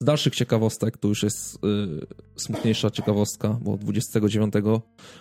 [0.01, 1.59] Z dalszych ciekawostek, to już jest y,
[2.37, 4.55] smutniejsza ciekawostka, bo 29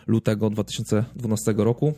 [0.08, 1.94] lutego 2012 roku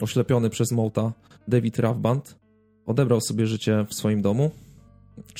[0.00, 1.12] oślepiony przez Mouta
[1.48, 2.41] David Ravband
[2.86, 4.50] odebrał sobie życie w swoim domu.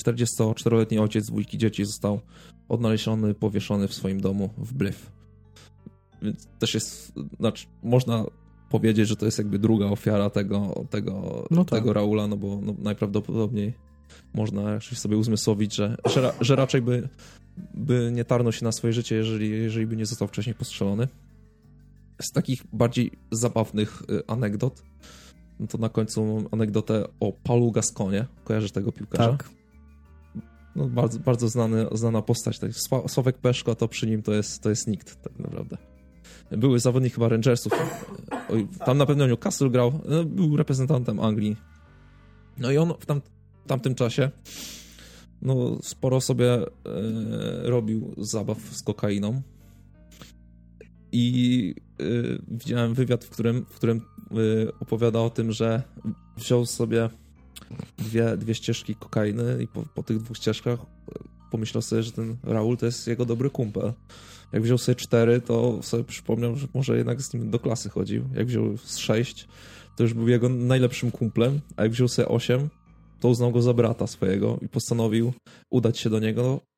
[0.05, 2.21] 44-letni ojciec dwójki dzieci został
[2.69, 5.13] odnaleziony, powieszony w swoim domu w Blyth.
[6.23, 8.25] Więc też jest, znaczy, można
[8.69, 11.79] powiedzieć, że to jest jakby druga ofiara tego, tego, no tak.
[11.79, 13.75] tego Raula, no bo no, najprawdopodobniej
[14.35, 17.09] można sobie uzmysłowić, że, że, że, raczej by,
[17.75, 21.09] by nie tarnął się na swoje życie, jeżeli, jeżeli by nie został wcześniej postrzelony.
[22.23, 24.83] Z takich bardziej zabawnych y, anegdot,
[25.63, 28.27] no to na końcu mam anegdotę o Paulu Gasconie.
[28.45, 29.29] Kojarzysz tego piłkarza?
[29.29, 29.51] Tak.
[30.77, 32.59] No, bardzo, bardzo znany, znana postać.
[32.59, 32.71] Tak.
[33.07, 35.77] Sławek Peszko to przy nim to jest, to jest nikt tak naprawdę.
[36.51, 37.73] Były zawodnik chyba Rangersów.
[38.51, 39.93] Oj, tam na pewno Newcastle grał.
[40.09, 41.57] No, był reprezentantem Anglii.
[42.59, 43.21] No i on w tam,
[43.67, 44.31] tamtym czasie
[45.43, 46.67] no, sporo sobie e,
[47.63, 49.43] robił zabaw z kokainą.
[51.13, 54.01] I y, widziałem wywiad, w którym, w którym
[54.33, 55.83] y, opowiada o tym, że
[56.37, 57.09] wziął sobie
[57.99, 60.79] dwie, dwie ścieżki kokainy i po, po tych dwóch ścieżkach
[61.51, 63.93] pomyślał sobie, że ten Raul to jest jego dobry kumpel.
[64.53, 68.25] Jak wziął sobie cztery, to sobie przypomniał, że może jednak z nim do klasy chodził.
[68.35, 69.49] Jak wziął z sześć,
[69.97, 72.69] to już był jego najlepszym kumplem, a jak wziął sobie osiem,
[73.21, 75.33] to uznał go za brata swojego i postanowił
[75.71, 76.72] udać się do niego Y,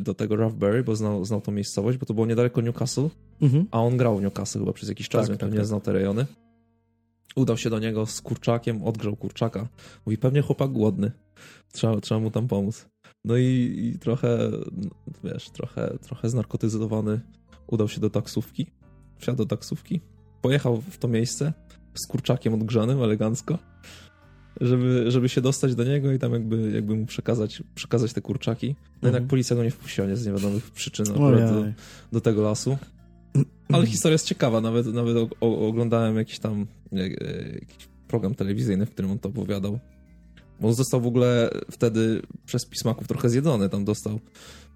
[0.00, 3.08] do tego Roughberry, bo znał, znał tą miejscowość, bo to było niedaleko Newcastle,
[3.42, 3.66] mhm.
[3.70, 5.66] a on grał w Newcastle chyba przez jakiś czas, tak, więc tak, pewnie tak.
[5.66, 6.26] znał te rejony.
[7.36, 9.68] Udał się do niego z kurczakiem, odgrzał kurczaka.
[10.06, 11.12] Mówi, pewnie chłopak głodny.
[11.72, 12.88] Trzeba, trzeba mu tam pomóc.
[13.24, 14.50] No i, i trochę,
[15.24, 17.20] wiesz, trochę, trochę znarkotyzowany
[17.66, 18.66] udał się do taksówki.
[19.18, 20.00] Wsiadł do taksówki,
[20.42, 21.52] pojechał w to miejsce
[21.94, 23.58] z kurczakiem odgrzanym elegancko
[24.60, 28.66] żeby, żeby się dostać do niego i tam jakby, jakby mu przekazać, przekazać te kurczaki.
[28.68, 29.14] No mhm.
[29.14, 31.64] jednak policja go nie wpuściła nie z niewiadomych przyczyn do,
[32.12, 32.78] do tego lasu.
[33.72, 39.18] Ale historia jest ciekawa, nawet, nawet oglądałem jakiś tam jakiś program telewizyjny, w którym on
[39.18, 39.78] to opowiadał.
[40.60, 44.20] Bo on został w ogóle wtedy przez pismaków trochę zjedzony, tam dostał,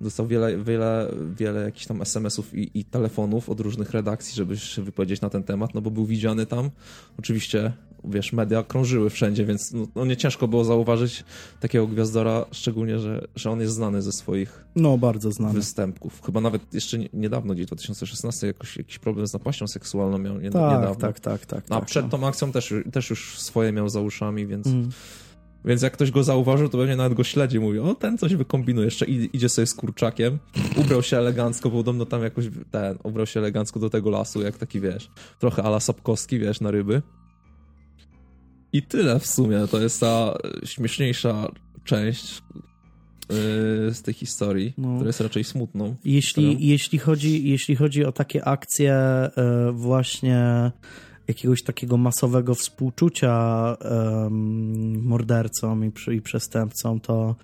[0.01, 4.83] dostał wiele, wiele, wiele jakichś tam SMS-ów i, i telefonów od różnych redakcji, żeby się
[4.83, 6.71] wypowiedzieć na ten temat, no bo był widziany tam.
[7.19, 7.73] Oczywiście
[8.05, 11.25] wiesz, media krążyły wszędzie, więc no, no nie ciężko było zauważyć
[11.61, 15.55] takiego gwiazdora, szczególnie, że, że on jest znany ze swoich no, bardzo znany.
[15.55, 16.23] występków.
[16.23, 20.77] Chyba nawet jeszcze niedawno, gdzieś 2016, jakoś, jakiś problem z napaścią seksualną miał nie, tak,
[20.77, 20.95] niedawno.
[20.95, 21.71] Tak, tak, tak.
[21.71, 22.19] No, a tak, przed no.
[22.19, 24.67] tą akcją też, też już swoje miał za uszami, więc...
[24.67, 24.91] Mm.
[25.65, 27.61] Więc jak ktoś go zauważył, to pewnie nawet go śledzi.
[27.61, 28.85] Mówi, o ten coś wykombinuje.
[28.85, 30.39] Jeszcze idzie sobie z kurczakiem,
[30.77, 34.59] ubrał się elegancko, bo podobno tam jakoś ten, ubrał się elegancko do tego lasu, jak
[34.59, 37.03] taki, wiesz, trochę ala Sapkowski, wiesz, na ryby.
[38.73, 39.67] I tyle w sumie.
[39.71, 41.49] To jest ta śmieszniejsza
[41.85, 42.43] część
[43.31, 44.95] yy, z tej historii, no.
[44.95, 45.97] która jest raczej smutną.
[46.05, 48.97] Jeśli, jeśli, chodzi, jeśli chodzi o takie akcje
[49.37, 50.73] yy, właśnie
[51.29, 53.77] jakiegoś takiego masowego współczucia
[54.99, 57.37] mordercom i, i przestępcom, to,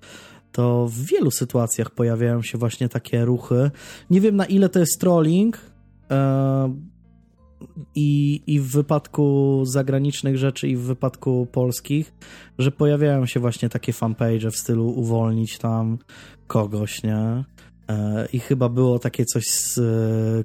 [0.51, 3.71] to w wielu sytuacjach pojawiają się właśnie takie ruchy.
[4.09, 5.59] Nie wiem na ile to jest trolling.
[7.95, 12.13] I, I w wypadku zagranicznych rzeczy, i w wypadku polskich,
[12.59, 15.97] że pojawiają się właśnie takie fanpage w stylu uwolnić tam
[16.47, 17.43] kogoś, nie?
[17.89, 19.79] E, I chyba było takie coś z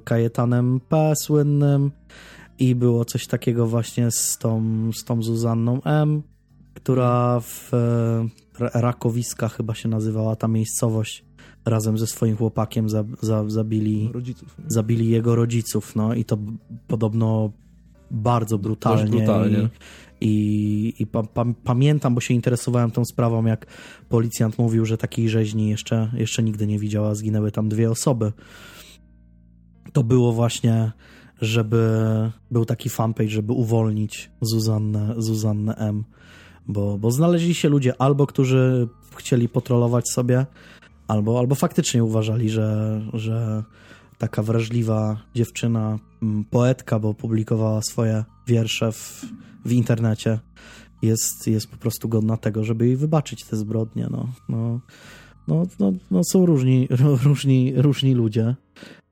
[0.03, 1.13] Kajetanem P.
[1.15, 1.91] słynnym,
[2.59, 4.63] i było coś takiego właśnie z tą,
[4.93, 6.23] z tą Zuzanną M.,
[6.73, 8.29] która w e,
[8.73, 11.25] Rakowiska chyba się nazywała ta miejscowość,
[11.65, 16.37] razem ze swoim chłopakiem za, za, zabili, rodziców, zabili jego rodziców, no i to
[16.87, 17.51] podobno
[18.11, 19.11] bardzo brutalnie.
[19.11, 19.69] brutalnie.
[20.21, 23.65] I, i, i pa, pa, pamiętam, bo się interesowałem tą sprawą, jak
[24.09, 28.33] policjant mówił, że takiej rzeźni jeszcze, jeszcze nigdy nie widziała, zginęły tam dwie osoby.
[29.93, 30.91] To było właśnie
[31.43, 36.03] żeby był taki fanpage, żeby uwolnić Zuzannę, Zuzannę M.
[36.67, 40.45] Bo, bo znaleźli się ludzie albo, którzy chcieli potrolować sobie,
[41.13, 43.63] albo, albo faktycznie uważali, że, że
[44.17, 45.99] taka wrażliwa dziewczyna,
[46.49, 49.25] poetka, bo publikowała swoje wiersze w,
[49.65, 50.39] w internecie,
[51.01, 54.07] jest, jest po prostu godna tego, żeby jej wybaczyć te zbrodnie.
[54.11, 54.79] No, no,
[55.47, 56.87] no, no, no są różni,
[57.23, 58.55] różni, różni ludzie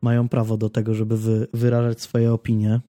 [0.01, 2.81] mają prawo do tego, żeby wy, wyrażać swoje opinie.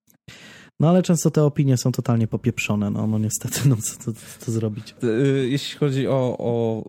[0.81, 4.53] No ale często te opinie są totalnie popieprzone, no, no niestety, no co to, to
[4.53, 4.95] zrobić.
[5.05, 6.85] Y, jeśli chodzi o, o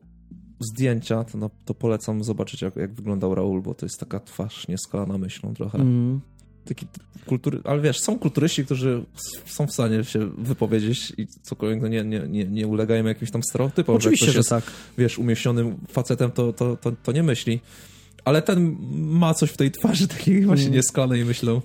[0.63, 4.67] zdjęcia, to, no, to polecam zobaczyć, jak, jak wyglądał Raul, bo to jest taka twarz
[4.67, 5.77] nieskalana myślą trochę.
[5.77, 6.21] Mm.
[6.65, 6.85] Taki
[7.25, 9.05] kultury, ale wiesz, są kulturyści, którzy
[9.45, 13.43] są w stanie się wypowiedzieć i cokolwiek no nie, nie, nie, nie ulegają jakimś tam
[13.43, 13.95] stereotypom.
[13.95, 14.63] Oczywiście, że, że jest, tak.
[14.97, 17.59] Wiesz, umięśnionym facetem to, to, to, to nie myśli.
[18.25, 20.75] Ale ten ma coś w tej twarzy takiej właśnie mm.
[20.75, 21.61] nieskalanej, myślę.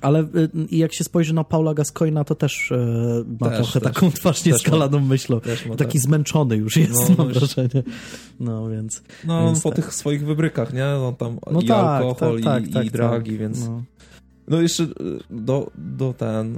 [0.00, 0.26] Ale y,
[0.70, 4.44] jak się spojrzy na Paula Gascoina, to też y, ma też, trochę też, taką twarz
[4.44, 5.40] nieskalaną myślą.
[5.76, 6.02] Taki tak.
[6.02, 7.82] zmęczony już jest, no, mam no wrażenie.
[8.40, 9.02] No więc...
[9.24, 9.76] No więc po tak.
[9.76, 10.84] tych swoich wybrykach, nie?
[10.84, 13.66] No tam no i tak, alkohol, tak, i, tak, i tak, dragi, więc...
[13.66, 13.82] No.
[14.48, 14.60] no.
[14.60, 14.88] jeszcze y,
[15.30, 16.54] do, do ten...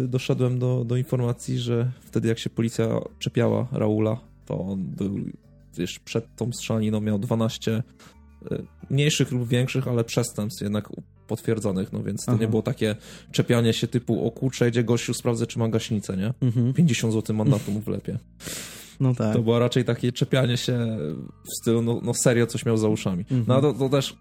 [0.00, 2.88] Yy, doszedłem do, do informacji, że wtedy jak się policja
[3.18, 5.18] czepiała Raula, to on był
[5.76, 7.82] wiesz, przed tą strzeliną miał 12
[8.52, 10.88] Y, mniejszych lub większych, ale przestępstw jednak
[11.28, 12.40] potwierdzonych, no więc to Aha.
[12.40, 12.96] nie było takie
[13.32, 16.34] czepianie się typu o kurczę, idzie gościu, sprawdzę, czy ma gaśnicę, nie?
[16.42, 16.74] Mhm.
[16.74, 18.18] 50 zł mandatu mu wlepie.
[19.00, 19.32] No tak.
[19.32, 20.98] To było raczej takie czepianie się
[21.44, 23.20] w stylu, no, no serio, coś miał za uszami.
[23.30, 23.44] Mhm.
[23.46, 24.16] No to, to też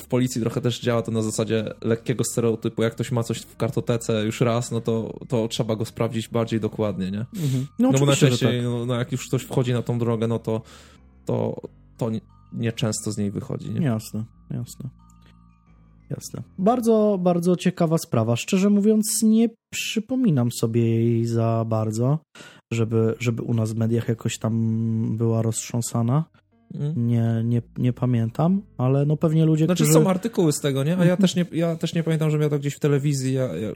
[0.00, 2.82] w policji trochę też działa to na zasadzie lekkiego stereotypu.
[2.82, 6.60] Jak ktoś ma coś w kartotece już raz, no to, to trzeba go sprawdzić bardziej
[6.60, 7.20] dokładnie, nie?
[7.20, 7.66] Mhm.
[7.78, 8.64] No, no bo najczęściej, tak.
[8.64, 10.62] no, no, jak już ktoś wchodzi na tą drogę, no to,
[11.24, 11.60] to,
[11.96, 12.10] to
[12.52, 13.70] nieczęsto z niej wychodzi.
[13.70, 13.86] Nie?
[13.86, 14.88] Jasne, jasne.
[16.10, 16.42] Jasne.
[16.58, 18.36] Bardzo, bardzo ciekawa sprawa.
[18.36, 22.18] Szczerze mówiąc, nie przypominam sobie jej za bardzo,
[22.72, 26.24] żeby, żeby u nas w mediach jakoś tam była roztrząsana.
[26.74, 27.06] Mm.
[27.06, 29.98] Nie, nie, nie pamiętam, ale no pewnie ludzie, znaczy, którzy...
[29.98, 30.92] są artykuły z tego, nie?
[30.92, 31.18] A ja mhm.
[31.18, 33.34] też nie, ja też nie pamiętam, że miał to gdzieś w telewizji.
[33.34, 33.72] Ja, ja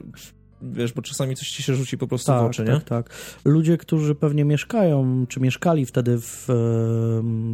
[0.63, 2.73] wiesz, bo czasami coś ci się rzuci po prostu tak, w oczy, nie?
[2.73, 3.09] Tak, tak.
[3.45, 6.45] Ludzie, którzy pewnie mieszkają, czy mieszkali wtedy w,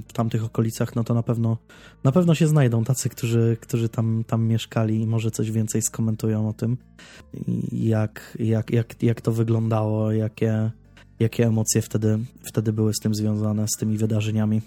[0.08, 1.58] w tamtych okolicach, no to na pewno
[2.04, 6.50] na pewno się znajdą tacy, którzy, którzy tam, tam mieszkali i może coś więcej skomentują
[6.50, 6.78] o tym,
[7.72, 10.72] jak, jak, jak, jak to wyglądało, jakie,
[11.20, 14.62] jakie emocje wtedy, wtedy były z tym związane, z tymi wydarzeniami.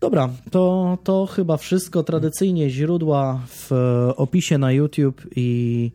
[0.00, 2.02] Dobra, to, to chyba wszystko.
[2.02, 3.70] Tradycyjnie źródła w
[4.16, 5.90] opisie na YouTube i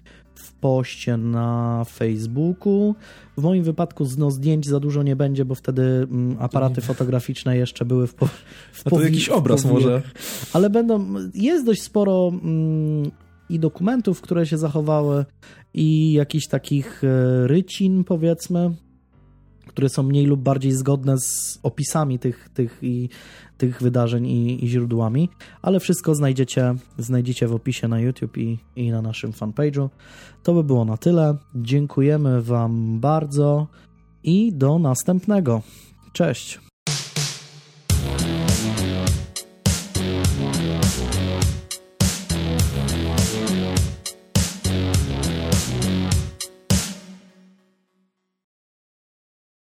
[0.65, 2.95] poście na Facebooku.
[3.37, 7.85] W moim wypadku no, zdjęć za dużo nie będzie, bo wtedy mm, aparaty fotograficzne jeszcze
[7.85, 8.25] były w, po,
[8.73, 10.01] w to jakiś obraz może.
[10.53, 13.11] Ale będą, jest dość sporo mm,
[13.49, 15.25] i dokumentów, które się zachowały
[15.73, 18.73] i jakichś takich e, rycin powiedzmy,
[19.67, 23.09] które są mniej lub bardziej zgodne z opisami tych, tych, i,
[23.57, 25.29] tych wydarzeń i, i źródłami,
[25.61, 29.89] ale wszystko znajdziecie, znajdziecie w opisie na YouTube i, i na naszym fanpage'u.
[30.43, 31.37] To by było na tyle.
[31.55, 33.67] Dziękujemy Wam bardzo
[34.23, 35.61] i do następnego.
[36.13, 36.59] Cześć.